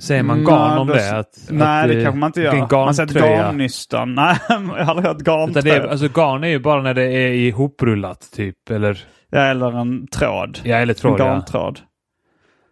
Säger 0.00 0.22
man 0.22 0.44
garn 0.44 0.70
Nej, 0.70 0.78
om 0.78 0.86
det? 0.86 1.18
Att, 1.18 1.46
Nej, 1.50 1.82
att, 1.82 1.88
det 1.88 2.02
kanske 2.02 2.18
man 2.18 2.28
inte 2.28 2.40
gör. 2.40 2.52
Man 2.70 2.94
säger 2.94 3.06
garntröja? 3.08 3.36
garnnystan. 3.36 4.14
Nej, 4.14 4.36
jag 4.48 4.56
har 4.58 4.84
aldrig 4.84 5.06
hört 5.06 5.18
det 5.24 5.30
är, 5.30 5.36
garntröja. 5.36 5.90
alltså 5.90 6.08
garn 6.14 6.44
är 6.44 6.48
ju 6.48 6.58
bara 6.58 6.82
när 6.82 6.94
det 6.94 7.04
är 7.04 7.32
ihoprullat 7.32 8.28
typ. 8.32 8.70
Eller, 8.70 9.04
Ja, 9.30 9.38
eller 9.38 9.80
en 9.80 10.06
tråd. 10.06 10.60
ja, 10.64 10.76
eller 10.76 10.94
en 10.94 10.98
tråd. 11.00 11.20
Ja. 11.20 11.24
garntråd. 11.24 11.80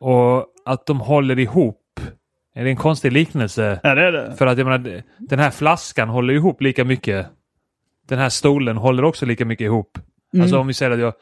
Och 0.01 0.47
att 0.64 0.87
de 0.87 1.01
håller 1.01 1.39
ihop. 1.39 1.81
Är 2.55 2.64
det 2.64 2.70
en 2.70 2.77
konstig 2.77 3.12
liknelse? 3.12 3.81
Ja, 3.83 3.95
det 3.95 4.03
är 4.03 4.12
det. 4.12 4.35
För 4.39 4.47
att 4.47 4.59
jag 4.59 4.64
menar, 4.66 5.03
den 5.18 5.39
här 5.39 5.51
flaskan 5.51 6.09
håller 6.09 6.35
ihop 6.35 6.62
lika 6.62 6.85
mycket. 6.85 7.27
Den 8.09 8.18
här 8.18 8.29
stolen 8.29 8.77
håller 8.77 9.05
också 9.05 9.27
lika 9.27 9.45
mycket 9.45 9.64
ihop. 9.64 9.99
Mm. 10.35 10.43
Alltså 10.43 10.59
om 10.59 10.66
vi 10.66 10.75
säger 10.75 10.93
att 10.93 10.99
jag, 10.99 11.12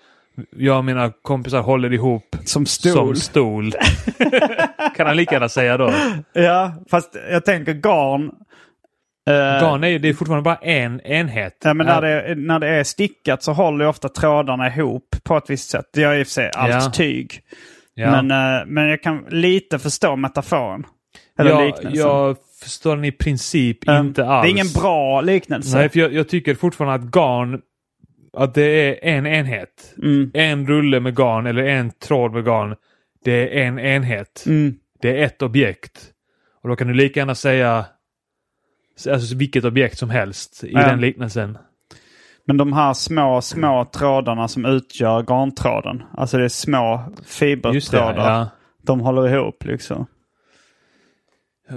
jag 0.56 0.78
och 0.78 0.84
mina 0.84 1.12
kompisar 1.22 1.60
håller 1.62 1.92
ihop 1.92 2.36
Som 2.44 2.66
stol. 2.66 2.92
som 2.92 3.16
stol. 3.16 3.72
kan 4.96 5.06
han 5.06 5.16
lika 5.16 5.34
gärna 5.34 5.48
säga 5.48 5.76
då. 5.76 5.92
Ja, 6.32 6.72
fast 6.90 7.16
jag 7.30 7.44
tänker 7.44 7.72
garn. 7.72 8.24
eh, 9.30 9.34
Garn 9.62 9.84
är 9.84 9.98
det 9.98 10.08
är 10.08 10.14
fortfarande 10.14 10.42
bara 10.44 10.56
en 10.56 11.00
enhet. 11.00 11.56
Ja, 11.64 11.74
men 11.74 11.86
när 11.86 12.00
det, 12.00 12.08
är, 12.08 12.34
när 12.34 12.58
det 12.58 12.68
är 12.68 12.84
stickat 12.84 13.42
så 13.42 13.52
håller 13.52 13.84
ju 13.84 13.88
ofta 13.88 14.08
trådarna 14.08 14.68
ihop 14.68 15.16
på 15.22 15.36
ett 15.36 15.50
visst 15.50 15.70
sätt. 15.70 15.84
Det 15.94 16.00
gör 16.00 16.14
i 16.14 16.22
och 16.22 16.26
för 16.26 16.32
sig 16.32 16.50
allt 16.54 16.72
Ja. 16.72 16.90
tyg. 16.90 17.40
Ja. 17.94 18.22
Men, 18.22 18.30
eh, 18.60 18.66
men 18.66 18.88
jag 18.88 19.02
kan 19.02 19.24
lite 19.30 19.78
förstå 19.78 20.16
metaforen. 20.16 20.84
Eller 21.38 21.50
jag, 21.50 21.66
liknelsen. 21.66 21.94
jag 21.94 22.36
förstår 22.62 22.96
den 22.96 23.04
i 23.04 23.12
princip 23.12 23.88
Eh, 23.88 23.98
inte 24.00 24.26
alls. 24.26 24.44
Det 24.44 24.48
är 24.48 24.50
ingen 24.50 24.72
bra 24.82 25.20
liknelse. 25.20 25.76
Nej, 25.78 25.88
för 25.88 25.98
jag, 25.98 26.12
jag 26.14 26.28
tycker 26.28 26.54
fortfarande 26.54 26.94
att 26.94 27.14
garn, 27.14 27.60
att 28.36 28.54
det 28.54 28.62
är 29.04 29.14
en 29.16 29.26
enhet. 29.26 29.94
Mm. 30.02 30.30
En 30.34 30.66
rulle 30.66 31.00
med 31.00 31.16
garn 31.16 31.46
eller 31.46 31.62
en 31.64 31.90
tråd 31.90 32.32
med 32.32 32.44
garn. 32.44 32.76
Det 33.24 33.60
är 33.60 33.64
en 33.66 33.78
enhet. 33.78 34.44
Mm. 34.46 34.74
Det 35.02 35.18
är 35.20 35.24
ett 35.24 35.42
objekt. 35.42 36.08
Och 36.62 36.68
då 36.68 36.76
kan 36.76 36.86
du 36.88 36.94
lika 36.94 37.20
gärna 37.20 37.34
säga 37.34 37.84
alltså, 39.10 39.36
vilket 39.36 39.64
objekt 39.64 39.98
som 39.98 40.10
helst 40.10 40.64
i 40.64 40.72
Ja. 40.72 40.86
den 40.86 41.00
liknelsen. 41.00 41.58
Men 42.44 42.56
de 42.56 42.72
här 42.72 42.92
små, 42.94 43.40
små 43.40 43.84
trådarna 43.84 44.48
som 44.48 44.64
utgör 44.64 45.22
garntråden. 45.22 46.02
Alltså 46.16 46.38
det 46.38 46.44
är 46.44 46.48
små 46.48 47.04
Just 47.08 47.16
det, 47.18 47.24
fibertrådar. 47.32 48.14
ja. 48.38 48.48
De 48.82 49.00
håller 49.00 49.28
ihop 49.34 49.64
liksom. 49.64 50.06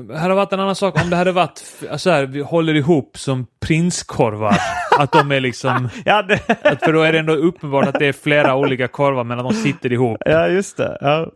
Det 0.08 0.18
hade 0.18 0.34
varit 0.34 0.54
en 0.54 0.60
annan 0.60 0.76
sak 0.76 1.04
om 1.04 1.10
det 1.10 1.16
hade 1.16 1.32
varit 1.32 1.64
så 1.98 2.10
här, 2.10 2.26
vi 2.26 2.42
håller 2.42 2.74
ihop 2.74 3.18
som 3.18 3.48
prinskorvar. 3.60 4.56
att 5.00 5.12
de 5.12 5.32
är 5.32 5.40
liksom... 5.40 5.90
Ja, 6.06 6.22
det, 6.22 6.50
Att 6.64 6.84
för 6.84 6.94
då 6.94 7.02
är 7.02 7.12
det 7.14 7.20
ändå 7.20 7.34
uppenbart 7.34 7.88
att 7.88 8.00
det 8.00 8.06
är 8.06 8.14
flera 8.14 8.56
olika 8.56 8.88
korvar 8.88 9.24
men 9.24 9.40
att 9.40 9.46
de 9.46 9.54
sitter 9.54 9.92
ihop. 9.94 10.18
ja 10.26 10.48
just 10.48 10.78
det. 10.78 10.98
Ja. 11.02 11.32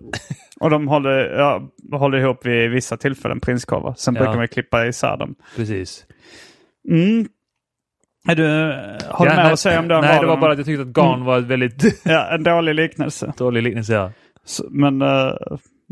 Och 0.60 0.70
de 0.70 0.88
håller, 0.88 1.38
ja, 1.38 1.62
håller 1.92 2.18
ihop 2.18 2.46
vid 2.46 2.70
vissa 2.72 2.98
tillfällen, 2.98 3.40
prinskorvar. 3.40 3.94
Sen 3.98 4.16
Ja. 4.16 4.22
brukar 4.22 4.38
man 4.38 4.48
klippa 4.48 4.86
isär 4.88 5.18
dem. 5.18 5.36
Precis. 5.56 6.06
Mm. 6.90 7.28
Är 8.30 8.36
du, 8.36 8.44
har 9.10 9.26
du 9.26 9.32
Ja, 9.32 9.36
med 9.36 9.44
nej, 9.46 9.54
att 9.54 9.60
säga 9.60 9.80
om 9.80 9.88
den 9.88 10.02
Nej, 10.02 10.20
det 10.20 10.26
var 10.28 10.38
bara 10.38 10.52
att 10.52 10.58
jag 10.58 10.66
tyckte 10.66 10.82
att 10.82 10.88
garn 10.88 11.26
var 11.26 11.40
ett 11.40 11.46
väldigt 11.46 12.06
Ja, 12.06 12.28
en 12.32 12.44
dålig 12.44 12.76
liknelse. 12.76 13.34
dålig 13.38 13.64
liknelse. 13.64 13.94
Ja. 13.94 14.12
Så, 14.46 14.64
men 14.70 15.02
eh, 15.02 15.32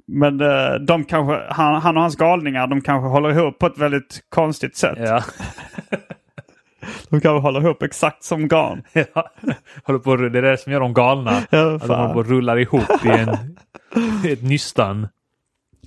men 0.07 0.41
eh, 0.41 0.73
de 0.87 1.03
kanske, 1.03 1.41
han, 1.49 1.81
han 1.81 1.95
och 1.97 2.01
hans 2.01 2.15
galningar, 2.15 2.67
de 2.67 2.81
kanske 2.81 3.07
håller 3.09 3.29
ihop 3.29 3.59
på 3.59 3.65
ett 3.67 3.77
väldigt 3.77 4.19
konstigt 4.29 4.75
sätt. 4.77 4.97
Ja. 5.01 5.23
De 7.09 7.21
kanske 7.21 7.41
håller 7.41 7.61
ihop 7.61 7.83
exakt 7.83 8.23
som 8.23 8.47
garn. 8.47 8.83
Ja. 8.93 9.31
Håller 9.83 9.99
på, 9.99 10.15
det 10.15 10.37
är 10.37 10.41
det 10.41 10.57
som 10.57 10.71
gör 10.71 10.79
dem 10.79 10.93
galna. 10.93 11.43
Ja, 11.49 11.75
Att 11.75 11.87
de 11.87 11.95
håller 11.95 12.13
på 12.13 12.19
och 12.19 12.25
rullar 12.27 12.57
ihop 12.59 13.05
i 13.05 13.09
en, 13.09 13.57
i 14.25 14.31
ett 14.33 14.43
nystan. 14.43 15.07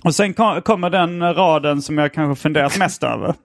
Och 0.03 0.15
sen 0.15 0.33
kom, 0.33 0.61
kommer 0.61 0.89
den 0.89 1.33
raden 1.33 1.81
som 1.81 1.97
jag 1.97 2.13
kanske 2.13 2.41
funderat 2.41 2.77
mest 2.77 3.03
över. 3.03 3.35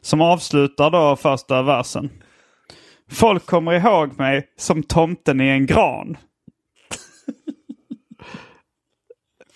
Som 0.00 0.20
avslutar 0.20 0.90
då 0.90 1.16
första 1.16 1.62
versen. 1.62 2.10
Folk 3.10 3.46
kommer 3.46 3.72
ihåg 3.72 4.18
mig 4.18 4.48
som 4.58 4.82
tomten 4.82 5.40
i 5.40 5.48
en 5.48 5.66
gran. 5.66 6.16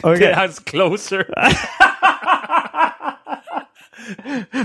Okej. 0.03 0.19
Det 0.27 0.31
är 0.31 0.35
hans 0.35 0.59
closer. 0.59 1.27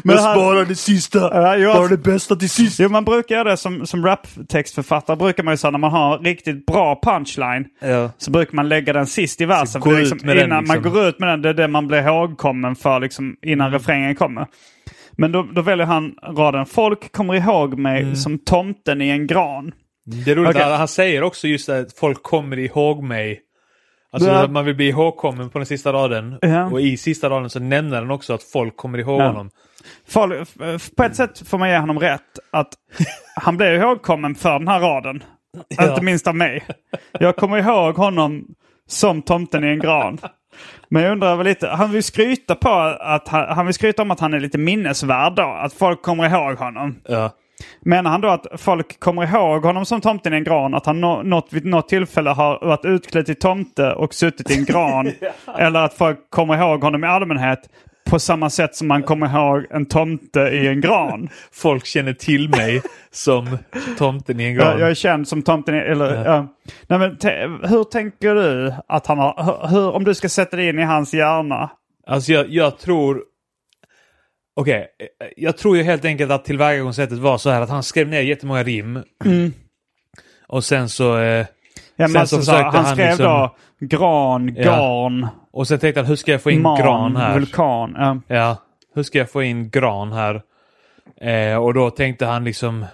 Men 0.03 0.17
han- 0.17 0.67
det 0.67 0.75
sista. 0.75 1.19
Ja, 1.19 1.55
jo, 1.57 1.69
alltså- 1.69 1.97
bästa 1.97 2.35
till 2.35 2.49
sist. 2.49 2.79
Jo, 2.79 2.89
man 2.89 3.05
brukar 3.05 3.35
göra 3.35 3.49
det 3.49 3.57
som, 3.57 3.85
som 3.85 4.05
raptextförfattare. 4.05 5.17
brukar 5.17 5.43
man 5.43 5.53
ju 5.53 5.57
säga 5.57 5.71
när 5.71 5.79
man 5.79 5.91
har 5.91 6.19
riktigt 6.19 6.65
bra 6.65 6.99
punchline. 7.03 7.65
Ja. 7.81 8.11
Så 8.17 8.31
brukar 8.31 8.53
man 8.55 8.69
lägga 8.69 8.93
den 8.93 9.07
sist 9.07 9.41
i 9.41 9.45
versen. 9.45 9.81
för 9.81 9.99
liksom, 9.99 10.19
med 10.23 10.37
den, 10.37 10.45
innan 10.45 10.63
liksom. 10.63 10.81
man 10.83 10.93
går 10.93 11.07
ut 11.07 11.19
med 11.19 11.29
den, 11.29 11.41
det 11.41 11.49
är 11.49 11.53
det 11.53 11.67
man 11.67 11.87
blir 11.87 12.07
ihågkommen 12.07 12.75
för 12.75 12.99
liksom, 12.99 13.35
innan 13.45 13.71
refrängen 13.71 14.15
kommer. 14.15 14.47
Men 15.17 15.31
då, 15.31 15.43
då 15.53 15.61
väljer 15.61 15.85
han 15.85 16.15
raden 16.37 16.65
Folk 16.65 17.11
kommer 17.11 17.33
ihåg 17.35 17.79
mig 17.79 18.01
Mm. 18.01 18.15
som 18.15 18.37
tomten 18.39 19.01
i 19.01 19.09
en 19.09 19.27
gran. 19.27 19.71
Det 20.25 20.31
är 20.31 20.35
roligt, 20.35 20.57
han, 20.57 20.71
han 20.71 20.87
säger 20.87 21.23
också 21.23 21.47
just 21.47 21.69
att 21.69 21.97
folk 21.97 22.23
kommer 22.23 22.59
ihåg 22.59 23.03
mig. 23.03 23.39
Alltså 24.14 24.30
att 24.30 24.51
man 24.51 24.66
vill 24.66 24.76
bli 24.76 24.88
ihågkommen 24.88 25.49
på 25.49 25.59
den 25.59 25.66
sista 25.66 25.93
raden. 25.93 26.38
Ja. 26.41 26.66
Och 26.66 26.82
i 26.82 26.97
sista 26.97 27.30
raden 27.30 27.49
så 27.49 27.59
nämner 27.59 27.97
han 27.97 28.11
också 28.11 28.34
att 28.34 28.43
folk 28.43 28.78
kommer 28.78 28.97
ihåg 28.97 29.22
Ja. 29.22 29.28
honom. 29.28 29.49
Folk, 30.07 30.49
på 30.97 31.03
ett 31.03 31.16
sätt 31.16 31.47
får 31.47 31.57
man 31.57 31.70
ge 31.70 31.78
honom 31.78 31.99
rätt. 31.99 32.39
Att 32.51 32.74
han 33.36 33.57
blev 33.57 33.74
ihågkommen 33.82 34.36
för 34.36 34.59
den 34.59 34.68
här 34.68 34.80
raden. 34.80 35.24
Ja. 35.78 35.89
Inte 35.89 36.01
minst 36.03 36.28
av 36.28 36.36
mig. 36.36 36.64
Jag 37.20 37.36
kommer 37.36 37.57
ihåg 37.57 37.95
honom 37.95 38.45
som 38.88 39.22
tomten 39.22 39.64
i 39.64 39.68
en 39.68 39.80
gran. 39.80 40.18
Men 40.89 41.03
jag 41.03 41.11
undrar 41.11 41.36
väl 41.36 41.45
lite, 41.45 41.68
han 41.68 41.91
vill 41.91 42.03
skryta 42.03 42.55
på 42.55 42.70
att 42.99 43.28
han, 43.28 43.55
han 43.55 43.66
vill 43.66 43.74
skryta 43.76 44.01
om 44.01 44.11
att 44.11 44.20
han 44.20 44.34
är 44.34 44.39
lite 44.39 44.57
minnesvärd 44.57 45.36
då. 45.36 45.43
Att 45.43 45.74
folk 45.74 46.01
kommer 46.01 46.30
ihåg 46.30 46.57
honom. 46.57 46.95
Ja. 47.07 47.32
Menar 47.82 48.12
han 48.12 48.22
då 48.22 48.28
att 48.28 48.47
folk 48.58 48.99
kommer 48.99 49.24
ihåg 49.24 49.64
honom 49.66 49.86
som 49.86 50.01
tomten 50.01 50.34
i 50.34 50.38
en 50.38 50.43
gran? 50.43 50.74
Att 50.74 50.86
han 50.86 51.01
nå, 51.01 51.22
något, 51.24 51.54
vid 51.54 51.66
något 51.66 51.89
tillfälle 51.89 52.30
har 52.30 52.60
varit 52.62 52.86
utklädd 52.86 53.26
till 53.26 53.36
tomte 53.36 53.93
och 53.93 54.14
suttit 54.14 54.51
i 54.51 54.54
en 54.54 54.66
gran? 54.66 55.12
Eller 55.58 55.80
att 55.80 55.93
folk 55.93 56.30
kommer 56.30 56.58
ihåg 56.58 56.84
honom 56.84 57.04
i 57.04 57.08
allmänhet 57.08 57.70
på 58.06 58.20
samma 58.20 58.49
sätt 58.49 58.76
som 58.76 58.88
man 58.88 59.04
kommer 59.04 59.28
ihåg 59.28 59.66
en 59.70 59.86
tomte 59.86 60.39
i 60.39 60.68
en 60.68 60.82
gran? 60.82 61.30
Folk 61.51 61.86
känner 61.86 62.14
till 62.14 62.49
mig 62.49 62.82
som 63.12 63.58
tomten 63.97 64.39
i 64.39 64.43
en 64.43 64.56
gran. 64.56 64.68
Jag, 64.68 64.80
jag 64.80 64.89
är 64.89 64.93
känd 64.93 65.28
som 65.28 65.41
tomten 65.41 65.76
i... 65.76 65.78
Eller, 65.78 66.26
ja. 66.26 66.47
Nej, 66.88 66.99
men 66.99 67.18
hur 67.70 67.84
tänker 67.84 68.36
du 68.36 68.74
att 68.88 69.08
han 69.08 69.18
har... 69.18 69.68
Hur, 69.70 69.91
om 69.91 70.04
du 70.04 70.14
ska 70.14 70.30
sätta 70.30 70.58
dig 70.58 70.70
in 70.70 70.80
i 70.80 70.84
hans 70.84 71.14
hjärna? 71.14 71.70
Alltså 72.08 72.32
jag, 72.32 72.49
jag 72.49 72.78
tror... 72.78 73.24
Okej, 74.56 74.88
eh, 74.99 75.28
jag 75.38 75.58
tror 75.58 75.78
ju 75.78 75.84
helt 75.84 76.06
enkelt 76.06 76.32
att 76.32 76.45
tillvägagångssättet 76.45 77.18
var 77.20 77.38
så 77.38 77.49
här 77.49 77.62
att 77.62 77.70
han 77.70 77.84
skrev 77.84 78.08
ner 78.08 78.22
jättemånga 78.22 78.64
rim. 78.64 78.99
Och 80.47 80.64
sen 80.64 80.89
så... 80.89 81.18
Eh, 81.20 81.45
Ja, 81.95 82.08
Sen 82.08 82.18
alltså, 82.18 82.36
så 82.36 82.41
försökte 82.41 82.78
han 82.78 82.86
han 82.86 82.95
skrev 82.95 83.08
liksom- 83.08 83.26
då 83.26 83.56
gran, 83.80 84.56
Ja. 84.58 84.64
garn, 84.64 85.28
och 85.51 85.68
sen 85.68 85.80
tänkte 85.80 85.99
han, 86.01 86.08
hur 86.08 86.16
ska 86.16 86.32
jag 86.32 86.41
få 86.41 86.51
in 86.51 86.62
man, 86.62 86.80
gran 86.82 87.16
här? 87.16 87.34
vulkan. 87.34 87.95
Ja. 87.97 88.36
Ja, 88.36 88.58
hur 88.95 89.04
ska 89.04 89.18
jag 89.18 89.30
få 89.32 89.43
in 89.43 89.70
gran 89.70 90.12
här? 90.12 90.41
Eh, 91.22 91.56
och 91.58 91.74
då 91.74 91.89
tänkte 91.89 92.26
han 92.26 92.43
liksom... 92.43 92.86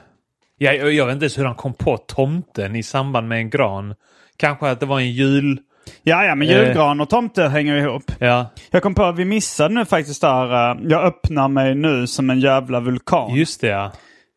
Ja, 0.57 0.73
jag, 0.73 0.93
jag 0.93 1.05
vet 1.05 1.13
inte 1.13 1.23
ens 1.23 1.37
hur 1.37 1.45
han 1.45 1.55
kom 1.55 1.73
på 1.73 1.97
tomten 1.97 2.75
i 2.75 2.83
samband 2.83 3.27
med 3.27 3.37
en 3.37 3.49
gran. 3.49 3.95
Kanske 4.37 4.69
att 4.69 4.79
det 4.79 4.85
var 4.85 4.99
en 4.99 5.11
jul... 5.11 5.59
Ja, 6.03 6.25
ja, 6.25 6.35
men 6.35 6.49
Eh. 6.49 6.53
julgran 6.57 7.01
och 7.01 7.09
tomte 7.09 7.47
hänger 7.47 7.75
ihop. 7.75 8.11
Ja, 8.19 8.45
Jag 8.71 8.83
kom 8.83 8.95
på 8.95 9.03
att 9.03 9.15
vi 9.17 9.25
missade 9.25 9.73
nu 9.73 9.85
faktiskt 9.85 10.21
där. 10.21 10.71
eh, 10.71 10.77
jag 10.83 11.03
öppnar 11.03 11.47
mig 11.47 11.75
nu 11.75 12.07
som 12.07 12.29
en 12.29 12.39
jävla 12.39 12.79
vulkan. 12.79 13.35
just 13.35 13.61
det 13.61 13.67
ja. 13.67 13.91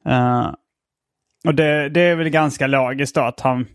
Eh, 0.08 0.50
och 1.46 1.54
det, 1.54 1.88
det 1.88 2.00
är 2.00 2.14
väl 2.16 2.28
ganska 2.28 2.66
logiskt 2.66 3.14
då 3.14 3.20
att 3.20 3.40
han, 3.40 3.66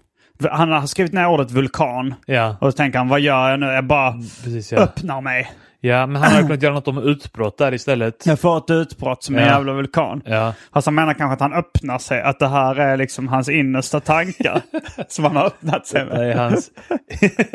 han 0.51 0.71
har 0.71 0.87
skrivit 0.87 1.13
ner 1.13 1.27
ordet 1.27 1.51
vulkan. 1.51 2.15
Ja, 2.25 2.57
Och 2.61 2.71
så 2.71 2.77
tänker 2.77 2.97
han, 2.97 3.07
vad 3.07 3.19
gör 3.19 3.49
jag 3.49 3.59
nu? 3.59 3.65
Jag 3.65 3.85
bara 3.85 4.11
precis 4.11 4.71
ja. 4.71 4.77
öppnar 4.79 5.21
mig. 5.21 5.51
Ja, 5.81 6.05
men 6.07 6.21
han 6.21 6.31
hade 6.31 6.43
kunnat 6.43 6.61
göra 6.61 6.73
något 6.73 6.87
om 6.87 6.97
utbrott 6.97 7.57
där 7.57 7.73
istället. 7.73 8.25
Jag 8.25 8.39
får 8.39 8.57
ett 8.57 8.69
utbrott 8.69 9.23
som 9.23 9.35
en 9.35 9.41
Ja. 9.43 9.47
jävla 9.47 9.73
vulkan. 9.73 10.21
Ja, 10.25 10.53
Fast 10.73 10.87
han 10.87 10.95
menar 10.95 11.13
kanske 11.13 11.33
att 11.33 11.51
han 11.51 11.53
öppnar 11.53 11.97
sig. 11.97 12.21
Att 12.21 12.39
det 12.39 12.47
här 12.47 12.75
är 12.75 12.97
liksom 12.97 13.27
hans 13.27 13.49
innersta 13.49 13.99
tankar. 13.99 14.61
som 15.07 15.25
han 15.25 15.35
har 15.35 15.45
öppnat 15.45 15.87
sig 15.87 16.05
det 16.05 16.11
med. 16.17 16.31
är 16.31 16.35
hans... 16.35 16.71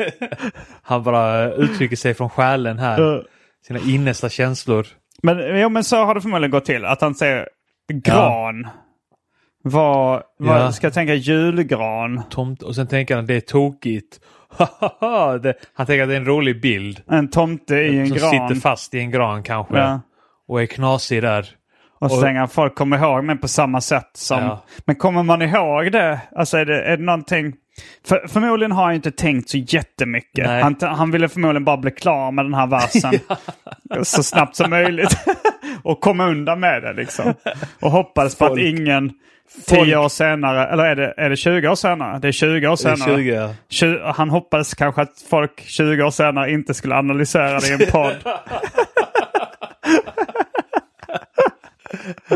han 0.83 1.03
bara 1.03 1.51
uttrycker 1.53 1.95
sig 1.95 2.13
från 2.13 2.29
själen 2.29 2.79
här. 2.79 3.23
Sina 3.67 3.79
innersta 3.79 4.29
känslor. 4.29 4.87
Men, 5.23 5.59
jo, 5.59 5.69
men 5.69 5.83
så 5.83 6.03
har 6.03 6.15
det 6.15 6.21
förmodligen 6.21 6.51
gått 6.51 6.65
till. 6.65 6.85
Att 6.85 7.01
han 7.01 7.15
säger 7.15 7.47
gran. 7.93 8.67
Vad, 9.63 10.23
vad 10.39 10.61
Ja. 10.61 10.71
ska 10.71 10.85
jag 10.87 10.93
tänka? 10.93 11.13
Julgran. 11.13 12.21
Tomt, 12.29 12.63
och 12.63 12.75
sen 12.75 12.87
tänker 12.87 13.15
han 13.15 13.23
att 13.23 13.27
det 13.27 13.35
är 13.35 13.39
tokigt. 13.41 14.19
Det, 15.41 15.53
han 15.73 15.85
tänker 15.85 16.03
att 16.03 16.09
det 16.09 16.15
är 16.15 16.19
en 16.19 16.25
rolig 16.25 16.61
bild. 16.61 17.01
En 17.07 17.29
tomte 17.29 17.75
i 17.75 17.99
en 17.99 18.07
som 18.07 18.17
gran. 18.17 18.29
sitter 18.29 18.61
fast 18.61 18.93
i 18.93 18.99
en 18.99 19.11
gran 19.11 19.43
kanske. 19.43 19.77
Ja. 19.77 20.01
Och 20.47 20.61
är 20.61 20.65
knasig 20.65 21.21
där. 21.21 21.49
Och 21.99 22.11
så 22.11 22.21
tänker 22.21 22.39
han 22.39 22.49
folk 22.49 22.75
kommer 22.75 22.97
ihåg 22.97 23.23
mig 23.23 23.37
på 23.37 23.47
samma 23.47 23.81
sätt 23.81 24.09
som... 24.13 24.39
Ja. 24.39 24.63
Men 24.85 24.95
kommer 24.95 25.23
man 25.23 25.41
ihåg 25.41 25.91
det? 25.91 26.19
Alltså 26.35 26.57
är 26.57 26.65
det, 26.65 26.83
är 26.83 26.97
det 26.97 27.03
någonting... 27.03 27.53
För, 28.07 28.27
förmodligen 28.27 28.71
har 28.71 28.83
han 28.83 28.93
inte 28.93 29.11
tänkt 29.11 29.49
så 29.49 29.57
jättemycket. 29.57 30.45
Nej. 30.45 30.61
Han, 30.63 30.75
han 30.81 31.11
ville 31.11 31.29
förmodligen 31.29 31.65
bara 31.65 31.77
bli 31.77 31.91
klar 31.91 32.31
med 32.31 32.45
den 32.45 32.53
här 32.53 32.67
versen 32.67 33.13
så 34.03 34.23
snabbt 34.23 34.55
som 34.55 34.69
möjligt. 34.69 35.17
och 35.83 36.01
komma 36.01 36.27
undan 36.27 36.59
med 36.59 36.83
det 36.83 36.93
liksom. 36.93 37.33
Och 37.81 37.91
hoppades 37.91 38.35
på 38.35 38.45
att 38.45 38.57
ingen 38.59 39.11
10 39.67 39.97
år 39.97 40.09
senare, 40.09 40.67
eller 40.67 40.83
är 40.85 40.95
det, 40.95 41.13
är 41.17 41.29
det 41.29 41.35
20 41.35 41.67
år 41.67 41.75
senare? 41.75 42.19
Det 42.19 42.27
är 42.27 42.31
20 42.31 42.67
år 42.67 42.75
senare. 42.75 43.15
20, 43.15 43.33
ja. 43.35 43.53
Tju- 43.69 44.11
Han 44.15 44.29
hoppades 44.29 44.73
kanske 44.73 45.01
att 45.01 45.25
folk 45.29 45.61
20 45.65 46.03
år 46.03 46.11
senare 46.11 46.51
inte 46.51 46.73
skulle 46.73 46.95
analysera 46.95 47.59
det 47.59 47.67
i 47.67 47.71
en 47.73 47.91
podd. 47.91 48.15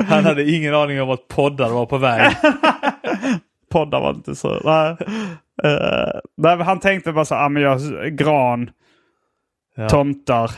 Han 0.07 0.25
hade 0.25 0.49
ingen 0.51 0.75
aning 0.75 1.01
om 1.01 1.09
att 1.09 1.27
poddar 1.27 1.69
var 1.69 1.85
på 1.85 1.97
väg. 1.97 2.35
poddar 3.71 3.99
var 3.99 4.09
inte 4.09 4.35
så. 4.35 4.61
Nej. 4.63 4.97
Eh, 5.63 6.19
nej, 6.37 6.57
han 6.57 6.79
tänkte 6.79 7.11
bara 7.11 7.25
så 7.25 7.35
här, 7.35 7.45
ah, 7.45 7.49
men 7.49 7.63
jag, 7.63 7.79
gran, 8.17 8.69
Ja. 9.75 9.89
tomtar. 9.89 10.51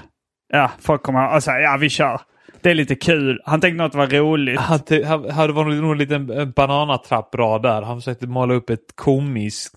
Ja, 0.54 0.72
folk 0.80 1.04
kommer 1.04 1.20
alltså, 1.20 1.52
ja 1.52 1.78
vi 1.80 1.90
kör. 1.90 2.22
Det 2.62 2.70
är 2.72 2.76
lite 2.76 2.96
kul. 2.96 3.42
Han 3.46 3.62
tänkte 3.62 3.88
det 3.88 3.98
var 3.98 4.08
roligt. 4.08 4.60
Han, 4.60 4.80
han, 5.06 5.30
han, 5.30 5.48
det 5.48 5.54
var 5.54 5.66
nog 5.66 5.92
en 5.92 5.98
liten 5.98 6.30
en 6.30 6.52
bananatrapprad 6.52 7.62
där. 7.62 7.82
Han 7.82 7.98
försökte 7.98 8.28
måla 8.28 8.54
upp 8.54 8.70
ett 8.70 8.96
komiskt, 8.96 9.76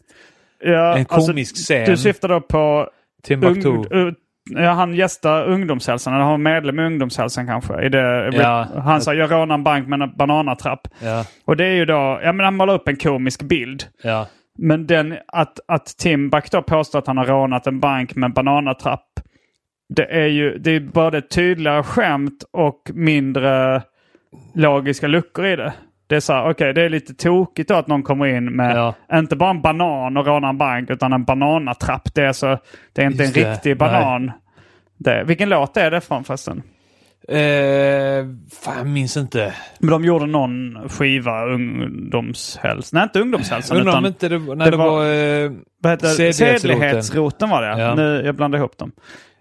Ja, 0.64 0.96
en 0.96 1.04
komisk 1.04 1.56
scen. 1.56 1.86
Du 1.86 1.96
syftar 1.96 2.28
då 2.28 2.40
på... 2.40 2.88
Timbuktu. 3.22 3.68
Ung, 3.68 3.92
uh, 3.92 4.12
ja, 4.50 4.70
han 4.70 4.94
gästar 4.94 5.44
ungdomshälsan, 5.44 6.12
eller 6.12 6.22
han 6.22 6.30
var 6.30 6.38
medlem 6.38 6.78
i 6.78 6.82
ungdomshälsan 6.82 7.46
kanske. 7.46 7.82
I 7.86 7.88
det, 7.88 8.30
Ja. 8.32 8.68
Han 8.84 9.00
sa 9.02 9.14
jag 9.14 9.32
rånar 9.32 9.54
en 9.54 9.64
bank 9.64 9.88
med 9.88 10.02
en 10.02 10.16
bananatrapp. 10.16 10.88
Ja, 11.00 11.24
Och 11.44 11.56
det 11.56 11.64
är 11.66 11.74
ju 11.74 11.84
då, 11.84 12.20
ja 12.22 12.32
men 12.32 12.44
han 12.44 12.56
målar 12.56 12.74
upp 12.74 12.88
en 12.88 12.96
komisk 12.96 13.42
bild. 13.42 13.84
ja. 14.02 14.26
Men 14.58 14.86
den, 14.86 15.18
att, 15.28 15.60
att 15.68 15.86
Tim 15.86 16.30
Buck 16.30 16.50
då 16.50 16.62
påstår 16.62 16.98
att 16.98 17.06
han 17.06 17.16
har 17.16 17.24
rånat 17.24 17.66
en 17.66 17.80
bank 17.80 18.14
med 18.14 18.26
en 18.26 18.32
bananatrapp. 18.32 19.06
Det 19.94 20.04
är 20.04 20.26
ju 20.26 20.58
det 20.58 20.70
är 20.70 20.80
både 20.80 21.22
tydligare 21.22 21.82
skämt 21.82 22.44
och 22.52 22.90
mindre 22.94 23.82
logiska 24.54 25.06
luckor 25.06 25.46
i 25.46 25.56
det. 25.56 25.72
Det 26.12 26.16
är 26.16 26.20
så 26.20 26.32
här, 26.32 26.50
okej 26.50 26.72
det 26.74 26.82
är 26.82 26.88
lite 26.88 27.14
tokigt 27.14 27.68
då 27.68 27.74
att 27.74 27.86
någon 27.86 28.02
kommer 28.02 28.26
in 28.26 28.44
med 28.44 28.76
Ja. 28.76 28.94
inte 29.18 29.36
bara 29.36 29.50
en 29.50 29.62
banan 29.62 30.16
och 30.16 30.26
rånar 30.26 30.48
en 30.48 30.58
bank 30.58 30.90
utan 30.90 31.12
en 31.12 31.24
bananatrapp. 31.24 32.14
Det 32.14 32.22
är, 32.24 32.32
så, 32.32 32.58
det 32.92 33.02
är 33.02 33.06
inte 33.06 33.22
Just 33.22 33.36
en 33.36 33.42
det. 33.42 33.52
riktig 33.52 33.78
banan. 33.78 34.32
Det, 34.98 35.24
vilken 35.26 35.48
låt 35.48 35.76
är 35.76 35.90
det 35.90 36.00
från 36.00 36.24
förresten? 36.24 36.62
Eh, 37.28 37.36
fan, 38.62 38.74
jag 38.78 38.86
minns 38.86 39.16
inte. 39.16 39.54
Men 39.78 39.90
de 39.90 40.04
gjorde 40.04 40.26
någon 40.26 40.88
skiva, 40.88 41.44
ungdomshälsan. 41.46 42.96
Nej, 42.98 43.02
inte 43.02 43.20
ungdomshälsan. 43.20 43.76
Undrar 43.76 43.98
om 43.98 44.06
inte 44.06 44.28
det, 44.28 44.38
var- 44.38 44.54
när 44.56 44.64
det 44.64 44.70
det, 44.70 44.76
var- 44.76 44.90
var... 45.82 45.92
eh? 45.94 46.32
Sedlighetsroten. 46.32 47.50
Var 47.50 47.62
det. 47.62 47.80
Ja. 47.82 47.94
Nu, 47.94 48.22
jag 48.24 48.34
blandar 48.34 48.58
ihop 48.58 48.78
dem. 48.78 48.92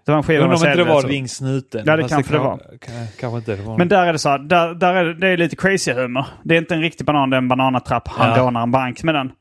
Det 0.04 0.10
var 0.12 0.16
en 0.18 0.22
skiva 0.22 0.42
undrar 0.44 0.56
om 0.56 0.64
inte 0.68 0.76
det 0.76 0.84
var 0.84 1.00
sedlighetsroten. 1.00 1.10
Ring 1.10 1.28
snuten. 1.28 1.82
Ja, 1.86 1.96
det 1.96 2.08
kanske 2.08 2.32
det 2.32 2.38
var. 2.38 2.56
kan- 2.58 2.94
Kanske 3.20 3.38
inte 3.38 3.56
det 3.56 3.62
var. 3.62 3.78
Men 3.78 3.88
där 3.88 4.06
är 4.06 4.12
det 4.12 4.18
så 4.18 4.28
här, 4.28 4.38
där, 4.38 4.74
där 4.74 4.94
är 4.94 5.04
det, 5.04 5.14
det 5.14 5.28
är 5.28 5.36
lite 5.36 5.56
crazy 5.56 5.92
humor. 5.92 6.24
Det 6.42 6.54
är 6.54 6.58
inte 6.58 6.74
en 6.74 6.80
riktig 6.80 7.06
banan, 7.06 7.30
det 7.30 7.36
är 7.36 7.38
en 7.38 7.48
bananatrapp. 7.48 8.08
Han 8.08 8.28
Ja. 8.30 8.38
rånar 8.38 8.62
en 8.62 8.70
bank 8.70 9.02
med 9.02 9.14
den. 9.14 9.32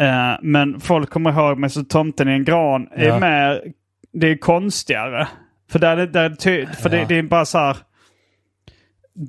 Eh, 0.00 0.36
men 0.42 0.80
folk 0.80 1.10
kommer 1.10 1.32
ihåg 1.32 1.58
mig 1.58 1.70
så 1.70 1.84
tomten 1.84 2.28
i 2.28 2.32
en 2.32 2.44
gran 2.44 2.88
är 2.92 3.06
Ja. 3.08 3.18
mer, 3.20 3.62
det 4.12 4.26
är 4.26 4.36
konstigare. 4.36 5.28
För, 5.70 5.78
där, 5.78 5.96
är 5.96 5.96
det- 5.96 6.06
där, 6.06 6.48
är 6.48 6.66
för 6.66 6.88
det, 6.90 6.98
Ja. 6.98 7.04
det 7.08 7.18
är 7.18 7.22
bara 7.22 7.44
så 7.44 7.58
här, 7.58 7.76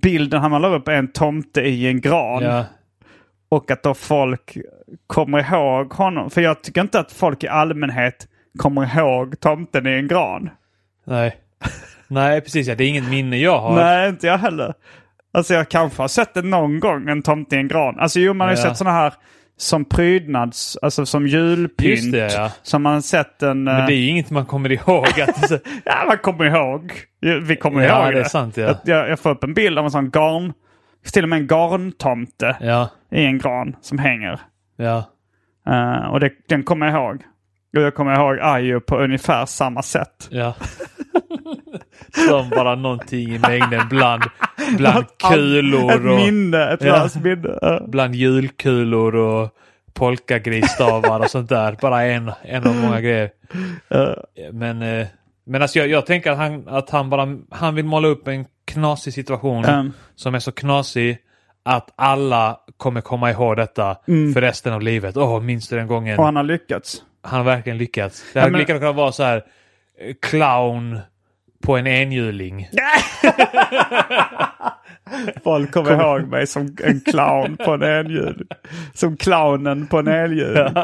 bilden 0.01 0.41
han 0.41 0.51
målar 0.51 0.75
upp 0.75 0.87
är 0.87 0.91
en 0.93 1.11
tomte 1.11 1.61
i 1.61 1.87
en 1.87 2.01
gran. 2.01 2.43
ja. 2.43 2.65
Och 3.51 3.71
att 3.71 3.83
då 3.83 3.93
folk 3.93 4.57
kommer 5.07 5.39
ihåg 5.53 5.93
honom. 5.93 6.29
För 6.29 6.41
jag 6.41 6.63
tycker 6.63 6.81
inte 6.81 6.99
att 6.99 7.11
folk 7.11 7.43
i 7.43 7.47
allmänhet 7.47 8.27
kommer 8.57 8.97
ihåg 8.99 9.39
tomten 9.39 9.87
i 9.87 9.89
en 9.89 10.07
gran. 10.07 10.49
Nej. 11.09 11.35
Nej, 12.07 12.41
precis. 12.41 12.67
Ja. 12.67 12.75
Det 12.75 12.83
är 12.83 12.87
inget 12.87 13.09
minne 13.09 13.37
jag 13.37 13.59
har. 13.59 13.75
Nej, 13.75 14.09
inte 14.09 14.27
jag 14.27 14.37
heller. 14.37 14.73
Alltså 15.33 15.53
jag 15.53 15.69
kanske 15.69 16.01
har 16.03 16.07
sett 16.07 16.33
det 16.33 16.41
någon 16.41 16.79
gång, 16.79 17.09
en 17.09 17.21
tomte 17.21 17.55
i 17.55 17.59
en 17.59 17.67
gran. 17.67 17.99
Alltså 17.99 18.19
jo, 18.19 18.33
man 18.33 18.47
har 18.47 18.55
ju 18.55 18.61
Ja. 18.61 18.67
sett 18.67 18.77
sådana 18.77 18.95
här 18.97 19.13
som 19.57 19.85
prydnads, 19.85 20.77
alltså 20.81 21.05
som 21.05 21.27
julpynt. 21.27 21.89
Just 21.89 22.11
det, 22.11 22.33
ja. 22.33 22.51
Som 22.63 22.83
man 22.83 23.01
sett 23.01 23.43
en... 23.43 23.63
Men 23.63 23.75
det 23.75 23.81
är 23.81 23.89
eh, 23.91 23.95
ju 23.99 24.07
inget 24.07 24.29
man 24.29 24.45
kommer 24.45 24.71
ihåg. 24.71 25.05
Att, 25.21 25.51
Ja, 25.85 26.03
man 26.07 26.17
kommer 26.17 26.45
ihåg. 26.45 26.91
Vi 27.43 27.55
kommer 27.55 27.81
Ja, 27.81 28.03
ihåg 28.05 28.13
det 28.13 28.19
är 28.19 28.23
sant, 28.23 28.57
ja. 28.57 28.69
Att 28.69 28.81
Jag, 28.87 29.09
jag 29.09 29.19
får 29.19 29.29
upp 29.29 29.43
en 29.43 29.53
bild 29.53 29.79
av 29.79 29.85
en 29.85 29.91
sån 29.91 30.09
garn, 30.09 30.53
till 31.13 31.23
och 31.23 31.29
med 31.29 31.39
en 31.39 31.47
garntomte 31.47 32.57
ja, 32.61 32.89
i 33.11 33.25
en 33.25 33.37
gran 33.37 33.75
som 33.81 33.99
hänger. 33.99 34.39
ja. 34.77 35.03
Eh, 35.69 36.09
och 36.11 36.19
det, 36.19 36.31
den 36.49 36.63
kommer 36.63 36.85
jag 36.85 36.95
ihåg. 36.95 37.21
Och 37.77 37.81
jag 37.81 37.95
kommer 37.95 38.15
ihåg 38.15 38.39
Ayo 38.41 38.79
på 38.79 38.97
ungefär 38.97 39.45
samma 39.45 39.81
sätt. 39.81 40.27
Ja. 40.29 40.55
Som 42.27 42.49
bara 42.49 42.75
någonting 42.75 43.35
i 43.35 43.39
mängden 43.39 43.87
bland 43.89 44.23
bland 44.77 45.05
kulor 45.29 45.91
Ett 45.91 45.97
och 45.97 46.03
minne, 46.05 46.73
ett 46.73 46.83
Ja. 46.83 47.09
minne. 47.23 47.79
Bland 47.87 48.15
julkulor 48.15 49.15
och 49.15 49.49
polkagrisstavar 49.93 51.19
och 51.19 51.29
sånt 51.29 51.49
där. 51.49 51.77
Bara 51.81 52.03
en, 52.03 52.31
en 52.41 52.67
av 52.67 52.75
många 52.75 53.01
grejer. 53.01 53.29
Men, 54.51 54.81
eh, 54.81 55.07
men 55.45 55.61
alltså 55.61 55.79
jag, 55.79 55.87
jag 55.87 56.05
tänker 56.05 56.31
att 56.31 56.37
han, 56.37 56.67
att 56.67 56.89
han 56.89 57.09
bara 57.09 57.37
han 57.51 57.75
vill 57.75 57.85
måla 57.85 58.07
upp 58.07 58.27
en 58.27 58.45
knasig 58.65 59.13
situation 59.13 59.65
Mm. 59.65 59.91
som 60.15 60.35
är 60.35 60.39
så 60.39 60.51
knasig 60.51 61.17
att 61.65 61.89
alla 61.95 62.57
kommer 62.77 63.01
komma 63.01 63.31
ihåg 63.31 63.57
detta 63.57 63.95
för 64.33 64.41
resten 64.41 64.73
av 64.73 64.81
livet. 64.81 65.17
Åh, 65.17 65.41
minns 65.41 65.67
du 65.69 65.75
den 65.75 65.87
gången? 65.87 66.19
Och 66.19 66.25
han 66.25 66.35
har 66.35 66.43
lyckats. 66.43 67.03
Han 67.23 67.37
har 67.37 67.45
verkligen 67.45 67.77
lyckats. 67.77 68.23
Det 68.33 68.39
hade 68.39 68.57
lika 68.57 68.71
gärna 68.71 68.79
kunnat 68.79 68.95
vara 68.95 69.11
så 69.11 69.23
här 69.23 69.43
clown 70.21 70.99
på 71.65 71.77
en 71.77 71.87
enhjuling. 71.87 72.67
Folk 75.43 75.71
kommer 75.71 75.91
ihåg 76.01 76.21
mig 76.27 76.47
som 76.47 76.75
en 76.83 77.01
clown 77.01 77.57
på 77.57 77.73
en 77.73 77.83
enhjuling. 77.83 78.47
Som 78.93 79.17
clownen 79.17 79.87
på 79.87 79.97
en 79.99 80.07
enhjuling. 80.07 80.67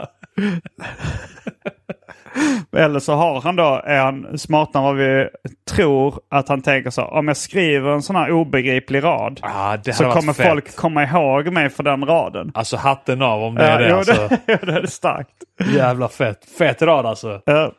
Eller 2.78 3.00
så 3.00 3.14
har 3.14 3.42
han 3.42 3.56
då, 3.56 3.82
är 3.86 4.00
han 4.00 4.38
smartare 4.38 4.80
än 4.82 4.86
vad 4.86 4.96
vi 4.96 5.28
tror 5.72 6.20
att 6.30 6.50
han 6.50 6.62
tänker 6.62 6.90
så. 6.90 7.04
Om 7.04 7.28
jag 7.28 7.38
skriver 7.38 7.92
en 7.92 8.02
sån 8.02 8.16
här 8.16 8.32
obegriplig 8.32 9.04
rad 9.04 9.40
Ah, 9.44 9.78
så 9.94 10.12
kommer 10.12 10.34
fett. 10.34 10.48
folk 10.48 10.76
komma 10.76 11.04
ihåg 11.04 11.54
mig 11.54 11.70
för 11.70 11.84
den 11.84 12.06
raden. 12.06 12.52
Alltså 12.54 12.78
hatten 12.78 13.22
av 13.22 13.44
om 13.44 13.56
det 13.56 13.64
är 13.64 13.80
det. 13.80 13.90
jo, 13.90 13.96
Alltså. 13.96 14.14
det, 14.46 14.56
det 14.66 14.74
är 14.74 14.86
starkt. 14.86 15.32
Jävla 15.76 16.08
fett. 16.10 16.46
Fett 16.58 16.82
rad 16.82 17.06
alltså. 17.06 17.42
Ja. 17.46 17.72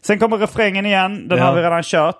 Sen 0.00 0.18
kommer 0.18 0.38
refrängen 0.38 0.86
igen. 0.86 1.28
Den 1.28 1.38
Ja. 1.38 1.44
har 1.44 1.54
vi 1.54 1.62
redan 1.62 1.82
kört. 1.82 2.18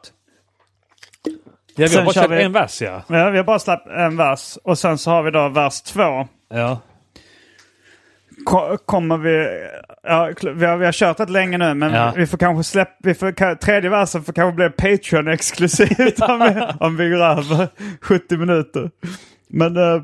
Ja, 1.25 1.33
vi 1.77 1.83
har 1.83 1.89
Sen 1.89 2.05
bara 2.05 2.13
kör 2.15 2.23
kört 2.23 2.31
vi- 2.31 2.43
en 2.43 2.53
vers 2.53 2.83
ja. 2.83 3.03
Ja, 3.09 3.31
vi 3.31 3.37
har 3.37 3.45
bara 3.45 3.59
släppt 3.59 3.87
en 3.87 4.17
vers. 4.17 4.59
Och 4.65 4.79
sen 4.79 4.99
så 4.99 5.11
har 5.11 5.23
vi 5.23 5.31
då 5.31 5.49
vers 5.49 5.83
två. 5.83 6.29
Ja. 6.51 6.81
Ko- 8.45 8.77
Kommer 8.87 9.17
vi... 9.17 9.49
Ja, 10.03 10.31
vi, 10.55 10.65
har, 10.67 10.77
vi 10.77 10.85
har 10.85 10.93
kört 10.93 11.21
ett 11.21 11.31
länge 11.31 11.59
nu 11.59 11.75
men 11.75 11.93
Ja. 11.93 12.13
vi 12.17 12.27
får 12.27 12.39
kanske 12.39 12.65
släppa... 12.65 12.93
Vi 12.99 13.15
får, 13.15 13.57
tredje 13.57 13.91
versen 13.91 14.23
får 14.25 14.33
kanske 14.33 14.57
bli 14.57 14.69
Patreon-exklusivt 14.69 16.21
om, 16.29 16.39
vi, 16.41 16.67
om 16.87 16.97
vi 16.97 17.09
går 17.11 17.17
över 17.25 17.69
70 18.01 18.37
minuter. 18.37 18.91
Men 19.49 19.77
eh, 19.77 20.03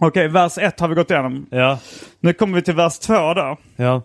okej, 0.00 0.28
vers 0.28 0.58
ett 0.58 0.80
har 0.80 0.88
vi 0.88 0.94
gått 0.94 1.10
igenom. 1.10 1.46
Ja. 1.50 1.78
Nu 2.20 2.32
kommer 2.32 2.54
vi 2.54 2.62
till 2.62 2.74
vers 2.74 2.98
två 2.98 3.34
då. 3.34 3.56
ja. 3.76 4.02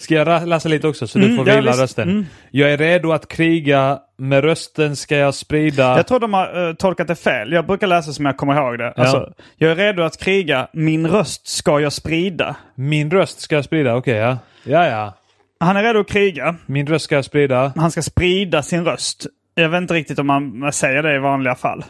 Ska 0.00 0.14
jag 0.14 0.48
läsa 0.48 0.68
lite 0.68 0.88
också 0.88 1.06
så 1.06 1.18
du 1.18 1.24
Mm, 1.24 1.36
får 1.36 1.48
ja, 1.48 1.56
vila 1.56 1.70
visst. 1.70 1.82
rösten? 1.82 2.08
Mm. 2.08 2.26
Jag 2.50 2.72
är 2.72 2.76
redo 2.76 3.12
att 3.12 3.28
kriga, 3.28 3.98
med 4.16 4.44
rösten 4.44 4.96
ska 4.96 5.16
jag 5.16 5.34
sprida. 5.34 5.96
Jag 5.96 6.06
tror 6.06 6.20
de 6.20 6.32
har 6.34 6.68
eh, 6.68 6.74
tolkat 6.74 7.08
det 7.08 7.16
fel. 7.16 7.52
Jag 7.52 7.66
brukar 7.66 7.86
läsa 7.86 8.12
som 8.12 8.24
jag 8.24 8.36
kommer 8.36 8.54
ihåg 8.54 8.78
det. 8.78 8.92
Alltså, 8.92 9.32
jag 9.56 9.70
är 9.70 9.76
redo 9.76 10.02
att 10.02 10.16
kriga, 10.22 10.68
min 10.72 11.06
röst 11.06 11.46
ska 11.48 11.80
jag 11.80 11.92
sprida. 11.92 12.56
Min 12.74 13.10
röst 13.10 13.40
ska 13.40 13.54
jag 13.54 13.64
sprida, 13.64 13.96
okej 13.96 14.14
ja. 14.16 14.38
Ja 14.64 14.86
ja. 14.86 15.14
Han 15.60 15.76
är 15.76 15.82
redo 15.82 16.00
att 16.00 16.08
kriga. 16.08 16.56
Min 16.66 16.86
röst 16.86 17.04
ska 17.04 17.14
jag 17.14 17.24
sprida. 17.24 17.72
Han 17.76 17.90
ska 17.90 18.02
sprida 18.02 18.62
sin 18.62 18.84
röst. 18.84 19.26
Jag 19.54 19.68
vet 19.68 19.78
inte 19.82 19.94
riktigt 19.94 20.18
om 20.18 20.26
man 20.60 20.72
säger 20.72 21.02
det 21.02 21.14
i 21.14 21.18
vanliga 21.18 21.54
fall. 21.54 21.84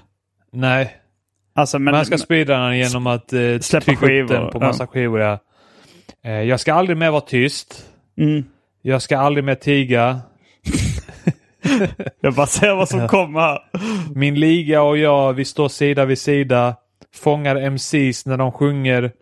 Nej. 0.53 0.97
Alltså, 1.55 1.79
men, 1.79 1.95
han 1.95 2.05
ska 2.05 2.19
sprida 2.19 2.59
den 2.59 2.79
genom 2.79 3.07
att 3.07 3.33
eh, 3.33 3.39
Släppa 3.61 3.85
trycka 3.85 4.01
upp 4.05 4.09
skivor, 4.11 4.35
den 4.35 4.51
på 4.51 4.59
ja. 4.59 4.67
massa 4.67 4.87
skivor. 4.87 5.21
Ja. 5.21 5.39
Eh, 6.25 6.33
jag 6.33 6.61
ska 6.61 6.75
aldrig 6.75 6.97
mer 6.97 7.11
vara 7.11 7.21
tyst. 7.21 7.88
Mm. 8.19 8.45
Jag 8.83 9.03
ska 9.03 9.19
aldrig 9.19 9.45
mer 9.45 9.55
tiga. 9.55 10.21
Jag 12.21 12.35
bara 12.35 12.47
ser 12.47 12.75
vad 12.75 12.89
som 12.89 13.09
kommer. 13.09 13.59
Min 14.15 14.41
liga 14.41 14.83
och 14.83 14.99
jag, 14.99 15.33
vi 15.33 15.45
står 15.45 15.69
sida 15.69 16.05
vid 16.05 16.19
sida. 16.19 16.77
Fångar 17.15 17.57
MCs 17.57 18.27
när 18.27 18.37
de 18.37 18.53
sjunger. 18.53 19.13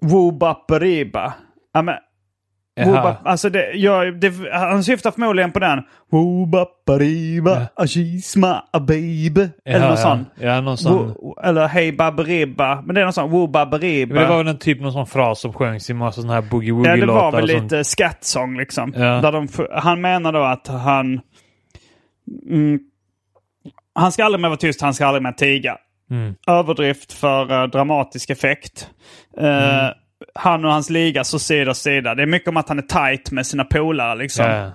Woobaperiba. 0.00 1.34
Ja, 1.72 1.82
men, 1.82 1.94
Alltså 3.24 3.50
det, 3.50 3.72
jag, 3.72 4.20
det, 4.20 4.32
han 4.52 4.84
syftar 4.84 5.10
förmodligen 5.10 5.52
på 5.52 5.58
den. 5.58 5.82
Woobaperiba, 6.10 7.66
ashisma, 7.74 8.64
a 8.72 8.80
baby. 8.80 9.48
Eller 9.64 9.78
Ja, 9.78 9.78
någon 9.80 9.90
ja. 9.90 9.96
sån. 9.96 10.26
Ja, 10.40 10.60
någon 10.60 10.78
sån. 10.78 11.08
Wo, 11.08 11.40
eller 11.42 11.66
hej 11.68 11.92
baberiba. 11.92 12.82
Men 12.86 12.94
det 12.94 13.00
är 13.00 13.04
någon 13.04 13.12
sån 13.12 13.30
woobaperiba. 13.30 14.14
Men 14.14 14.22
det 14.22 14.28
var 14.28 14.38
väl 14.38 14.48
en 14.48 14.58
typ 14.58 14.80
någon 14.80 14.92
sån 14.92 15.06
fras 15.06 15.40
som 15.40 15.52
sjöngs 15.52 15.90
i 15.90 15.94
massa 15.94 16.20
sådana 16.20 16.34
här 16.34 16.40
Ja, 16.42 16.44
det 16.44 16.56
boogie-woogie-låtar 16.56 17.06
var 17.06 17.32
väl 17.32 17.46
lite 17.46 17.84
skattsång 17.84 18.56
liksom. 18.58 18.92
Ja. 18.96 19.02
Där 19.20 19.32
de, 19.32 19.48
han 19.72 20.00
menar 20.00 20.32
då 20.32 20.42
att 20.42 20.68
han... 20.68 21.20
Mm, 22.50 22.78
han 23.94 24.12
ska 24.12 24.24
aldrig 24.24 24.40
mer 24.40 24.48
vara 24.48 24.56
tyst, 24.58 24.80
han 24.80 24.94
ska 24.94 25.06
aldrig 25.06 25.22
mer 25.22 25.32
tiga. 25.32 25.76
Mm. 26.10 26.34
Överdrift 26.46 27.12
för 27.12 27.62
eh, 27.62 27.68
dramatisk 27.68 28.30
effekt. 28.30 28.88
Eh, 29.38 29.88
Han 30.34 30.64
och 30.64 30.72
hans 30.72 30.90
liga 30.90 31.24
så 31.24 31.38
sida 31.38 31.70
och 31.70 31.76
sida. 31.76 32.14
Det 32.14 32.22
är 32.22 32.26
mycket 32.26 32.48
om 32.48 32.56
att 32.56 32.68
han 32.68 32.78
är 32.78 32.82
tight 32.82 33.30
med 33.30 33.46
sina 33.46 33.64
polare 33.64 34.14
liksom. 34.14 34.44
Ja. 34.44 34.72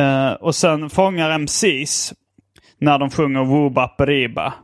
Eh, 0.00 0.32
och 0.32 0.54
sen 0.54 0.90
fångar 0.90 1.30
MCs 1.38 2.12
när 2.80 2.98
de 2.98 3.10
sjunger 3.10 3.44
Woobaperiba. 3.44 4.54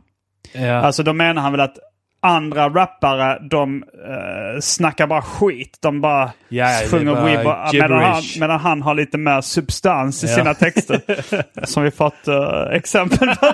Ja. 0.53 0.73
Alltså 0.75 1.03
då 1.03 1.13
menar 1.13 1.41
han 1.41 1.51
väl 1.51 1.61
att 1.61 1.77
andra 2.21 2.69
rappare 2.69 3.39
de 3.49 3.83
uh, 3.83 4.59
snackar 4.61 5.07
bara 5.07 5.21
skit. 5.21 5.77
De 5.81 6.01
bara 6.01 6.31
är 6.51 6.87
sjunger 6.89 7.13
bara 7.13 7.25
Weeba 7.25 7.69
medan 7.73 8.03
han, 8.03 8.23
medan 8.39 8.59
han 8.59 8.81
har 8.81 8.93
lite 8.93 9.17
mer 9.17 9.41
substans 9.41 10.23
i 10.23 10.27
Ja. 10.27 10.35
sina 10.35 10.53
texter. 10.53 11.01
som 11.65 11.83
vi 11.83 11.91
fått 11.91 12.27
eh, 12.27 12.61
exempel 12.71 13.27
på. 13.35 13.53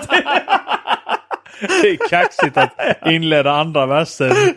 Det 1.60 1.88
är 1.88 2.08
kaxigt 2.08 2.56
att 2.56 2.70
inleda 3.06 3.52
andra 3.52 3.86
versen. 3.86 4.30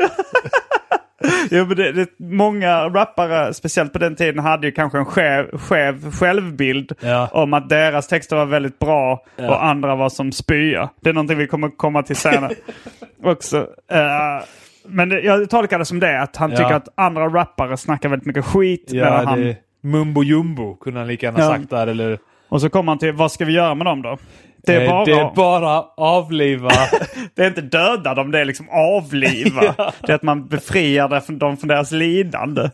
jo, 1.51 1.65
men 1.65 1.77
det, 1.77 1.91
det, 1.91 2.09
många 2.19 2.89
rappare, 2.89 3.53
speciellt 3.53 3.93
på 3.93 3.99
den 3.99 4.15
tiden, 4.15 4.39
hade 4.43 4.67
ju 4.67 4.71
kanske 4.71 4.97
en 4.97 5.05
skev, 5.05 5.57
skev 5.57 6.11
självbild 6.11 6.91
Ja. 7.01 7.29
om 7.31 7.53
att 7.53 7.69
deras 7.69 8.07
texter 8.07 8.35
var 8.35 8.45
väldigt 8.45 8.79
bra 8.79 9.23
Ja. 9.35 9.49
och 9.49 9.65
andra 9.65 9.95
var 9.95 10.09
som 10.09 10.31
spya. 10.31 10.89
Det 11.01 11.09
är 11.09 11.13
någonting 11.13 11.37
vi 11.37 11.47
kommer 11.47 11.69
komma 11.69 12.03
till 12.03 12.15
senare 12.15 12.53
också. 13.23 13.57
Eh, 13.91 14.43
men 14.87 15.09
det, 15.09 15.19
jag 15.21 15.49
tolkar 15.49 15.79
det 15.79 15.85
som 15.85 15.99
det, 15.99 16.21
att 16.21 16.35
han 16.35 16.51
Ja. 16.51 16.57
tycker 16.57 16.73
att 16.73 16.87
andra 16.95 17.27
rappare 17.27 17.77
snackar 17.77 18.09
väldigt 18.09 18.25
mycket 18.27 18.45
skit. 18.45 18.89
medan 18.93 19.13
Ja, 19.13 19.29
han, 19.29 19.41
det... 19.41 19.55
Mumbo 19.81 20.23
jumbo 20.23 20.75
kunde 20.75 20.99
han 20.99 21.07
lika 21.07 21.25
gärna 21.25 21.39
sagt 21.47 21.69
där. 21.69 21.87
Eller... 21.87 22.19
Och 22.49 22.61
så 22.61 22.69
kommer 22.69 22.91
han 22.91 22.99
till, 22.99 23.11
vad 23.13 23.31
ska 23.31 23.45
vi 23.45 23.53
göra 23.53 23.75
med 23.75 23.85
dem 23.85 24.01
då? 24.01 24.17
Det 24.65 24.75
är, 24.75 24.81
Eh, 24.81 24.89
bara, 24.89 25.05
det 25.05 25.11
är 25.11 25.35
bara 25.35 25.83
avliva. 25.97 26.69
det 27.35 27.43
är 27.43 27.47
inte 27.47 27.61
döda 27.61 28.13
dem, 28.13 28.31
det 28.31 28.39
är 28.39 28.45
liksom 28.45 28.69
avliva. 28.69 29.61
Det 30.01 30.11
är 30.11 30.15
att 30.15 30.23
man 30.23 30.47
befriar 30.47 31.37
dem 31.39 31.57
från 31.57 31.67
deras 31.67 31.91
lidande. 31.91 32.69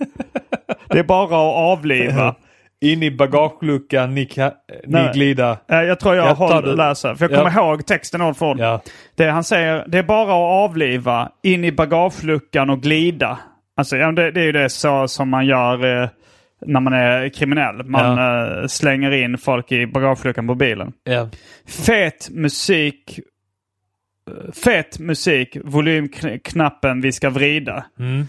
Det 0.90 1.00
är 1.00 1.04
bara 1.04 1.24
att 1.26 1.56
avliva. 1.80 2.36
In 2.82 3.04
i 3.04 3.12
bagageluckan, 3.12 4.16
ni, 4.16 4.26
ka- 4.26 4.52
ni 4.88 5.10
glida. 5.14 5.58
Jag 5.68 6.00
tror 6.00 6.16
jag, 6.16 6.28
Jag 6.28 6.36
håller 6.36 6.76
läser, 6.76 7.16
för 7.16 7.26
jag 7.26 7.32
Ja. 7.32 7.38
kommer 7.50 7.68
ihåg 7.70 7.86
texten 7.86 8.22
ord 8.22 8.38
för 8.38 8.46
ord. 8.46 8.60
Ja. 8.60 8.82
Det 9.16 9.30
han 9.30 9.44
säger, 9.44 9.84
det 9.88 9.98
är 9.98 10.04
bara 10.04 10.24
att 10.24 10.70
avliva, 10.70 11.30
in 11.44 11.64
i 11.64 11.72
bagageluckan 11.72 12.70
och 12.70 12.82
glida. 12.82 13.40
Alltså, 13.78 13.98
ja, 13.98 14.12
det, 14.12 14.32
det 14.32 14.42
är 14.42 14.46
ju 14.46 14.52
det 14.52 14.70
så 14.70 15.08
som 15.08 15.30
man 15.30 15.46
gör 15.46 16.02
eh, 16.04 16.10
när 16.62 16.80
man 16.80 16.94
är 16.94 17.30
kriminell. 17.30 17.84
Man 17.84 18.18
eh, 18.18 18.68
slänger 18.68 19.12
in 19.12 19.38
folk 19.38 19.72
i 19.72 19.88
bagageluckan 19.88 20.48
på 20.48 20.56
bilen. 20.56 20.94
Ja. 21.04 21.30
Fet 21.68 22.30
musik, 22.32 23.20
eh, 24.32 24.52
fet 24.52 25.00
musik, 25.00 25.58
volymknappen 25.64 27.02
vi 27.02 27.12
ska 27.12 27.30
vrida. 27.30 27.86
Mm. 28.00 28.28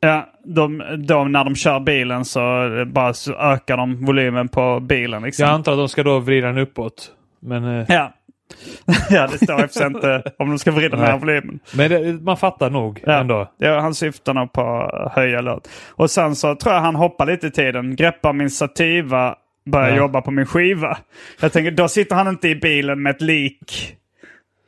Ja, 0.00 0.32
de, 0.44 0.82
de, 1.06 1.32
när 1.32 1.44
de 1.44 1.54
kör 1.54 1.80
bilen 1.80 2.24
så 2.24 2.76
eh, 2.78 2.84
bara 2.84 3.14
så 3.14 3.34
ökar 3.34 3.76
de 3.76 4.04
volymen 4.04 4.48
på 4.48 4.80
bilen. 4.80 5.22
Liksom. 5.22 5.44
Jag 5.44 5.54
antar 5.54 5.72
att 5.72 5.78
de 5.78 5.88
ska 5.88 6.02
då 6.02 6.18
vrida 6.18 6.46
den 6.46 6.58
uppåt. 6.58 7.12
Men, 7.40 7.84
Ja. 7.88 8.12
ja, 9.10 9.26
det 9.26 9.44
står 9.44 9.64
efter 9.64 9.86
inte 9.86 10.22
om 10.38 10.48
de 10.48 10.58
ska 10.58 10.70
vrida 10.70 10.96
den 10.96 11.06
här 11.06 11.18
volymen. 11.18 11.60
men 11.74 11.90
det, 11.90 12.12
man 12.22 12.36
fattar 12.36 12.70
nog 12.70 13.00
Ja, 13.06 13.12
ändå. 13.20 13.50
ja, 13.58 13.80
han 13.80 13.94
syftar 13.94 14.34
nog 14.34 14.52
på 14.52 14.62
att 14.80 15.12
höja 15.12 15.40
låt. 15.40 15.68
Och 15.88 16.10
sen 16.10 16.36
så 16.36 16.54
tror 16.54 16.74
jag 16.74 16.80
han 16.80 16.94
hoppar 16.96 17.26
lite 17.26 17.46
i 17.46 17.50
tiden, 17.50 17.96
greppar 17.96 18.32
min 18.32 18.50
sativa, 18.50 19.34
börjar 19.66 19.88
Ja. 19.90 19.96
jobba 19.96 20.20
på 20.20 20.30
min 20.30 20.46
skiva. 20.46 20.98
Jag 21.40 21.52
tänker, 21.52 21.70
då 21.70 21.88
sitter 21.88 22.16
han 22.16 22.28
inte 22.28 22.48
i 22.48 22.54
bilen 22.56 23.02
med 23.02 23.10
ett 23.16 23.22
lik 23.22 23.96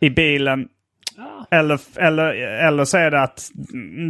i 0.00 0.10
bilen. 0.10 0.68
Eller, 1.50 1.78
eller, 1.96 2.24
eller 2.68 2.84
så 2.84 2.98
är 2.98 3.10
det 3.10 3.22
att 3.22 3.48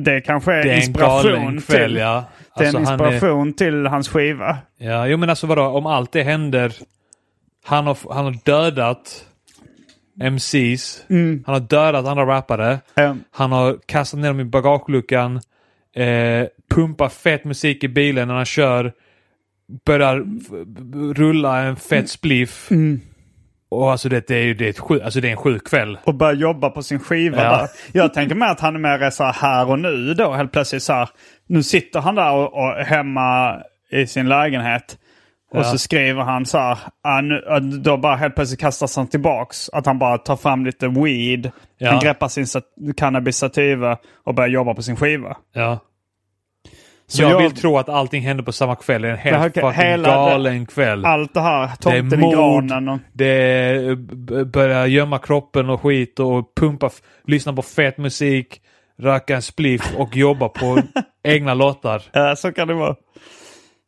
det 0.05 0.21
kanske 0.21 0.53
är, 0.53 0.63
Det 0.63 0.69
är 0.71 0.73
en 0.73 0.79
inspiration 0.79 1.61
kväll, 1.61 1.89
till, 1.91 1.97
ja. 1.97 2.25
det 2.59 2.65
är 2.65 2.67
Alltså, 2.67 2.79
en 2.79 2.87
han 2.87 3.01
är- 3.01 3.13
inspiration 3.13 3.53
till 3.53 3.87
hans 3.87 4.09
skiva. 4.09 4.57
Ja, 4.79 5.07
jo 5.07 5.17
men 5.17 5.31
alltså 5.31 5.47
vadå, 5.47 5.63
om 5.63 5.87
allt 5.87 6.13
det 6.13 6.23
händer. 6.23 6.73
Han 7.65 7.87
har, 7.87 7.97
han 8.15 8.25
har 8.25 8.35
dödat 8.45 9.25
MCs. 10.21 11.05
Han 11.47 11.55
har 11.55 11.61
dödat 11.61 12.07
andra 12.07 12.27
rappare. 12.27 12.79
Mm. 12.95 13.21
Han 13.31 13.53
har 13.53 13.79
kastat 13.87 14.21
ner 14.21 14.29
dem 14.29 14.41
i 14.41 14.45
bagageluckan. 14.45 15.41
Eh, 15.95 16.47
pumpar 16.71 17.09
fett 17.09 17.45
musik 17.45 17.85
i 17.85 17.89
bilen 17.89 18.29
när 18.29 18.35
han 18.35 18.45
kör. 18.45 18.93
Börjar 19.85 20.25
rulla 21.15 21.63
en 21.63 21.77
fett 21.77 22.11
spliff. 22.11 22.69
och 23.69 23.91
alltså 23.91 24.09
det, 24.09 24.27
det 24.27 24.35
är 24.37 24.45
ju 24.45 24.55
det 24.55 24.65
är, 24.65 24.71
ett 24.71 24.79
sjuk, 24.79 25.03
alltså 25.03 25.21
det 25.21 25.29
är 25.29 25.33
en 25.33 25.37
sjuk 25.37 25.69
kväll. 25.69 25.99
och 26.05 26.15
börjar 26.15 26.35
jobba 26.35 26.71
på 26.71 26.83
sin 26.83 26.99
skiva 26.99 27.43
Ja. 27.43 27.69
Jag 27.93 28.15
tänker 28.15 28.35
mer 28.35 28.47
att 28.47 28.61
han 28.61 28.75
är 28.75 28.79
mer 28.79 29.11
så 29.11 29.25
här, 29.25 29.33
här 29.33 29.71
och 29.71 29.79
nu 29.79 30.15
då 30.15 30.33
helt 30.33 30.53
plötsligt 30.53 30.83
så 30.83 30.93
här. 30.93 31.09
Nu 31.47 31.63
sitter 31.63 32.01
han 32.01 32.15
där 32.15 32.33
och, 32.33 32.55
och 32.55 32.75
hemma 32.75 33.61
i 33.91 34.07
sin 34.07 34.29
lägenhet. 34.29 34.99
Och 35.53 35.59
Ja. 35.59 35.65
så 35.65 35.79
skriver 35.79 36.23
han 36.23 36.47
så 36.47 36.59
här, 36.59 36.79
ah, 37.05 37.21
nu, 37.21 37.45
ah, 37.49 37.61
då 37.61 37.97
bara 37.97 38.17
helt 38.17 38.35
plötsligt 38.35 38.61
kastas 38.61 38.97
han 38.97 39.07
tillbaks. 39.07 39.69
Att 39.73 39.87
han 39.87 39.99
bara 39.99 40.19
tar 40.19 40.37
fram 40.37 40.65
lite 40.67 40.89
weed, 40.89 41.51
Ja. 41.79 41.91
han 41.91 42.01
greppar 42.01 42.29
sin 42.29 42.47
cannabis 42.97 43.37
sativa 43.37 43.99
och 44.25 44.35
börjar 44.35 44.49
jobba 44.51 44.75
på 44.75 44.83
sin 44.83 44.97
skiva. 44.97 45.37
Ja. 45.55 45.79
Så 47.07 47.23
jag, 47.23 47.31
jag- 47.33 47.39
vill 47.43 47.51
tro 47.51 47.79
att 47.79 47.89
allting 47.89 48.23
hände 48.23 48.43
på 48.43 48.53
samma 48.53 48.77
kväll. 48.77 49.05
En 49.05 49.17
helt 49.17 49.55
Det 49.55 49.61
här- 49.61 49.71
fucking 49.73 49.83
hela- 49.85 50.09
galen 50.09 50.67
kväll. 50.67 51.05
Allt 51.05 51.35
det 51.35 51.41
här, 51.41 51.61
det 51.83 51.91
är 51.91 52.01
tomten 52.01 52.19
i 52.19 52.23
mord, 52.23 52.35
granen 52.69 52.89
och... 52.89 52.99
det 53.13 53.27
är 53.27 53.95
b- 53.95 54.45
börja 54.45 54.87
gömma 54.87 55.19
kroppen 55.19 55.71
och 55.71 55.81
skit 55.81 56.21
och 56.21 56.55
pumpa, 56.55 56.91
lyssna 57.27 57.53
på 57.53 57.63
fet 57.63 57.99
musik, 57.99 58.61
röka 58.99 59.35
en 59.37 59.43
spliff 59.43 59.95
och 59.97 60.17
jobba 60.17 60.49
på 60.49 60.83
egna 61.25 61.55
låtar. 61.55 62.03
Ja, 62.13 62.37
så 62.37 62.53
kan 62.53 62.69
det 62.69 62.75
vara. 62.75 62.97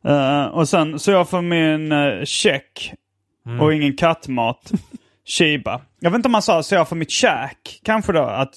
Eh, 0.07 0.45
och 0.45 0.69
sen 0.69 0.99
så 0.99 1.11
jag 1.11 1.29
får 1.29 1.41
min 1.41 1.91
uh, 1.91 2.25
check 2.25 2.93
Mm. 3.47 3.61
och 3.61 3.73
ingen 3.73 3.95
kattmat. 3.97 4.71
Shiba. 5.27 5.81
Jag 5.99 6.11
vet 6.11 6.15
inte 6.15 6.27
om 6.27 6.31
man 6.31 6.41
sa 6.41 6.63
så 6.63 6.75
jag 6.75 6.89
får 6.89 6.95
mitt 6.95 7.11
käk. 7.11 7.81
Kanske 7.83 8.11
då 8.13 8.23
att... 8.23 8.53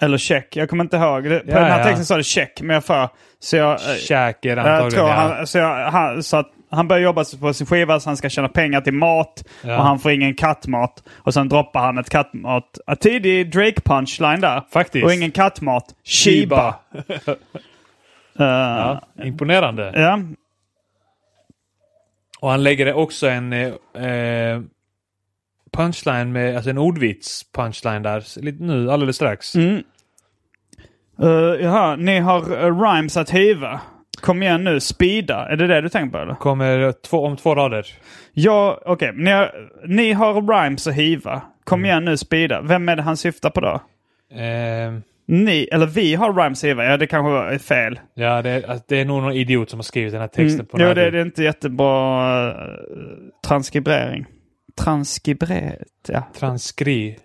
Eller 0.00 0.18
check, 0.18 0.56
jag 0.56 0.68
kommer 0.70 0.84
inte 0.84 0.96
ihåg. 0.96 1.24
Det, 1.24 1.40
på 1.40 1.50
Ja, 1.50 1.54
den 1.60 1.64
här 1.70 1.78
ja. 1.78 1.84
texten 1.84 2.06
sa 2.06 2.16
det 2.16 2.22
check, 2.24 2.60
men 2.62 2.74
jag 2.74 2.84
får... 2.84 3.08
Så 3.38 3.56
jag, 3.56 3.72
eh, 3.72 3.96
Käk 3.96 4.44
är 4.44 4.56
det 4.56 4.62
jag 4.62 4.70
antagligen. 4.70 4.90
tror 4.90 5.08
ja. 5.08 5.14
han, 5.14 5.46
så 5.46 5.58
jag, 5.58 5.90
han, 5.90 6.22
så 6.22 6.36
att 6.36 6.50
han 6.70 6.88
börjar 6.88 7.02
jobba 7.02 7.24
på 7.40 7.54
sin 7.54 7.66
skiva 7.66 8.00
så 8.00 8.10
han 8.10 8.16
ska 8.16 8.28
tjäna 8.28 8.48
pengar 8.48 8.80
till 8.80 8.92
mat. 8.94 9.44
Ja. 9.62 9.76
Och 9.78 9.84
han 9.84 9.98
får 9.98 10.12
ingen 10.12 10.34
kattmat. 10.34 11.02
Och 11.16 11.34
sen 11.34 11.48
droppar 11.48 11.80
han 11.80 11.98
ett 11.98 12.10
kattmat. 12.10 12.78
En 12.86 12.96
tidig 12.96 13.52
Drake-punchline 13.54 14.40
där. 14.40 14.62
Faktiskt. 14.72 15.04
Och 15.04 15.12
ingen 15.12 15.30
kattmat. 15.30 15.84
Shiba. 16.04 16.74
Eh, 17.08 17.34
Ja, 18.38 19.02
imponerande. 19.24 19.92
ja. 19.94 20.18
Och 22.40 22.50
han 22.50 22.62
lägger 22.62 22.94
också 22.94 23.28
en 23.28 23.52
eh, 23.52 23.68
eh, 24.04 24.60
punchline 25.72 26.32
med, 26.32 26.56
alltså 26.56 26.70
en 26.70 26.78
ordvits 26.78 27.52
punchline 27.52 28.02
där. 28.02 28.40
Lite 28.42 28.62
nu, 28.62 28.90
alldeles 28.90 29.16
strax. 29.16 29.54
Mm. 29.54 29.82
Uh, 31.22 31.28
jaha, 31.62 31.96
ni 31.96 32.18
har 32.18 32.52
uh, 32.52 32.80
rhymes 32.82 33.16
att 33.16 33.30
hiva. 33.30 33.80
Kom 34.20 34.42
igen 34.42 34.64
nu, 34.64 34.80
speeda. 34.80 35.48
Är 35.48 35.56
det 35.56 35.66
det 35.66 35.80
du 35.80 35.88
tänker 35.88 36.18
på 36.18 36.22
eller? 36.22 36.34
Kommer 36.34 36.92
två, 36.92 37.26
om 37.26 37.36
två 37.36 37.54
rader. 37.54 37.86
Ja, 38.32 38.80
okej. 38.86 39.12
Ni, 39.14 39.30
har, 39.30 39.70
ni 39.86 40.12
har 40.12 40.34
rhymes 40.62 40.86
att 40.86 40.94
hiva. 40.94 41.42
Kom 41.64 41.80
Mm. 41.80 41.84
igen 41.90 42.04
nu, 42.04 42.16
speeda. 42.16 42.60
Vem 42.62 42.88
är 42.88 42.96
det 42.96 43.02
han 43.02 43.16
syftar 43.16 43.50
på 43.50 43.60
då? 43.60 43.80
Eh, 44.40 44.92
Ni, 45.26 45.68
eller 45.72 45.86
vi 45.86 46.14
har 46.14 46.32
rhymes 46.32 46.64
att 46.64 46.70
hiva. 46.70 46.84
Ja, 46.84 46.96
det 46.96 47.06
kanske 47.06 47.30
var 47.30 47.58
fel. 47.58 48.00
ja, 48.14 48.42
det, 48.42 48.50
är- 48.50 48.70
alltså, 48.70 48.84
det 48.88 49.00
är 49.00 49.04
nog 49.04 49.22
någon 49.22 49.32
idiot 49.32 49.70
som 49.70 49.78
har 49.78 49.84
skrivit 49.84 50.12
den 50.12 50.20
här 50.20 50.28
texten 50.28 50.54
Mm. 50.60 50.66
på 50.66 50.80
Jo, 50.80 50.94
det, 50.94 51.10
det 51.10 51.18
är 51.18 51.24
inte 51.24 51.42
jättebra 51.42 52.48
uh, 52.50 52.54
transkribering. 53.46 54.26
Transkriberet, 54.78 55.88
ja. 56.08 56.22
Transkri... 56.38 57.18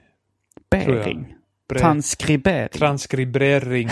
Bering. 0.72 1.34
Transkribering. 1.80 2.70
Transkribering. 2.70 3.90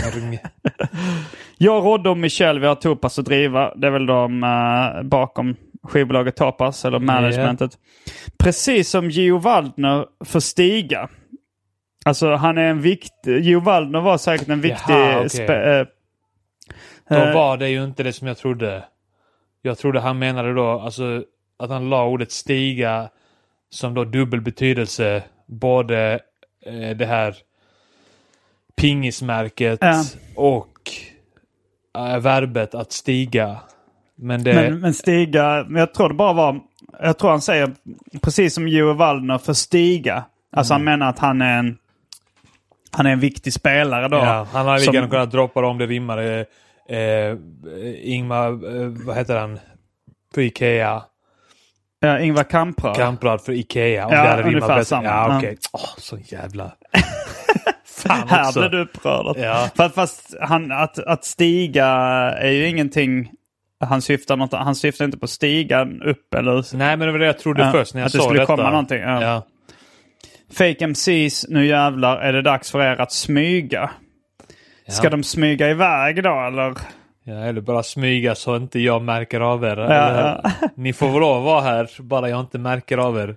Jag, 1.58 1.86
Rodde 1.86 2.10
och 2.10 2.18
Michel, 2.18 2.60
vi 2.60 2.68
har 2.68 2.76
Topas 2.76 3.20
att 3.20 3.26
driva. 3.26 3.76
Det 3.76 3.88
är 3.88 3.92
väl 3.92 4.06
de 4.06 4.44
eh, 4.44 5.04
bakom 5.04 5.56
skivbolaget 5.84 6.36
Topas, 6.36 6.86
eller 6.86 7.00
managementet. 7.00 7.72
Precis 8.38 8.90
som 8.90 9.10
Gio 9.10 9.38
Waldner 9.38 10.06
för 10.26 10.40
Stiga. 10.40 11.10
Alltså 12.08 12.36
han 12.36 12.58
är 12.58 12.64
en 12.64 12.82
viktig... 12.82 13.40
Gio 13.44 13.60
Waldner 13.60 14.02
var 14.02 14.18
säkert 14.18 14.50
en 14.50 14.62
viktig... 14.62 14.94
Jaha, 14.94 15.18
okej. 15.26 15.48
spe- 15.48 15.80
eh, 15.80 15.88
Då 17.10 17.16
eh, 17.16 17.34
var 17.34 17.58
det 17.58 17.70
ju 17.70 17.84
inte 17.84 18.04
det 18.04 18.14
som 18.14 18.28
jag 18.28 18.38
trodde. 18.38 18.84
Jag 19.62 19.78
trodde 19.78 20.00
han 20.00 20.20
menade 20.20 20.54
då 20.54 20.70
alltså 20.70 21.24
att 21.60 21.70
han 21.70 21.90
la 21.90 22.06
ordet 22.06 22.32
stiga 22.32 23.10
som 23.70 23.94
då 23.94 24.04
dubbel 24.04 24.42
betydelse. 24.42 25.24
Både 25.46 26.20
eh, 26.66 26.98
det 26.98 27.06
här 27.06 27.36
pingismärket 28.76 29.80
Ja. 29.82 30.04
och 30.36 30.92
eh, 31.98 32.20
verbet 32.20 32.76
att 32.76 32.92
stiga. 32.92 33.58
Men 34.16 34.44
det... 34.44 34.54
men, 34.54 34.80
men 34.80 34.94
Stiga, 34.94 35.66
men 35.68 35.80
jag 35.80 35.94
tror 35.94 36.10
det 36.10 36.16
bara 36.16 36.34
var... 36.34 36.60
Jag 37.02 37.18
tror 37.18 37.30
han 37.30 37.42
säger 37.42 37.72
precis 38.22 38.54
som 38.54 38.68
Gio 38.68 38.94
Waldner 38.94 39.38
för 39.38 39.54
Stiga. 39.54 40.24
Alltså 40.52 40.74
Mm. 40.74 40.88
han 40.88 41.00
menar 41.00 41.10
att 41.10 41.20
han 41.20 41.42
är 41.42 41.60
en... 41.60 41.78
Han 42.92 43.06
är 43.06 43.10
en 43.12 43.20
viktig 43.20 43.54
spelare 43.54 44.08
då. 44.08 44.18
ja, 44.18 44.48
han 44.52 44.66
hade 44.66 44.80
lika 44.80 44.92
gärna 44.94 45.08
kunnat 45.10 45.32
droppa 45.32 45.62
det 45.62 45.68
om 45.68 45.78
det 45.78 45.86
rimmar. 45.86 46.18
Eh, 46.90 47.36
Ingmar, 48.02 48.48
eh, 48.82 48.88
vad 49.06 49.16
heter 49.16 49.40
han? 49.40 49.60
För 50.34 50.42
Ikea. 50.42 51.04
Ja, 52.00 52.20
Ingvar 52.20 52.44
Kamprad. 52.44 52.96
Kamprad 52.96 53.42
för 53.42 53.54
Ikea. 53.54 54.06
Om 54.06 54.14
Ja, 54.14 54.24
det 54.24 54.30
hade 54.30 54.44
ungefär 54.44 54.68
bättre. 54.68 54.86
samma. 54.86 55.04
Ja, 55.08 55.28
Ja. 55.32 55.38
okej. 55.38 55.58
Åh, 55.74 55.90
så 55.98 56.18
jävla... 56.18 56.72
Här 58.10 58.54
blev 58.60 58.72
du 58.72 58.82
upprörd. 58.82 59.38
Ja. 59.38 59.70
Fast, 59.76 59.96
fast 59.96 60.36
han, 60.42 60.72
att, 60.72 61.00
att 61.00 61.26
stiga 61.26 61.86
är 62.40 62.52
ju 62.52 62.68
ingenting... 62.68 63.32
Han 63.86 64.02
syftar, 64.02 64.38
något, 64.38 64.54
han 64.54 64.76
syftar 64.76 65.06
inte 65.06 65.18
på 65.18 65.28
stigan 65.28 66.02
upp 66.02 66.34
eller... 66.34 66.76
Nej, 66.78 66.98
men 66.98 67.00
det 67.08 67.12
var 67.12 67.20
det 67.20 67.26
jag 67.26 67.40
trodde 67.40 67.62
Ja, 67.64 67.72
först 67.72 67.94
när 67.94 68.02
jag 68.02 68.06
att 68.06 68.12
det 68.12 68.18
sa 68.18 68.24
skulle 68.24 68.40
detta. 68.40 68.56
komma 68.56 68.70
någonting, 68.70 69.00
ja. 69.02 69.22
Ja. 69.24 69.42
Fake 70.54 70.88
MCs, 70.88 71.46
nu 71.50 71.66
jävlar 71.66 72.18
är 72.18 72.34
det 72.34 72.42
dags 72.42 72.72
för 72.72 72.82
er 72.82 73.02
att 73.02 73.12
smyga. 73.12 73.90
Ska 74.88 75.04
Ja. 75.06 75.10
de 75.10 75.24
smyga 75.24 75.70
iväg 75.70 76.24
då 76.24 76.40
eller? 76.48 76.74
ja, 77.24 77.34
eller 77.34 77.62
bara 77.62 77.84
smyga 77.84 78.36
så 78.36 78.56
inte 78.56 78.80
jag 78.80 79.02
märker 79.02 79.40
av 79.42 79.64
er. 79.64 79.78
Ja. 79.78 80.42
Ni 80.76 80.94
får 80.94 81.08
väl 81.10 81.20
lov 81.20 81.38
att 81.38 81.44
vara 81.44 81.62
här, 81.62 81.90
bara 82.02 82.30
jag 82.30 82.40
inte 82.40 82.58
märker 82.60 82.98
av 82.98 83.18
er. 83.18 83.36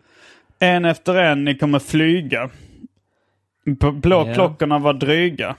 En 0.59 0.85
efter 0.85 1.15
en 1.15 1.45
ni 1.45 1.55
kommer 1.59 1.79
flyga. 1.79 2.51
Blåklockorna 3.93 4.79
var 4.79 4.93
dryga. 4.93 5.57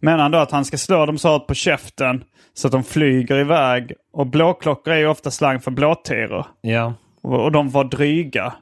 Menar 0.00 0.18
han 0.22 0.30
då 0.30 0.38
att 0.38 0.50
han 0.50 0.64
ska 0.64 0.76
slå 0.78 1.06
dem 1.06 1.18
så 1.18 1.28
hårt 1.28 1.46
på 1.46 1.54
käften 1.54 2.24
så 2.54 2.68
att 2.68 2.72
de 2.72 2.84
flyger 2.84 3.38
iväg. 3.38 3.92
Och 4.12 4.26
blåklockor 4.26 4.92
är 4.92 4.98
ju 4.98 5.06
ofta 5.06 5.30
slang 5.30 5.60
för 5.60 5.70
blåtiror. 5.70 6.46
Ja. 6.60 6.94
Och, 7.22 7.44
och 7.44 7.52
de 7.52 7.70
var 7.70 7.84
dryga. 7.84 8.52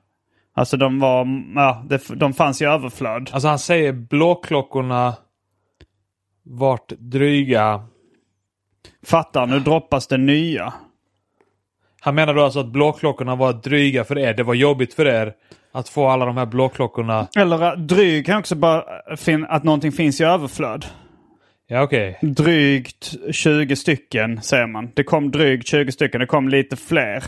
Alltså 0.55 0.77
de 0.77 0.99
var, 0.99 1.27
ja, 1.55 1.85
de 2.17 2.33
fanns 2.33 2.63
i 2.63 2.65
överflöd. 2.65 3.31
Alltså 3.33 3.49
han 3.49 3.59
säger 3.59 3.93
blåklockorna 3.93 5.15
vart 6.43 6.89
dryga. 6.89 7.83
Fattar, 9.07 9.47
nu 9.47 9.61
droppas 9.61 10.07
det 10.07 10.19
nya. 10.19 10.73
Han 12.01 12.15
menar 12.15 12.35
då 12.35 12.45
alltså 12.45 12.61
att 12.61 12.73
blåklockorna 12.73 13.37
var 13.37 13.53
dryga 13.53 14.05
för 14.05 14.19
er. 14.19 14.35
Det 14.35 14.43
var 14.43 14.55
jobbigt 14.55 14.95
för 14.95 15.07
er 15.07 15.35
att 15.73 15.89
få 15.89 16.09
alla 16.09 16.25
de 16.25 16.37
här 16.37 16.47
blåklockorna. 16.47 17.29
Eller 17.37 17.63
äh, 17.63 17.73
dryg 17.73 18.27
kan 18.27 18.39
också 18.39 18.55
bara 18.55 19.17
finna 19.17 19.47
att 19.47 19.65
någonting 19.65 19.93
finns 19.93 20.21
i 20.21 20.25
överflöd. 20.25 20.87
Ja, 21.67 21.83
okej. 21.83 22.19
Drygt 22.23 23.15
20 23.31 23.77
stycken 23.77 24.43
säger 24.43 24.67
man. 24.67 24.91
Det 24.95 25.05
kom 25.05 25.31
drygt 25.31 25.67
20 25.67 25.93
stycken, 25.93 26.21
det 26.21 26.27
kom 26.27 26.49
lite 26.49 26.77
fler. 26.77 27.25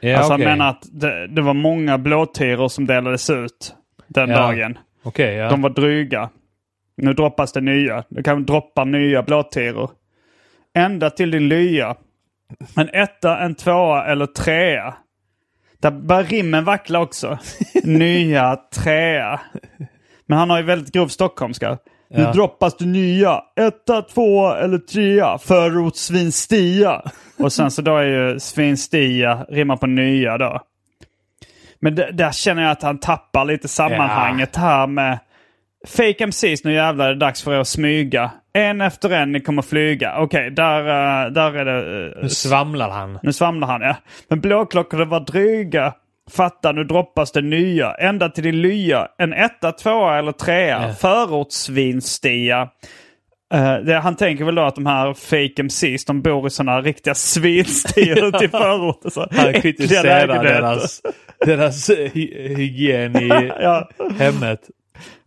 Ja, 0.00 0.16
alltså 0.18 0.34
okej. 0.34 0.46
han 0.46 0.58
menar 0.58 0.70
att 0.70 0.82
det, 0.92 1.26
det 1.26 1.42
var 1.42 1.54
många 1.54 1.98
blåtiror 1.98 2.68
som 2.68 2.86
delades 2.86 3.30
ut 3.30 3.74
den 4.08 4.30
Ja. 4.30 4.36
dagen. 4.38 4.78
Okej, 5.02 5.34
ja. 5.34 5.48
De 5.48 5.62
var 5.62 5.70
dryga. 5.70 6.30
Nu 6.96 7.12
droppas 7.12 7.52
det 7.52 7.60
nya. 7.60 8.04
Det 8.08 8.22
kan 8.22 8.44
droppa 8.44 8.84
nya 8.84 9.22
blåtiror. 9.22 9.90
Ända 10.74 11.10
till 11.10 11.30
din 11.30 11.48
lya. 11.48 11.94
En 12.76 12.88
etta, 12.92 13.38
en 13.38 13.54
tvåa 13.54 14.04
eller 14.06 14.26
trea. 14.26 14.94
Där 15.80 15.90
börjar 15.90 16.24
rimmen 16.24 16.64
vackla 16.64 17.00
också. 17.00 17.38
nya, 17.84 18.56
trea. 18.74 19.40
Men 20.26 20.38
han 20.38 20.50
har 20.50 20.58
ju 20.58 20.64
väldigt 20.64 20.94
grov 20.94 21.08
stockholmska. 21.08 21.78
Nu 22.10 22.22
Ja. 22.22 22.32
droppas 22.32 22.76
det 22.76 22.86
nya. 22.86 23.40
Etta, 23.60 24.02
tvåa 24.02 24.58
eller 24.58 24.78
trea. 24.78 25.38
Förort 25.38 25.96
svinstia. 25.96 27.02
Och 27.38 27.52
sen 27.52 27.70
så 27.70 27.82
då 27.82 27.96
är 27.96 28.02
ju 28.02 28.40
svinstia 28.40 29.46
rimmar 29.48 29.76
på 29.76 29.86
nya 29.86 30.38
då. 30.38 30.60
Men 31.80 31.94
där 31.94 32.32
känner 32.32 32.62
jag 32.62 32.70
att 32.70 32.82
han 32.82 32.98
tappar 32.98 33.44
lite 33.44 33.68
sammanhanget 33.68 34.56
här 34.56 34.86
med 34.86 35.18
Fake 35.86 36.24
MCs, 36.26 36.64
nu 36.64 36.72
jävlar 36.72 37.06
är 37.06 37.12
det 37.14 37.18
dags 37.18 37.42
för 37.42 37.54
er 37.54 37.58
att 37.58 37.68
smyga. 37.68 38.30
En 38.52 38.80
efter 38.80 39.10
en 39.10 39.32
ni 39.32 39.40
kommer 39.40 39.62
flyga. 39.62 40.18
Okej, 40.18 40.50
där, 40.50 40.80
eh, 40.80 41.30
där 41.32 41.52
är 41.56 41.64
det... 41.64 42.06
eh, 42.06 42.22
Nu 42.22 42.28
svamlar 42.28 42.90
han. 42.90 43.18
nu 43.22 43.32
svamlar 43.32 43.68
han, 43.68 43.80
ja. 43.80 43.96
Men 44.28 44.40
blåklockorna 44.40 45.04
var 45.04 45.20
dryga. 45.20 45.94
Fatta, 46.30 46.72
nu 46.72 46.84
droppas 46.84 47.32
det 47.32 47.40
nya. 47.42 47.94
Ända 47.94 48.28
till 48.28 48.44
din 48.44 48.60
lya. 48.62 49.08
En 49.18 49.32
etta, 49.32 49.72
tvåa 49.72 50.18
eller 50.18 50.32
trea. 50.32 50.82
Ja. 50.88 50.94
Förortssvinstia. 50.94 52.68
Eh, 53.54 53.74
det, 53.74 53.94
han 53.98 54.16
tänker 54.16 54.44
väl 54.44 54.54
då 54.54 54.62
att 54.62 54.74
de 54.74 54.86
här 54.86 55.14
fake 55.14 55.62
MCs, 55.62 56.04
de 56.04 56.22
bor 56.22 56.46
i 56.46 56.50
sådana 56.50 56.80
riktiga 56.80 57.14
svinstior 57.14 58.24
ute 58.24 58.44
i 58.44 58.48
förorten. 58.48 59.10
Så 59.10 59.26
Han 59.30 59.52
kritiserar 59.52 60.42
deras, 60.42 61.00
deras 61.46 61.90
hy 61.90 62.54
hygien 62.56 63.16
i 63.16 63.28
Ja. 63.60 63.88
hemmet. 64.18 64.60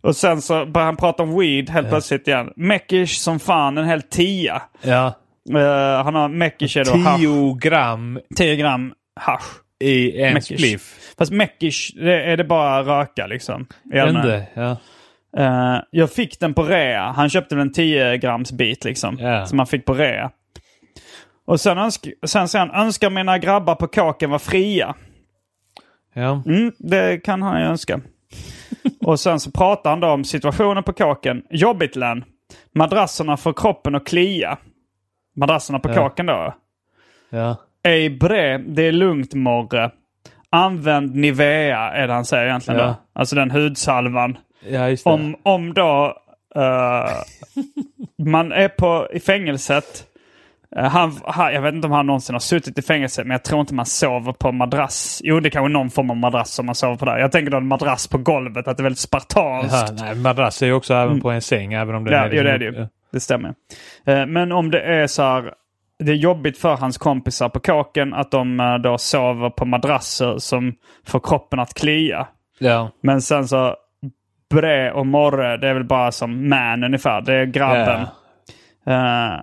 Och 0.02 0.16
sen 0.16 0.42
så 0.42 0.66
börjar 0.66 0.86
han 0.86 0.96
prata 0.96 1.22
om 1.22 1.38
weed 1.40 1.70
helt 1.70 1.88
plötsligt 1.88 2.28
igen. 2.28 2.52
Meckish 2.56 3.18
som 3.20 3.40
fan, 3.40 3.78
en 3.78 3.84
hel 3.84 4.02
tia. 4.02 4.62
Ja. 4.82 5.06
Eh, 5.54 6.04
han 6.04 6.14
har 6.14 6.28
Meckish 6.28 6.76
är 6.76 6.84
då 6.84 6.96
hasch. 6.96 7.20
10 7.20 7.54
gram 7.60 8.18
10 8.36 8.56
gram 8.56 8.92
hasch. 9.20 9.42
I 9.80 10.22
en 10.22 10.34
Meckish. 10.34 10.58
spliff. 10.58 11.14
Fast 11.18 11.32
Meckish, 11.32 11.90
det 11.94 12.22
är 12.24 12.36
det 12.36 12.44
bara 12.44 12.82
röka 13.00 13.26
liksom. 13.26 13.66
Ände, 13.92 14.46
ja. 14.54 14.76
Eh, 15.36 15.82
jag 15.90 16.12
fick 16.12 16.40
den 16.40 16.54
på 16.54 16.62
rea. 16.62 17.02
Han 17.12 17.28
köpte 17.30 17.54
väl 17.54 17.62
en 17.66 17.72
10 17.72 18.16
grams 18.16 18.52
bit 18.52 18.84
liksom. 18.84 19.18
Ja. 19.20 19.46
Som 19.46 19.58
han 19.58 19.66
fick 19.66 19.84
på 19.84 19.94
rea. 19.94 20.30
Och 21.44 21.60
sen, 21.60 21.78
önsk, 21.78 22.06
sen 22.26 22.48
säger 22.48 22.66
han, 22.66 22.86
önskar 22.86 23.10
mina 23.10 23.38
grabbar 23.38 23.74
på 23.74 23.86
kåken 23.86 24.30
var 24.30 24.38
fria. 24.38 24.94
ja. 26.14 26.42
Mm, 26.46 26.72
det 26.78 27.24
kan 27.24 27.42
han 27.42 27.60
ju 27.60 27.66
önska. 27.66 28.00
och 29.04 29.20
sen 29.20 29.40
så 29.40 29.50
pratar 29.50 29.90
han 29.90 30.00
då 30.00 30.08
om 30.08 30.24
situationen 30.24 30.82
på 30.82 30.92
kåken. 30.92 31.42
Jobbigt 31.50 31.96
Len. 31.96 32.24
Madrasserna 32.74 33.36
får 33.36 33.52
kroppen 33.52 33.94
att 33.94 34.06
klia. 34.06 34.58
Madrasserna 35.36 35.78
på 35.78 35.88
Ja. 35.90 35.94
kåken 35.94 36.26
då. 36.26 36.54
ja. 37.30 37.56
Ej 37.82 38.10
bre, 38.10 38.58
det 38.58 38.82
är 38.82 38.92
lugnt 38.92 39.34
Morre. 39.34 39.90
Använd 40.50 41.14
Nivea 41.14 41.78
är 41.92 42.06
det 42.08 42.12
han 42.14 42.24
säger 42.24 42.46
egentligen 42.46 42.80
Ja. 42.80 42.86
då. 42.86 42.94
Alltså 43.20 43.36
den 43.36 43.50
hudsalvan. 43.50 44.38
Ja, 44.68 44.80
det. 44.86 45.06
Om, 45.06 45.36
om 45.42 45.74
då 45.74 46.14
eh, 46.56 47.10
man 48.24 48.52
är 48.52 48.68
på, 48.68 49.08
i 49.12 49.20
fängelset. 49.20 50.04
eh, 50.76 50.84
han, 50.84 51.12
han, 51.24 51.54
jag 51.54 51.62
vet 51.62 51.74
inte 51.74 51.86
om 51.86 51.92
han 51.92 52.06
någonsin 52.06 52.34
har 52.34 52.40
suttit 52.40 52.78
i 52.78 52.82
fängelse, 52.82 53.22
men 53.24 53.30
jag 53.30 53.42
tror 53.44 53.60
inte 53.60 53.74
man 53.74 53.86
sover 53.86 54.32
på 54.32 54.52
madrass. 54.52 55.20
Jo, 55.24 55.40
det 55.40 55.50
kanske 55.50 55.66
är 55.68 55.72
någon 55.72 55.90
form 55.90 56.10
av 56.10 56.16
madrass 56.16 56.50
som 56.50 56.66
man 56.66 56.74
sover 56.74 56.96
på 56.96 57.04
där. 57.04 57.18
Jag 57.18 57.32
tänker 57.32 57.50
då 57.50 57.56
en 57.56 57.66
madrass 57.66 58.08
på 58.08 58.18
golvet, 58.18 58.68
att 58.68 58.76
det 58.76 58.80
är 58.80 58.84
väldigt 58.84 58.98
spartanskt. 58.98 59.72
Jaha, 59.72 59.92
nej, 60.00 60.14
madrass 60.14 60.62
är 60.62 60.66
ju 60.66 60.72
också 60.72 60.94
även 60.94 61.20
på 61.20 61.30
en 61.30 61.42
säng, 61.42 61.72
även 61.72 61.94
om 61.94 62.04
den 62.04 62.14
Ja, 62.14 62.20
är 62.20 62.32
jo, 62.32 62.42
det 62.42 62.50
är 62.50 62.58
det 62.58 62.64
ju. 62.64 62.86
Det 63.12 63.20
stämmer. 63.20 63.54
Eh, 64.06 64.26
Men 64.26 64.52
om 64.52 64.70
det 64.70 64.80
är 64.80 65.06
så 65.06 65.22
här, 65.22 65.52
det 66.00 66.12
är 66.12 66.16
jobbigt 66.16 66.58
för 66.58 66.76
hans 66.76 66.98
kompisar 66.98 67.48
på 67.48 67.60
kåken 67.60 68.14
att 68.14 68.30
de 68.30 68.60
eh, 68.60 68.74
då 68.74 68.98
sover 68.98 69.50
på 69.50 69.64
madrasser 69.64 70.38
som 70.38 70.74
får 71.06 71.20
kroppen 71.20 71.60
att 71.60 71.74
klia. 71.74 72.28
Ja. 72.58 72.90
Men 73.00 73.22
sen 73.22 73.48
så 73.48 73.76
Bre 74.50 74.92
och 74.92 75.06
Morre, 75.06 75.56
det 75.56 75.68
är 75.68 75.74
väl 75.74 75.84
bara 75.84 76.12
som 76.12 76.48
man 76.48 76.84
ungefär. 76.84 77.20
Det 77.20 77.34
är 77.34 77.44
grabben. 77.44 78.00
Eh, 78.86 79.40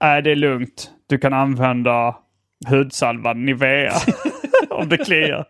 Nej, 0.00 0.22
det 0.22 0.30
är 0.30 0.36
lugnt. 0.36 0.90
Du 1.08 1.18
kan 1.18 1.32
använda 1.32 2.16
hudsalvan 2.68 3.44
Nivea 3.44 3.92
om 4.70 4.88
det 4.88 4.96
kliar. 4.96 5.46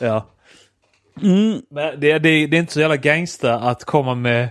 ja. 0.00 0.26
Mm. 1.22 1.62
Men 1.70 2.00
det, 2.00 2.18
det, 2.18 2.46
det 2.46 2.56
är 2.56 2.60
inte 2.60 2.72
så 2.72 2.80
jävla 2.80 2.96
gangsta 2.96 3.54
att 3.54 3.84
komma 3.84 4.14
med 4.14 4.50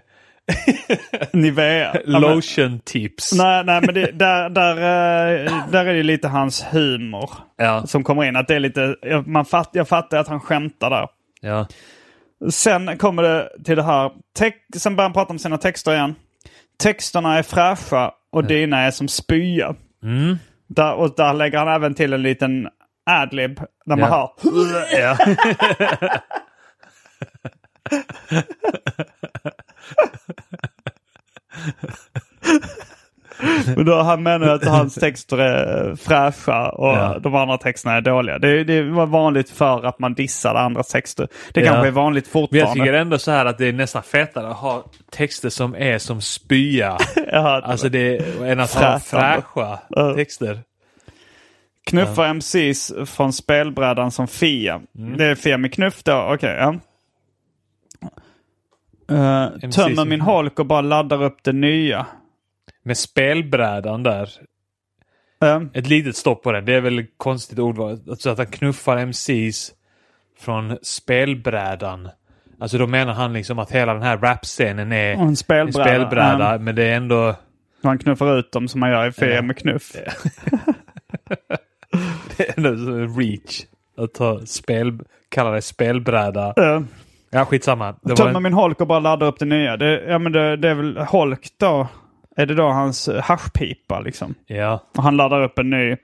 Nivea. 1.33 1.95
Lotion 2.05 2.79
tips. 2.79 3.33
Nej, 3.33 3.63
nej 3.65 3.81
men 3.85 3.93
det, 3.95 4.11
där, 4.11 4.49
där, 4.49 4.75
eh, 4.75 5.69
där 5.71 5.85
är 5.85 5.93
det 5.93 6.03
lite 6.03 6.27
hans 6.27 6.65
humor 6.71 7.29
Ja. 7.57 7.85
som 7.87 8.03
kommer 8.03 8.23
in. 8.25 8.35
Att 8.35 8.47
det 8.47 8.55
är 8.55 8.59
lite, 8.59 8.95
jag- 9.01 9.27
man 9.27 9.45
fatt, 9.45 9.69
jag 9.73 9.87
fattar 9.87 10.17
att 10.17 10.27
han 10.27 10.39
skämtar 10.39 10.89
där. 10.89 11.07
Ja. 11.41 11.67
Sen 12.51 12.97
kommer 12.97 13.23
det 13.23 13.49
till 13.65 13.75
det 13.75 13.83
här. 13.83 14.11
Te- 14.39 14.79
sen 14.79 14.95
börjar 14.95 15.05
han 15.09 15.13
prata 15.13 15.33
om 15.33 15.39
sina 15.39 15.57
texter 15.57 15.93
igen. 15.93 16.15
Texterna 16.83 17.37
är 17.37 17.43
fräscha 17.43 18.11
och 18.31 18.43
dina 18.45 18.79
är 18.79 18.91
som 18.91 19.07
spya. 19.07 19.75
Mm. 20.03 20.37
Där, 20.67 20.93
och 20.93 21.15
där 21.17 21.33
lägger 21.33 21.57
han 21.57 21.67
även 21.67 21.93
till 21.93 22.13
en 22.13 22.21
liten 22.23 22.67
adlib 23.05 23.59
där 23.85 23.95
man 23.95 24.09
Ja. 24.09 24.35
hör. 24.43 24.99
ja. 24.99 25.17
Och 33.77 33.85
då 33.85 34.01
han 34.01 34.23
menar 34.23 34.47
att 34.47 34.65
hans 34.65 34.95
texter 34.95 35.37
är 35.37 35.95
fräscha 35.95 36.69
och 36.69 36.87
Ja. 36.93 37.19
de 37.19 37.35
andra 37.35 37.57
texterna 37.57 37.95
är 37.95 38.01
dåliga. 38.01 38.39
Det, 38.39 38.63
det 38.63 38.81
var 38.83 39.05
vanligt 39.05 39.49
för 39.49 39.85
att 39.85 39.99
man 39.99 40.13
dissade 40.13 40.59
andra 40.59 40.83
texter. 40.83 41.27
Det 41.53 41.61
Ja. 41.61 41.67
kanske 41.71 41.87
är 41.87 41.91
vanligt 41.91 42.29
Men 42.33 42.41
jag 42.41 42.49
tycker 42.51 42.65
fortfarande. 42.67 42.99
ändå 42.99 43.17
så 43.17 43.31
här 43.31 43.45
att 43.45 43.57
det 43.57 43.67
är 43.67 43.73
nästan 43.73 44.03
fetare 44.03 44.47
att 44.49 44.57
ha 44.57 44.85
texter 45.11 45.49
som 45.49 45.75
är 45.75 45.97
som 45.97 46.21
spya. 46.21 46.97
Ja, 47.31 47.61
Alltså 47.63 47.89
det 47.89 48.17
är 48.17 48.45
än 48.45 48.59
att 48.59 48.73
ha 48.73 48.99
fräscha 48.99 49.79
Ja. 49.89 50.13
texter. 50.15 50.59
Knuffa 51.89 52.27
MCs 52.27 52.93
från 53.05 53.33
spelbrädan 53.33 54.11
som 54.11 54.27
Fia. 54.27 54.81
Mm. 54.97 55.17
Det 55.17 55.25
är 55.25 55.35
Fia 55.35 55.57
med 55.57 55.73
knuff 55.73 56.03
då, 56.03 56.29
okej. 56.33 56.55
ja. 56.59 56.75
Uh, 59.11 59.69
tömmer 59.69 60.05
min 60.05 60.21
holk 60.21 60.59
och 60.59 60.65
bara 60.65 60.81
laddar 60.81 61.23
upp 61.23 61.43
det 61.43 61.53
nya. 61.53 62.05
Med 62.83 62.97
spelbrädan 62.97 64.03
där. 64.03 64.29
Uh, 65.43 65.61
Ett 65.73 65.87
litet 65.87 66.15
stopp 66.15 66.43
på 66.43 66.51
den. 66.51 66.65
Det 66.65 66.73
är 66.73 66.81
väl 66.81 67.05
konstigt 67.17 67.59
ordval. 67.59 67.99
Alltså 68.09 68.29
att 68.29 68.37
han 68.37 68.47
knuffar 68.47 68.97
MCs 68.97 69.71
från 70.39 70.77
spelbrädan. 70.81 72.09
Alltså 72.59 72.77
då 72.77 72.87
menar 72.87 73.13
han 73.13 73.33
liksom 73.33 73.59
att 73.59 73.71
hela 73.71 73.93
den 73.93 74.03
här 74.03 74.17
rapscenen 74.17 74.91
är 74.91 75.13
en 75.13 75.35
spelbräda. 75.35 75.89
en 75.89 75.97
spelbräda. 75.99 76.57
Men 76.57 76.75
det 76.75 76.83
är 76.83 76.95
ändå... 76.95 77.35
han 77.83 77.97
knuffar 77.97 78.39
ut 78.39 78.51
dem 78.51 78.67
som 78.67 78.79
man 78.79 78.89
gör 78.89 79.07
i 79.07 79.11
Fia 79.11 79.41
med 79.41 79.57
knuff. 79.57 79.91
Det 82.37 82.49
är 82.49 82.53
ändå 82.57 82.69
reach. 83.19 83.65
Att 83.97 84.13
ta 84.13 84.45
spel... 84.45 84.99
Kalla 85.29 85.51
det 85.51 85.61
spelbräda. 85.61 86.53
Uh, 86.59 86.81
Ja, 87.29 87.45
skitsamma. 87.45 87.95
Det 88.01 88.15
tömmer 88.15 88.35
en, 88.35 88.43
min 88.43 88.53
holk 88.53 88.81
och 88.81 88.87
bara 88.87 88.99
laddar 88.99 89.27
upp 89.27 89.39
det 89.39 89.45
nya. 89.45 89.77
Det, 89.77 90.03
ja, 90.07 90.19
men 90.19 90.31
det, 90.31 90.55
det 90.57 90.69
är 90.69 90.75
väl 90.75 90.97
holk 90.97 91.47
då. 91.59 91.87
Är 92.35 92.45
det 92.45 92.53
då 92.53 92.69
hans 92.69 93.07
eh, 93.07 93.21
haschpipa 93.21 93.99
liksom? 93.99 94.35
ja. 94.47 94.83
Och 94.97 95.03
han 95.03 95.17
laddar 95.17 95.43
upp 95.43 95.59
en 95.59 95.69
ny. 95.69 95.97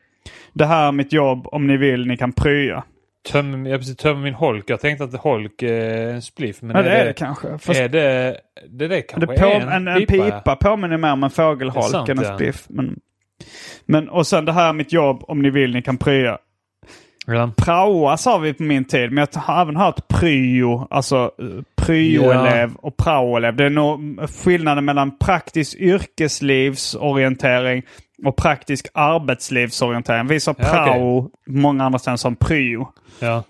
Det 0.53 0.65
här 0.65 0.88
är 0.88 0.91
mitt 0.91 1.13
jobb. 1.13 1.47
Om 1.51 1.67
ni 1.67 1.78
vill, 1.78 2.07
ni 2.07 2.17
kan 2.17 2.32
prya. 2.32 2.84
Töm, 3.32 3.65
jag 3.65 3.80
precis 3.80 3.97
tömmer 3.97 4.21
min 4.21 4.34
holk. 4.34 4.69
Jag 4.69 4.80
tänkte 4.80 5.03
att 5.03 5.15
holk 5.15 5.61
är 5.61 6.13
en 6.13 6.21
spliff. 6.21 6.61
Men 6.61 6.76
Ja, 6.76 6.82
det 6.82 6.89
är 6.89 7.05
det 7.05 7.13
kanske. 7.13 7.57
Fast 7.57 7.80
Är 7.80 7.89
det... 7.89 8.38
Det, 8.69 8.88
det 8.88 9.01
kanske 9.01 9.34
det 9.34 9.39
på, 9.39 9.45
är 9.45 9.71
en, 9.71 9.88
en, 9.88 10.05
pipa, 10.05 10.55
påminner 10.55 10.97
mer 10.97 11.11
om 11.11 11.23
en 11.23 11.23
är 11.23 11.30
fågelholk 11.30 11.91
sant, 11.91 12.09
än 12.09 12.17
en 12.17 12.23
ja. 12.23 12.36
spliff. 12.36 12.65
Men, 12.69 12.99
men, 13.86 14.09
och 14.09 14.28
sen 14.28 14.45
det 14.45 14.51
här 14.51 14.69
är 14.69 14.73
mitt 14.73 14.93
jobb. 14.93 15.23
Om 15.28 15.41
ni 15.41 15.49
vill, 15.49 15.73
ni 15.73 15.82
kan 15.82 15.97
prya. 15.97 16.38
Ja. 17.28 17.51
Praoa 17.57 18.17
sa 18.17 18.38
vi 18.38 18.53
på 18.53 18.63
min 18.63 18.86
tid, 18.86 19.11
men 19.11 19.28
jag 19.34 19.41
har 19.41 19.61
även 19.61 19.76
hört 19.76 20.07
pryo, 20.07 20.88
alltså 20.89 21.32
eh, 21.39 21.45
pryoelev 21.76 22.76
och 22.76 22.97
praoelev. 22.97 23.55
Det 23.55 23.65
är 23.65 23.69
nog 23.69 24.19
skillnaden 24.30 24.86
mellan 24.86 25.17
praktisk 25.17 25.76
yrkeslivsorientering 25.78 27.84
och 28.26 28.36
praktisk 28.36 28.88
arbetslivsorientering. 28.93 30.28
Vi 30.28 30.39
sa 30.39 30.55
Ja, 30.57 30.63
prao, 30.63 31.30
många 31.47 31.84
andra 31.86 31.99
ställen 31.99 32.17
som 32.17 32.36
pryo. 32.36 32.88
ja. 33.19 33.43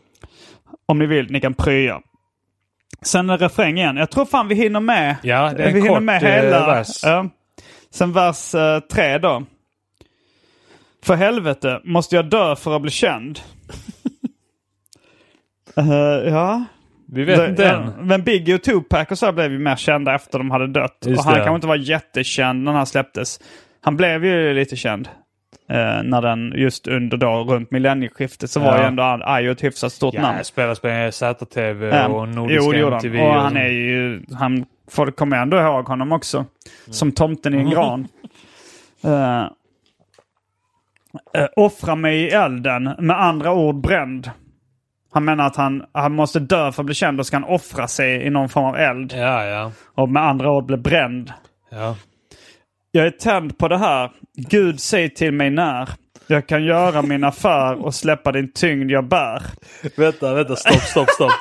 Om 0.87 0.99
ni 0.99 1.05
vill, 1.05 1.31
ni 1.31 1.41
kan 1.41 1.53
prya. 1.53 2.01
Sen 3.01 3.29
är 3.29 3.37
refräng 3.37 3.77
igen. 3.77 3.97
Jag 3.97 4.11
tror 4.11 4.25
fan 4.25 4.47
vi 4.47 4.55
hinner 4.55 4.79
med. 4.79 5.15
Ja, 5.23 5.53
det 5.53 5.63
är 5.63 5.67
en 5.67 5.73
vi 5.73 5.79
hinner 5.81 5.93
kort, 5.95 6.03
med 6.03 6.23
eh, 6.23 6.29
hela. 6.29 6.67
vers. 6.67 7.03
Ja. 7.03 7.25
Sen 7.91 8.13
vers 8.13 8.55
eh, 8.55 8.79
tre 8.79 9.17
då. 9.17 9.43
För 11.05 11.15
helvete, 11.15 11.81
måste 11.83 12.15
jag 12.15 12.25
dö 12.29 12.55
för 12.55 12.75
att 12.75 12.81
bli 12.81 12.91
känd? 12.91 13.39
Eh, 15.77 15.85
ja. 16.33 16.63
Vi 17.07 17.23
vet 17.23 17.37
Det- 17.37 17.47
inte 17.49 17.69
än. 17.69 17.91
Men 18.07 18.23
Biggie 18.23 18.55
och 18.55 18.63
Tupac 18.63 19.07
och 19.11 19.17
så 19.19 19.31
blev 19.31 19.51
ju 19.51 19.59
mer 19.59 19.75
kända 19.75 20.15
efter 20.15 20.37
de 20.37 20.51
hade 20.51 20.67
dött. 20.67 20.97
Just 21.05 21.19
och 21.19 21.25
han 21.25 21.33
det. 21.33 21.39
kanske 21.39 21.55
inte 21.55 21.67
var 21.67 21.75
jättekänd 21.75 22.63
när 22.63 22.71
han 22.71 22.85
släpptes. 22.85 23.39
Han 23.81 23.97
blev 23.97 24.25
ju 24.25 24.53
lite 24.53 24.75
känd. 24.75 25.09
Eh, 25.69 26.03
när 26.03 26.21
den 26.21 26.53
just 26.55 26.87
under 26.87 27.17
då 27.17 27.43
runt 27.43 27.71
millennieskiftet 27.71 28.49
så 28.51 28.59
var 28.59 28.75
Ja. 28.75 28.81
ju 28.81 28.87
ändå 28.87 29.03
Ayo 29.03 29.51
ett 29.51 29.63
hyfsat 29.63 29.91
stort 29.93 30.13
Ja, 30.13 30.21
namn. 30.21 30.37
jag 30.37 30.45
spelar 30.45 30.75
på 30.75 31.11
ZTV 31.11 31.87
Ja. 31.87 32.07
och 32.07 32.27
Nordiska 32.29 32.77
jo, 32.79 32.87
MTV. 32.93 33.21
Och 33.21 33.27
och 33.27 33.33
han 33.33 33.57
är 33.57 33.67
ju, 33.67 34.21
han, 34.33 34.65
folk 34.91 35.15
kommer 35.15 35.37
ändå 35.37 35.57
ihåg 35.57 35.85
honom 35.87 36.11
också. 36.11 36.45
Som 36.89 37.11
tomten 37.11 37.53
i 37.53 37.57
en 37.57 37.69
gran. 37.69 38.07
Uh, 39.05 39.45
uh, 41.37 41.45
offra 41.55 41.95
mig 41.95 42.21
i 42.21 42.29
elden, 42.29 42.83
med 42.99 43.21
andra 43.21 43.53
ord 43.53 43.75
bränd. 43.75 44.31
Han 45.13 45.25
menar 45.25 45.47
att 45.47 45.55
han, 45.55 45.85
han 45.91 46.11
måste 46.11 46.39
dö 46.39 46.71
för 46.71 46.81
att 46.81 46.85
bli 46.85 46.95
känd 46.95 47.19
och 47.19 47.27
ska 47.27 47.35
han 47.35 47.43
offra 47.43 47.87
sig 47.87 48.27
i 48.27 48.29
någon 48.29 48.49
form 48.49 48.65
av 48.65 48.75
eld. 48.75 49.13
Ja, 49.13 49.45
ja. 49.45 49.71
Och 49.95 50.09
med 50.09 50.23
andra 50.23 50.51
ord 50.51 50.65
bli 50.65 50.77
bränd. 50.77 51.33
ja. 51.71 51.95
Jag 52.91 53.05
är 53.05 53.11
tänd 53.11 53.57
på 53.57 53.67
det 53.67 53.77
här. 53.77 54.11
Gud, 54.35 54.79
säg 54.79 55.13
till 55.13 55.31
mig 55.31 55.49
när. 55.49 55.89
Jag 56.27 56.47
kan 56.47 56.63
göra 56.63 57.01
min 57.01 57.23
affär 57.23 57.85
och 57.85 57.95
släppa 57.95 58.31
din 58.31 58.51
tyngd 58.51 58.91
jag 58.91 59.07
bär. 59.07 59.43
Vänta, 59.97 60.33
vänta, 60.33 60.55
stopp, 60.55 60.81
stopp, 60.81 61.09
stopp. 61.09 61.31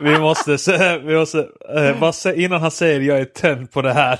vi 0.00 0.18
måste, 0.18 0.56
vi 1.04 1.94
måste 2.00 2.30
eh, 2.30 2.44
innan 2.44 2.60
han 2.60 2.70
säger 2.70 3.00
jag 3.00 3.20
är 3.20 3.24
tänd 3.24 3.70
på 3.70 3.82
det 3.82 3.92
här. 3.92 4.18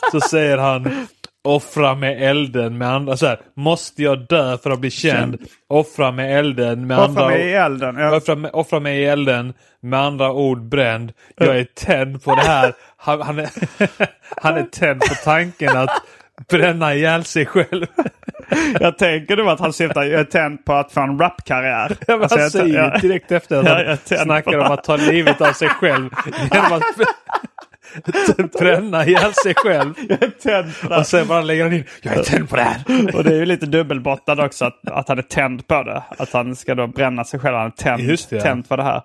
så 0.12 0.20
säger 0.20 0.58
han 0.58 1.06
offra 1.44 1.94
med 1.94 2.22
elden 2.22 2.78
med 2.78 2.88
andra, 2.88 3.16
så 3.16 3.26
här, 3.26 3.40
måste 3.56 4.02
jag 4.02 4.18
dö 4.26 4.58
för 4.58 4.70
att 4.70 4.78
bli 4.80 4.90
känd? 4.90 5.38
Offra 5.68 6.12
med 6.12 6.38
elden 6.38 6.86
med 6.86 6.98
andra 6.98 7.22
Offra 7.22 7.28
mig 7.28 7.46
i 7.50 7.54
elden. 7.54 7.96
Ja. 7.98 8.16
Offra, 8.16 8.34
mig- 8.34 8.50
offra 8.54 8.80
mig 8.80 8.98
i 9.00 9.04
elden, 9.04 9.54
med 9.80 10.00
andra 10.00 10.32
ord 10.32 10.62
bränd. 10.68 11.12
Jag 11.36 11.58
är 11.58 11.64
tänd 11.64 12.24
på 12.24 12.34
det 12.34 12.40
här. 12.42 12.72
Han, 12.96 13.22
han, 13.22 13.38
är, 13.38 13.50
han 14.42 14.56
är 14.56 14.62
tänd 14.62 15.00
på 15.00 15.14
tanken 15.24 15.76
att 15.76 16.02
bränna 16.50 16.94
ihjäl 16.94 17.24
sig 17.24 17.46
själv. 17.46 17.86
Jag 18.80 18.98
tänker 18.98 19.36
nu 19.36 19.48
att 19.48 19.60
han 19.60 19.72
syftar, 19.72 20.04
jag 20.04 20.20
är 20.20 20.24
tänd 20.24 20.64
på 20.64 20.72
att 20.72 20.92
få 20.92 21.00
en 21.00 21.18
rapkarriär. 21.18 21.96
Ja, 22.06 22.14
Alltså, 22.14 22.34
han 22.36 22.42
jag- 22.42 22.52
säger 22.52 22.94
ju 22.94 23.08
direkt 23.08 23.32
efter 23.32 23.58
att 23.58 23.86
han 24.10 24.18
snackar 24.24 24.58
om 24.58 24.72
att 24.72 24.84
ta 24.84 24.96
livet 24.96 25.40
av 25.40 25.52
sig 25.52 25.68
själv 25.68 26.10
genom 26.52 26.72
att 26.72 26.82
bränna 28.58 29.06
ihjäl 29.06 29.34
sig 29.34 29.54
själv. 29.56 29.94
Jag 30.08 30.22
är 30.22 30.30
tänd 30.30 30.72
på 30.82 30.88
det. 30.88 30.96
Och 30.96 31.06
sen 31.06 31.28
bara 31.28 31.40
lägger 31.40 31.62
han 31.62 31.72
in, 31.72 31.84
jag 32.02 32.16
är 32.16 32.22
tänd 32.22 32.48
på 32.48 32.56
det 32.56 32.62
här. 32.62 32.82
Och 33.16 33.24
det 33.24 33.30
är 33.30 33.38
ju 33.38 33.46
lite 33.46 33.66
dubbelbottnad 33.66 34.40
också 34.40 34.64
att, 34.64 34.88
att 34.88 35.08
han 35.08 35.18
är 35.18 35.22
tänd 35.22 35.66
på 35.66 35.82
det. 35.82 36.02
Att 36.18 36.32
han 36.32 36.56
ska 36.56 36.74
då 36.74 36.86
bränna 36.86 37.24
sig 37.24 37.40
själv. 37.40 37.56
Han 37.56 37.66
är 37.66 37.70
tänd, 37.70 38.02
Just 38.02 38.30
det, 38.30 38.40
tänd 38.40 38.68
på 38.68 38.76
det 38.76 38.82
här. 38.82 39.02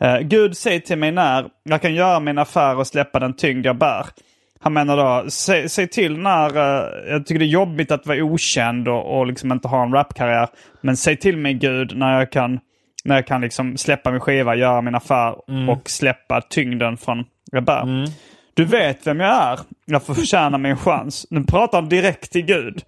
Eh, 0.00 0.18
Gud, 0.18 0.56
säg 0.56 0.80
till 0.80 0.98
mig 0.98 1.12
när 1.12 1.46
jag 1.62 1.82
kan 1.82 1.94
göra 1.94 2.20
min 2.20 2.38
affär 2.38 2.76
och 2.76 2.86
släppa 2.86 3.18
den 3.18 3.36
tyngd 3.36 3.66
jag 3.66 3.78
bär. 3.78 4.06
Han 4.60 4.72
menar 4.72 4.96
då, 4.96 5.30
säg, 5.30 5.68
säg 5.68 5.88
till 5.88 6.18
när, 6.18 6.56
eh, 6.56 7.10
jag 7.12 7.26
tycker 7.26 7.38
det 7.38 7.44
är 7.44 7.46
jobbigt 7.46 7.90
att 7.90 8.06
vara 8.06 8.24
okänd 8.24 8.88
och, 8.88 9.18
och 9.18 9.26
liksom 9.26 9.52
inte 9.52 9.68
ha 9.68 9.82
en 9.82 9.92
rapkarriär. 9.92 10.48
Men 10.80 10.96
säg 10.96 11.16
till 11.16 11.36
mig 11.36 11.54
Gud 11.54 11.96
när 11.96 12.18
jag 12.18 12.32
kan, 12.32 12.60
när 13.06 13.14
jag 13.14 13.26
kan 13.26 13.40
liksom 13.40 13.76
släppa 13.76 14.10
min 14.10 14.20
skiva, 14.20 14.54
göra 14.54 14.82
min 14.82 14.94
affär 14.94 15.34
och 15.70 15.90
släppa 15.90 16.40
tyngden 16.40 16.96
från 16.96 17.24
jag 17.52 17.64
bär. 17.64 18.06
Du 18.54 18.64
vet 18.64 19.06
vem 19.06 19.20
jag 19.20 19.34
är. 19.34 19.58
Jag 19.84 20.02
får 20.02 20.14
förtjäna 20.14 20.58
min 20.58 20.76
chans. 20.76 21.26
Nu 21.30 21.44
pratar 21.44 21.80
han 21.80 21.88
direkt 21.88 22.32
till 22.32 22.44
Gud. 22.44 22.82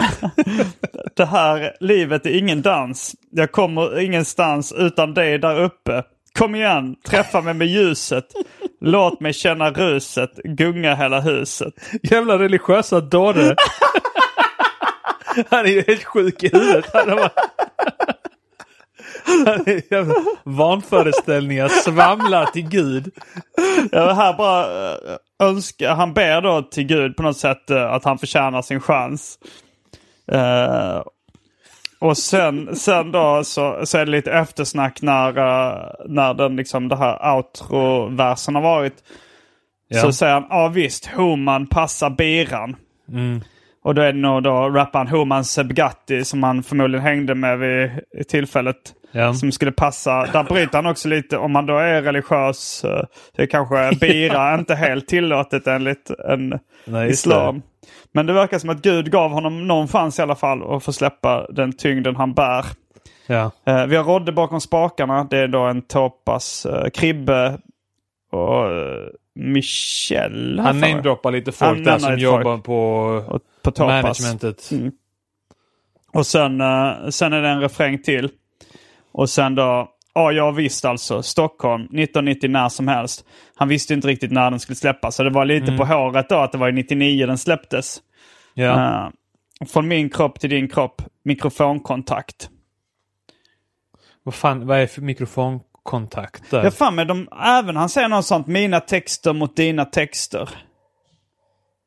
Det 1.16 1.24
här 1.24 1.76
livet 1.80 2.26
är 2.26 2.38
ingen 2.38 2.62
dans. 2.62 3.14
Jag 3.30 3.52
kommer 3.52 4.00
ingenstans 4.00 4.72
utan 4.72 5.14
dig 5.14 5.38
där 5.38 5.60
uppe. 5.60 6.02
Kom 6.38 6.54
igen, 6.54 6.96
träffa 7.06 7.40
mig 7.40 7.54
med 7.54 7.66
ljuset. 7.66 8.26
Låt 8.80 9.20
mig 9.20 9.32
känna 9.32 9.70
ruset, 9.70 10.36
gunga 10.44 10.94
hela 10.94 11.20
huset. 11.20 11.74
Jävla 12.02 12.38
religiösa 12.38 13.00
dåre. 13.00 13.56
Han 15.50 15.66
är 15.66 15.70
ju 15.70 15.84
helt 15.86 16.04
sjuk 16.04 16.42
i 16.42 16.48
huvudet. 16.52 16.90
Han 16.92 17.08
är, 17.10 17.16
bara... 17.16 17.30
Han 17.36 17.38
är 17.86 17.92
jävla 17.96 18.14
vanföreställningar 20.44 21.68
svamlar 21.68 22.46
till 22.46 22.68
Gud. 22.68 23.10
Ja, 23.92 24.12
här 24.12 24.36
bara 24.36 24.92
eh, 24.92 24.98
önskar, 25.42 25.94
han 25.94 26.12
ber 26.12 26.40
då 26.40 26.62
till 26.62 26.84
Gud 26.84 27.16
på 27.16 27.22
något 27.22 27.36
sätt 27.36 27.70
eh, 27.70 27.92
att 27.92 28.04
han 28.04 28.18
förtjänar 28.18 28.62
sin 28.62 28.80
chans. 28.80 29.38
Eh, 30.32 31.02
och 31.98 32.18
sen, 32.18 32.76
sen 32.76 33.12
då 33.12 33.44
så, 33.44 33.80
så 33.84 33.98
är 33.98 34.04
det 34.04 34.10
lite 34.10 34.32
eftersnack 34.32 35.02
när, 35.02 35.32
när 36.08 36.34
den 36.34 36.56
liksom 36.56 36.88
det 36.88 36.96
här 36.96 37.36
outro-versen 37.36 38.54
har 38.54 38.62
varit. 38.62 38.94
Ja. 39.88 40.00
Så 40.00 40.12
säger 40.12 40.32
han, 40.32 40.46
ja 40.50 40.68
visst, 40.68 41.06
Homan 41.06 41.66
passar 41.66 42.10
biran. 42.10 42.76
Och 43.84 43.94
då 43.94 44.02
är 44.02 44.12
det 44.12 44.18
nog 44.18 44.42
då 44.42 44.68
rapparen 44.68 45.08
Homan 45.08 45.44
Sebgatti 45.44 46.24
som 46.24 46.42
han 46.42 46.62
förmodligen 46.62 47.04
hängde 47.04 47.34
med 47.34 47.58
vid 47.58 47.90
tillfället. 48.28 48.94
Ja. 49.12 49.34
Som 49.34 49.52
skulle 49.52 49.72
passa. 49.72 50.26
Där 50.32 50.44
bryter 50.44 50.78
han 50.78 50.86
också 50.86 51.08
lite, 51.08 51.38
om 51.38 51.52
man 51.52 51.66
då 51.66 51.78
är 51.78 52.02
religiös, 52.02 52.84
eh, 52.84 53.04
så 53.36 53.42
är 53.42 53.46
kanske 53.46 53.92
bira 54.00 54.54
inte 54.54 54.74
helt 54.74 55.08
tillåtet 55.08 55.66
enligt 55.66 56.10
en 56.10 56.58
Nej, 56.84 57.10
islam. 57.10 57.62
Men 58.12 58.26
det 58.26 58.32
verkar 58.32 58.58
som 58.58 58.70
att 58.70 58.82
Gud 58.82 59.10
gav 59.10 59.30
honom 59.30 59.66
någon 59.66 59.88
chans 59.88 60.18
i 60.18 60.22
alla 60.22 60.34
fall 60.34 60.74
att 60.76 60.84
få 60.84 60.92
släppa 60.92 61.46
den 61.50 61.72
tyngden 61.72 62.16
han 62.16 62.32
bär. 62.34 62.64
Ja. 63.26 63.50
Eh, 63.66 63.86
vi 63.86 63.96
har 63.96 64.04
Rodde 64.04 64.32
bakom 64.32 64.60
spakarna. 64.60 65.24
Det 65.30 65.38
är 65.38 65.48
då 65.48 65.60
en 65.62 65.82
Topas, 65.82 66.66
eh, 66.66 66.88
Kribbe 66.90 67.58
och 68.32 68.68
Michel. 69.34 70.58
har 70.58 70.66
Han 70.66 70.80
namedroppar 70.80 71.30
lite 71.30 71.52
Han 71.60 71.74
folk 71.74 71.84
där 71.84 71.92
nämner 71.92 72.08
som 72.08 72.18
jobbar 72.18 72.42
folk. 72.42 72.64
på 72.64 73.40
på 73.62 73.84
managementet. 73.84 74.70
Och 76.12 76.26
sen, 76.26 76.60
eh, 76.60 77.08
sen 77.10 77.32
är 77.32 77.42
det 77.42 77.48
en 77.48 77.60
refräng 77.60 78.02
till. 78.02 78.30
Och 79.12 79.30
sen 79.30 79.54
då, 79.54 79.88
ja 80.14 80.32
jag 80.32 80.52
visste 80.52 80.88
alltså, 80.88 81.22
Stockholm 81.22 81.82
1990 81.82 82.50
när 82.50 82.68
som 82.68 82.88
helst. 82.88 83.24
Han 83.56 83.68
visste 83.68 83.94
inte 83.94 84.08
riktigt 84.08 84.32
när 84.32 84.50
den 84.50 84.60
skulle 84.60 84.76
släppas. 84.76 85.14
Så 85.16 85.22
det 85.22 85.30
var 85.30 85.44
lite 85.44 85.76
på 85.76 85.84
håret 85.84 86.28
då 86.28 86.36
att 86.36 86.52
det 86.52 86.58
var 86.58 86.68
i 86.68 86.72
99 86.72 87.26
den 87.26 87.38
släpptes. 87.38 88.00
Ja. 88.54 89.04
Eh, 89.04 89.10
från 89.66 89.88
min 89.88 90.10
kropp 90.10 90.40
till 90.40 90.50
din 90.50 90.68
kropp, 90.68 91.02
mikrofonkontakt. 91.24 92.50
Vad 94.22 94.34
fan, 94.34 94.66
vad 94.66 94.78
är 94.78 94.86
för 94.86 95.02
mikrofonkontakt 95.02 96.50
där? 96.50 96.64
Jag 96.64 96.74
fan 96.74 96.94
med 96.94 97.06
de, 97.06 97.28
även 97.44 97.76
han 97.76 97.88
säger 97.88 98.08
något 98.08 98.26
sånt, 98.26 98.46
mina 98.46 98.80
texter 98.80 99.32
mot 99.32 99.56
dina 99.56 99.84
texter. 99.84 100.48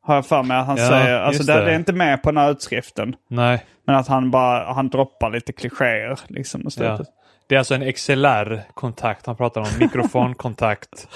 Har 0.01 0.15
jag 0.15 0.25
för 0.25 0.43
mig 0.43 0.57
att 0.57 0.65
han 0.65 0.77
Ja, 0.77 0.87
säger. 0.89 1.19
Alltså 1.19 1.43
det. 1.43 1.53
det 1.53 1.71
är 1.71 1.75
inte 1.75 1.93
med 1.93 2.23
på 2.23 2.31
den 2.31 2.37
här 2.37 2.51
utskriften. 2.51 3.15
Nej. 3.29 3.65
Men 3.85 3.95
att 3.95 4.07
han 4.07 4.31
bara, 4.31 4.73
han 4.73 4.89
droppar 4.89 5.29
lite 5.29 5.53
klichéer 5.53 6.19
liksom. 6.27 6.61
i 6.61 6.69
Ja. 6.77 6.99
Det 7.47 7.55
är 7.55 7.59
alltså 7.59 7.75
en 7.75 7.93
XLR-kontakt 7.93 9.25
han 9.25 9.35
pratar 9.35 9.61
om. 9.61 9.67
Mikrofonkontakt. 9.79 11.07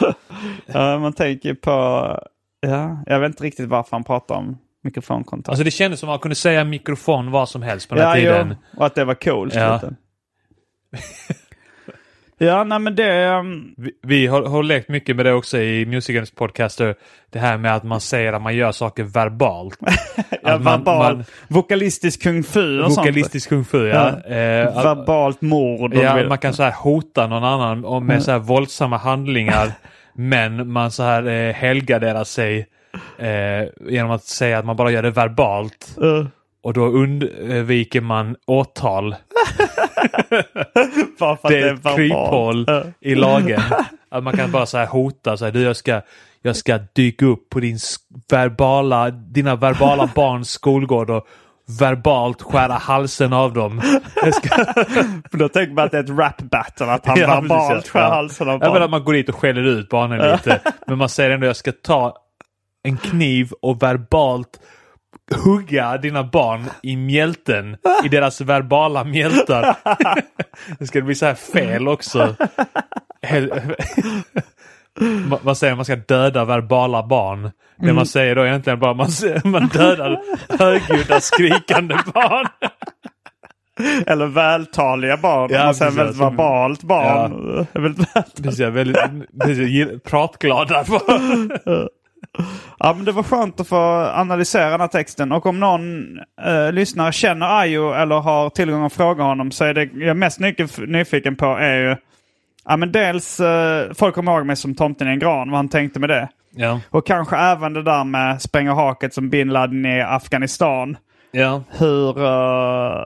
Ja, 0.65 0.99
man 0.99 1.13
tänker 1.13 1.53
på... 1.53 1.71
Ja, 2.61 3.03
jag 3.05 3.19
vet 3.19 3.29
inte 3.29 3.43
riktigt 3.43 3.69
varför 3.69 3.91
han 3.91 4.03
pratar 4.03 4.35
om 4.35 4.57
mikrofonkontakt. 4.83 5.49
Alltså 5.49 5.63
det 5.63 5.71
kändes 5.71 5.99
som 5.99 6.09
att 6.09 6.13
man 6.13 6.19
kunde 6.19 6.35
säga 6.35 6.63
mikrofon 6.63 7.31
vad 7.31 7.49
som 7.49 7.61
helst 7.61 7.89
på 7.89 7.95
den 7.95 8.03
ja, 8.03 8.09
här 8.09 8.15
tiden. 8.15 8.55
jo, 8.71 8.79
och 8.79 8.85
att 8.85 8.95
det 8.95 9.05
var 9.05 9.15
coolt. 9.15 9.55
Ja. 9.55 9.81
Ja, 12.41 12.63
nej 12.63 12.79
men 12.79 12.95
det... 12.95 13.29
um, 13.29 13.73
Vi, 13.77 13.91
vi 14.01 14.27
har, 14.27 14.43
har 14.43 14.63
lekt 14.63 14.89
mycket 14.89 15.15
med 15.15 15.25
det 15.25 15.33
också 15.33 15.57
i 15.57 15.85
Musicens 15.85 16.31
podcaster. 16.31 16.95
Det 17.29 17.39
här 17.39 17.57
med 17.57 17.75
att 17.75 17.83
man 17.83 18.01
säger 18.01 18.33
att 18.33 18.41
man 18.41 18.55
gör 18.55 18.71
saker 18.71 19.03
verbalt. 19.03 19.79
Ja, 20.43 20.57
man- 20.57 20.63
verbal, 20.63 21.15
man- 21.17 21.25
vokalistisk 21.47 22.23
kung 22.23 22.43
fu 22.43 22.79
och 22.81 22.89
Vokalistisk 22.91 23.49
kung 23.49 23.65
fu, 23.65 23.87
ja. 23.87 24.11
Ja. 24.29 24.35
Eh, 24.35 24.73
sånt. 24.73 24.85
Verbalt 24.85 25.41
mord. 25.41 25.93
Ja, 25.93 26.27
man 26.27 26.37
kan 26.37 26.53
så 26.53 26.63
här 26.63 26.71
hota 26.71 27.27
någon 27.27 27.43
annan 27.43 27.85
och 27.85 28.01
med 28.03 28.23
så 28.23 28.31
här 28.31 28.39
våldsamma 28.39 28.97
handlingar. 28.97 29.71
men 30.13 30.71
man 30.71 30.91
så 30.91 31.03
här 31.03 31.27
eh, 31.27 31.53
helgarderar 31.53 32.23
sig 32.23 32.67
eh, 33.17 33.69
genom 33.89 34.11
att 34.11 34.23
säga 34.23 34.59
att 34.59 34.65
man 34.65 34.75
bara 34.75 34.91
gör 34.91 35.03
det 35.03 35.11
verbalt. 35.11 35.97
Eh, 36.01 36.25
Och 36.63 36.73
då 36.73 36.85
undviker 36.85 38.01
man 38.01 38.35
åtal. 38.47 39.15
Det 41.47 41.59
är 41.59 41.73
ett 41.73 41.95
kryphål 41.95 42.65
i 43.01 43.15
lagen. 43.15 43.61
Att 44.11 44.23
man 44.23 44.37
kan 44.37 44.51
bara 44.51 44.65
så 44.65 44.77
här 44.77 44.85
hota 44.85 45.37
så 45.37 45.45
här, 45.45 45.51
du 45.51 45.61
jag 45.61 45.75
ska, 45.75 46.01
jag 46.41 46.55
ska 46.55 46.79
dyka 46.95 47.25
upp 47.25 47.49
på 47.49 47.59
din 47.59 47.77
verbala, 48.31 49.09
dina 49.11 49.55
verbala 49.55 50.09
barns 50.15 50.49
skolgård 50.49 51.09
och 51.09 51.27
verbalt 51.79 52.41
skära 52.41 52.73
halsen 52.73 53.33
av 53.33 53.53
dem. 53.53 53.81
Ska, 54.33 54.49
För 55.31 55.37
då 55.37 55.49
tänker 55.49 55.73
man 55.73 55.85
att 55.85 55.91
det 55.91 55.97
är 55.97 56.03
ett 56.03 56.09
rap 56.09 56.41
battle, 56.41 56.85
att 56.85 57.05
han 57.05 57.19
Ja, 57.19 57.27
verbalt 57.41 57.69
precis, 57.73 57.91
skär 57.91 57.99
ja. 58.01 58.09
halsen 58.09 58.47
av 58.49 58.53
Jag 58.53 58.59
menar 58.59 58.73
barn. 58.73 58.83
att 58.83 58.89
man 58.91 59.03
går 59.03 59.13
dit 59.13 59.29
och 59.29 59.35
skäller 59.35 59.63
ut 59.63 59.89
barnen 59.89 60.31
lite. 60.31 60.61
Men 60.87 60.97
man 60.97 61.09
säger 61.09 61.29
ändå 61.29 61.47
jag 61.47 61.55
ska 61.55 61.71
ta 61.83 62.15
en 62.83 62.97
kniv 62.97 63.51
och 63.61 63.83
verbalt 63.83 64.59
hugga 65.45 65.97
dina 65.97 66.23
barn 66.23 66.65
i 66.83 66.95
mjälten. 66.97 67.77
I 68.05 68.07
deras 68.09 68.41
verbala 68.41 69.03
mjältar. 69.03 69.75
Det 70.79 70.87
ska 70.87 71.01
bli 71.01 71.15
så 71.15 71.25
här 71.25 71.33
fel 71.35 71.87
också. 71.87 72.35
Hel- 73.21 73.53
Ma- 74.99 75.39
Man 75.41 75.55
säger 75.55 75.73
att 75.73 75.77
man 75.77 75.85
ska 75.85 75.95
döda 75.95 76.45
verbala 76.45 77.07
barn. 77.07 77.51
Det 77.77 77.93
man 77.93 78.05
säger 78.05 78.35
då 78.35 78.41
är 78.41 78.45
egentligen 78.47 78.79
bara 78.79 78.93
man, 78.93 79.09
säger- 79.11 79.47
man 79.47 79.67
dödar 79.67 80.21
högljudda 80.59 81.19
skrikande 81.21 81.95
barn. 82.13 82.47
Eller 84.07 84.25
vältaliga 84.25 85.17
barn. 85.17 85.49
Ja, 85.53 85.65
man 85.65 85.75
säger 85.75 85.91
precis, 85.91 85.99
väldigt 86.05 86.21
verbalt 86.21 86.83
barn. 86.83 87.67
Väldigt 87.73 88.15
väl- 88.15 88.23
Precis, 88.43 88.59
väldigt, 88.59 90.03
pratglada 90.03 90.83
barn. 90.87 91.51
Ja, 92.79 92.93
men 92.93 93.05
det 93.05 93.11
var 93.11 93.23
skönt 93.23 93.59
att 93.59 93.67
få 93.67 93.77
analysera 94.13 94.69
den 94.69 94.81
här 94.81 94.87
texten. 94.87 95.31
Och 95.31 95.45
om 95.45 95.59
någon 95.59 96.17
eh, 96.45 96.71
lyssnare 96.71 97.11
känner 97.11 97.59
Ayo 97.61 97.93
eller 97.93 98.19
har 98.19 98.49
tillgång 98.49 98.85
att 98.85 98.93
fråga 98.93 99.23
honom 99.23 99.51
så 99.51 99.65
är 99.65 99.73
det 99.73 99.89
jag 99.93 100.09
är 100.09 100.13
mest 100.13 100.39
nyf- 100.39 100.85
nyfiken 100.87 101.35
på 101.35 101.45
är 101.45 101.75
ju 101.75 101.95
Ja 102.65 102.77
men 102.77 102.91
dels, 102.91 103.39
eh, 103.39 103.91
folk 103.93 104.15
kommer 104.15 104.31
ihåg 104.31 104.45
mig 104.45 104.55
som 104.55 104.75
tomten 104.75 105.07
i 105.07 105.11
en 105.11 105.19
gran, 105.19 105.51
vad 105.51 105.57
han 105.57 105.69
tänkte 105.69 105.99
med 105.99 106.09
det. 106.09 106.29
Ja. 106.55 106.79
Och 106.89 107.07
kanske 107.07 107.37
även 107.37 107.73
det 107.73 107.83
där 107.83 108.03
med 108.03 108.41
spränga 108.41 108.73
haket 108.73 109.13
som 109.13 109.29
bin 109.29 109.49
Laden 109.49 109.85
i 109.85 110.01
Afghanistan. 110.01 110.97
Ja. 111.31 111.63
Hur, 111.69 112.19
uh, 112.19 113.05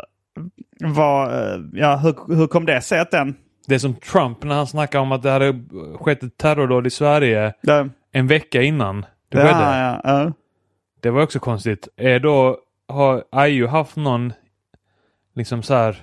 var, 0.80 1.26
eh, 1.26 1.60
ja, 1.74 1.96
hur, 1.96 2.36
hur 2.36 2.48
kom 2.48 2.66
det 2.66 2.82
sig 2.82 3.00
att 3.00 3.12
den 3.12 3.36
Det 3.68 3.76
är 3.76 3.80
som 3.80 3.96
Trump 3.96 4.44
när 4.44 4.56
han 4.56 4.68
snackar 4.68 5.00
om 5.00 5.12
att 5.12 5.24
det 5.24 5.32
hade 5.32 5.64
skett 6.00 6.24
ett 6.24 6.38
terrordåd 6.38 6.88
i 6.88 6.90
Sverige 6.90 7.54
Det, 7.62 7.90
en 8.12 8.28
vecka 8.28 8.62
innan 8.62 9.06
det 9.38 9.48
skedde. 9.48 9.60
ja, 9.60 10.02
ja. 10.04 10.32
Det 11.02 11.10
var 11.10 11.22
också 11.22 11.40
konstigt. 11.40 11.88
Är 11.98 12.20
då, 12.20 12.58
har 12.88 13.24
IU 13.48 13.68
haft 13.68 13.96
någon 13.96 14.34
liksom 15.36 15.64
så 15.64 15.74
här 15.74 15.96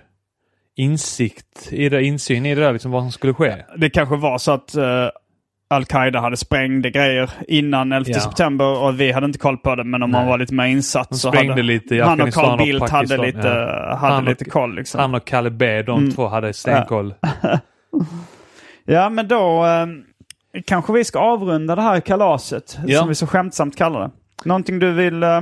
insikt 0.76 1.72
i 1.72 1.88
det, 1.88 2.02
insyn 2.02 2.46
i 2.46 2.54
det 2.54 2.60
där, 2.60 2.72
liksom 2.72 2.90
vad 2.90 3.02
som 3.02 3.12
skulle 3.12 3.34
ske? 3.34 3.56
Det 3.76 3.90
kanske 3.90 4.16
var 4.16 4.38
så 4.38 4.52
att 4.52 4.74
eh, 4.76 5.08
Al-Qaida 5.70 6.20
hade 6.20 6.36
sprängde 6.36 6.90
grejer 6.90 7.30
innan 7.48 7.92
11 7.92 8.10
Ja. 8.10 8.20
september 8.20 8.78
och 8.82 9.00
vi 9.00 9.12
hade 9.12 9.26
inte 9.26 9.38
koll 9.38 9.56
på 9.58 9.74
det. 9.74 9.84
Men 9.84 10.02
om 10.02 10.10
man 10.10 10.20
Nej. 10.22 10.30
var 10.30 10.38
lite 10.38 10.54
mer 10.54 10.66
insatt 10.66 11.16
så 11.16 11.28
hade 11.36 11.62
lite 11.62 11.94
i 11.96 12.00
han 12.00 12.20
och 12.20 12.32
Carl 12.32 12.52
och 12.52 12.58
Bildt 12.58 12.80
hade 12.90 12.90
Pakistan, 12.92 13.26
lite, 13.26 13.48
ja. 13.48 13.96
hade 13.96 14.14
Han 14.14 14.22
och- 14.22 14.28
lite 14.28 14.44
koll. 14.44 14.74
Liksom. 14.74 15.00
Han 15.00 15.14
och 15.14 15.24
Kalle 15.24 15.50
B, 15.50 15.82
de 15.82 15.98
Mm. 15.98 16.12
två 16.12 16.28
hade 16.28 16.52
stenkoll. 16.52 17.14
Ja, 18.84 19.08
men 19.10 19.28
då 19.28 19.66
eh, 19.66 19.86
kanske 20.66 20.92
vi 20.92 21.04
ska 21.04 21.18
avrunda 21.18 21.74
det 21.74 21.82
här 21.82 22.00
kalaset 22.00 22.78
Ja. 22.86 22.98
som 22.98 23.08
vi 23.08 23.14
så 23.14 23.26
skämtsamt 23.26 23.76
kallar 23.76 24.00
det. 24.00 24.10
Någonting 24.44 24.78
du 24.78 24.92
vill 24.92 25.22
eh, 25.22 25.40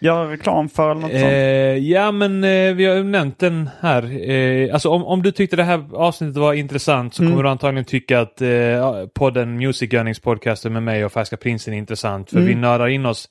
göra 0.00 0.30
reklam 0.32 0.68
för 0.68 0.90
eller 0.90 1.00
något 1.00 1.10
Eh, 1.12 1.20
sånt? 1.20 1.88
ja, 1.88 2.12
men 2.12 2.44
eh, 2.44 2.74
vi 2.74 2.84
har 2.84 2.94
ju 2.94 3.04
nämnt 3.04 3.38
den 3.38 3.70
här. 3.80 4.30
Eh, 4.30 4.72
alltså 4.74 4.88
om, 4.88 5.04
om 5.04 5.22
du 5.22 5.30
tyckte 5.32 5.56
det 5.56 5.64
här 5.64 5.84
avsnittet 5.94 6.36
var 6.36 6.52
intressant 6.52 7.14
så 7.14 7.22
Mm. 7.22 7.32
kommer 7.32 7.42
du 7.42 7.48
antagligen 7.50 7.84
tycka 7.84 8.20
att 8.20 8.40
eh, 8.42 9.06
podden 9.14 9.56
Music 9.56 9.92
Earnings 9.94 10.20
podcasten 10.20 10.72
med 10.72 10.82
mig 10.82 11.04
och 11.04 11.12
Färska 11.12 11.36
Prinsen 11.36 11.74
är 11.74 11.78
intressant. 11.78 12.30
För 12.30 12.36
Mm. 12.36 12.48
vi 12.48 12.54
nördar 12.54 12.88
in 12.88 13.06
oss 13.06 13.28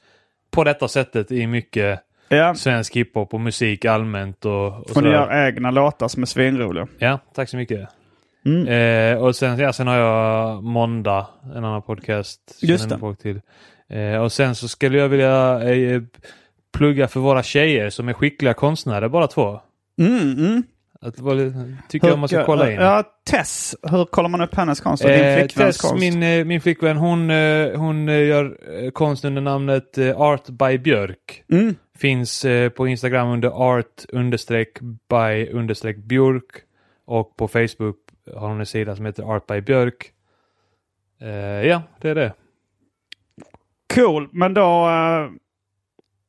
på 0.52 0.64
detta 0.64 0.88
sättet 0.88 1.32
i 1.32 1.48
mycket 1.48 2.00
Ja, 2.30 2.56
svensk 2.56 2.96
hiphop 2.96 3.34
och 3.34 3.40
musik 3.42 3.86
allmänt. 3.86 4.46
Och, 4.46 4.68
och 4.68 4.98
och 4.98 5.04
ni 5.04 5.10
gör 5.10 5.48
egna 5.48 5.72
låtar 5.72 6.08
som 6.08 6.22
är 6.22 6.28
svinroliga. 6.28 6.88
Ja, 7.00 7.20
tack 7.36 7.50
så 7.50 7.58
mycket. 7.58 7.90
Mm. 8.46 8.68
Eh, 8.68 9.24
och 9.24 9.36
sen, 9.36 9.60
ja, 9.60 9.74
sen 9.74 9.88
har 9.88 9.96
jag 9.96 10.64
Måndag, 10.64 11.28
en 11.56 11.66
annan 11.66 11.82
podcast. 11.82 12.58
Just 12.62 12.90
det. 12.90 13.16
Till. 13.22 13.42
Eh, 13.90 14.22
och 14.22 14.32
sen 14.32 14.56
så 14.56 14.68
skulle 14.68 14.98
jag 14.98 15.10
vilja 15.10 15.64
eh, 15.74 16.02
plugga 16.74 17.08
för 17.08 17.20
våra 17.20 17.44
tjejer 17.44 17.90
som 17.90 18.10
är 18.10 18.14
skickliga 18.14 18.54
konstnärer, 18.54 19.10
bara 19.10 19.28
två. 19.28 19.60
Mm, 20.00 20.32
mm. 20.32 20.64
Att, 21.02 21.16
tycker 21.90 22.08
jag 22.08 22.20
man 22.20 22.30
ska 22.30 22.46
kolla 22.46 22.72
in. 22.72 22.80
Ja, 22.80 23.04
Tess. 23.30 23.76
Hur 23.84 24.06
kollar 24.06 24.30
man 24.30 24.42
upp 24.42 24.56
hennes 24.56 24.80
konst? 24.80 25.04
Och 25.04 25.10
din 25.10 25.20
Eh, 25.20 25.40
flickväns 25.40 25.78
Tess, 25.78 25.82
konst? 25.82 26.00
min, 26.00 26.24
eh, 26.24 26.46
min 26.46 26.62
flickvän, 26.62 26.98
hon, 26.98 27.30
eh, 27.30 27.80
hon 27.80 28.10
eh, 28.10 28.28
gör 28.28 28.58
eh, 28.84 28.92
konst 28.92 29.26
under 29.26 29.42
namnet 29.42 29.98
eh, 29.98 30.22
Art 30.22 30.50
by 30.50 30.78
Björk. 30.78 31.44
Mm. 31.52 31.76
Finns 31.98 32.46
eh, 32.46 32.70
på 32.70 32.88
Instagram 32.88 33.28
under 33.28 33.50
art 33.50 34.06
understreck 34.10 34.80
by 35.10 35.50
understreck 35.52 35.98
Björk. 35.98 36.64
Och 37.06 37.36
på 37.38 37.48
Facebook 37.48 37.98
har 38.36 38.48
hon 38.48 38.60
en 38.60 38.66
sida 38.66 38.96
som 38.96 39.06
heter 39.06 39.24
Art 39.24 39.48
by 39.48 39.62
Björk. 39.62 40.12
Eh, 41.22 41.30
ja, 41.68 41.82
det 42.02 42.10
är 42.10 42.16
det. 42.16 42.34
Cool, 43.94 44.30
men 44.32 44.54
då 44.54 44.88
uh, 44.90 45.32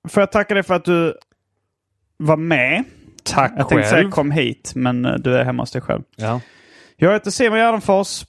får 0.09 0.20
jag 0.20 0.33
tacka 0.33 0.55
dig 0.55 0.62
för 0.62 0.74
att 0.74 0.85
du 0.85 1.19
var 2.16 2.37
med. 2.37 2.85
Tack 3.24 3.53
Jag 3.57 3.69
tänkte 3.69 3.89
säga 3.89 4.01
själv. 4.03 4.11
kom 4.11 4.31
hit, 4.31 4.73
men 4.74 5.05
eh, 5.05 5.15
du 5.15 5.37
är 5.37 5.45
hemma 5.45 5.62
hos 5.62 5.70
dig 5.70 5.83
själv. 5.83 6.03
Ja. 6.16 6.41
Jag 6.97 7.12
heter 7.12 7.31
Simon 7.31 7.59
Gärdenfors. 7.59 8.24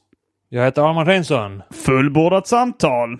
Jag 0.50 0.64
heter 0.64 0.82
Arman 0.90 1.06
Reinsson. 1.06 1.62
Fullbordat 1.72 2.48
samtal. 2.48 3.20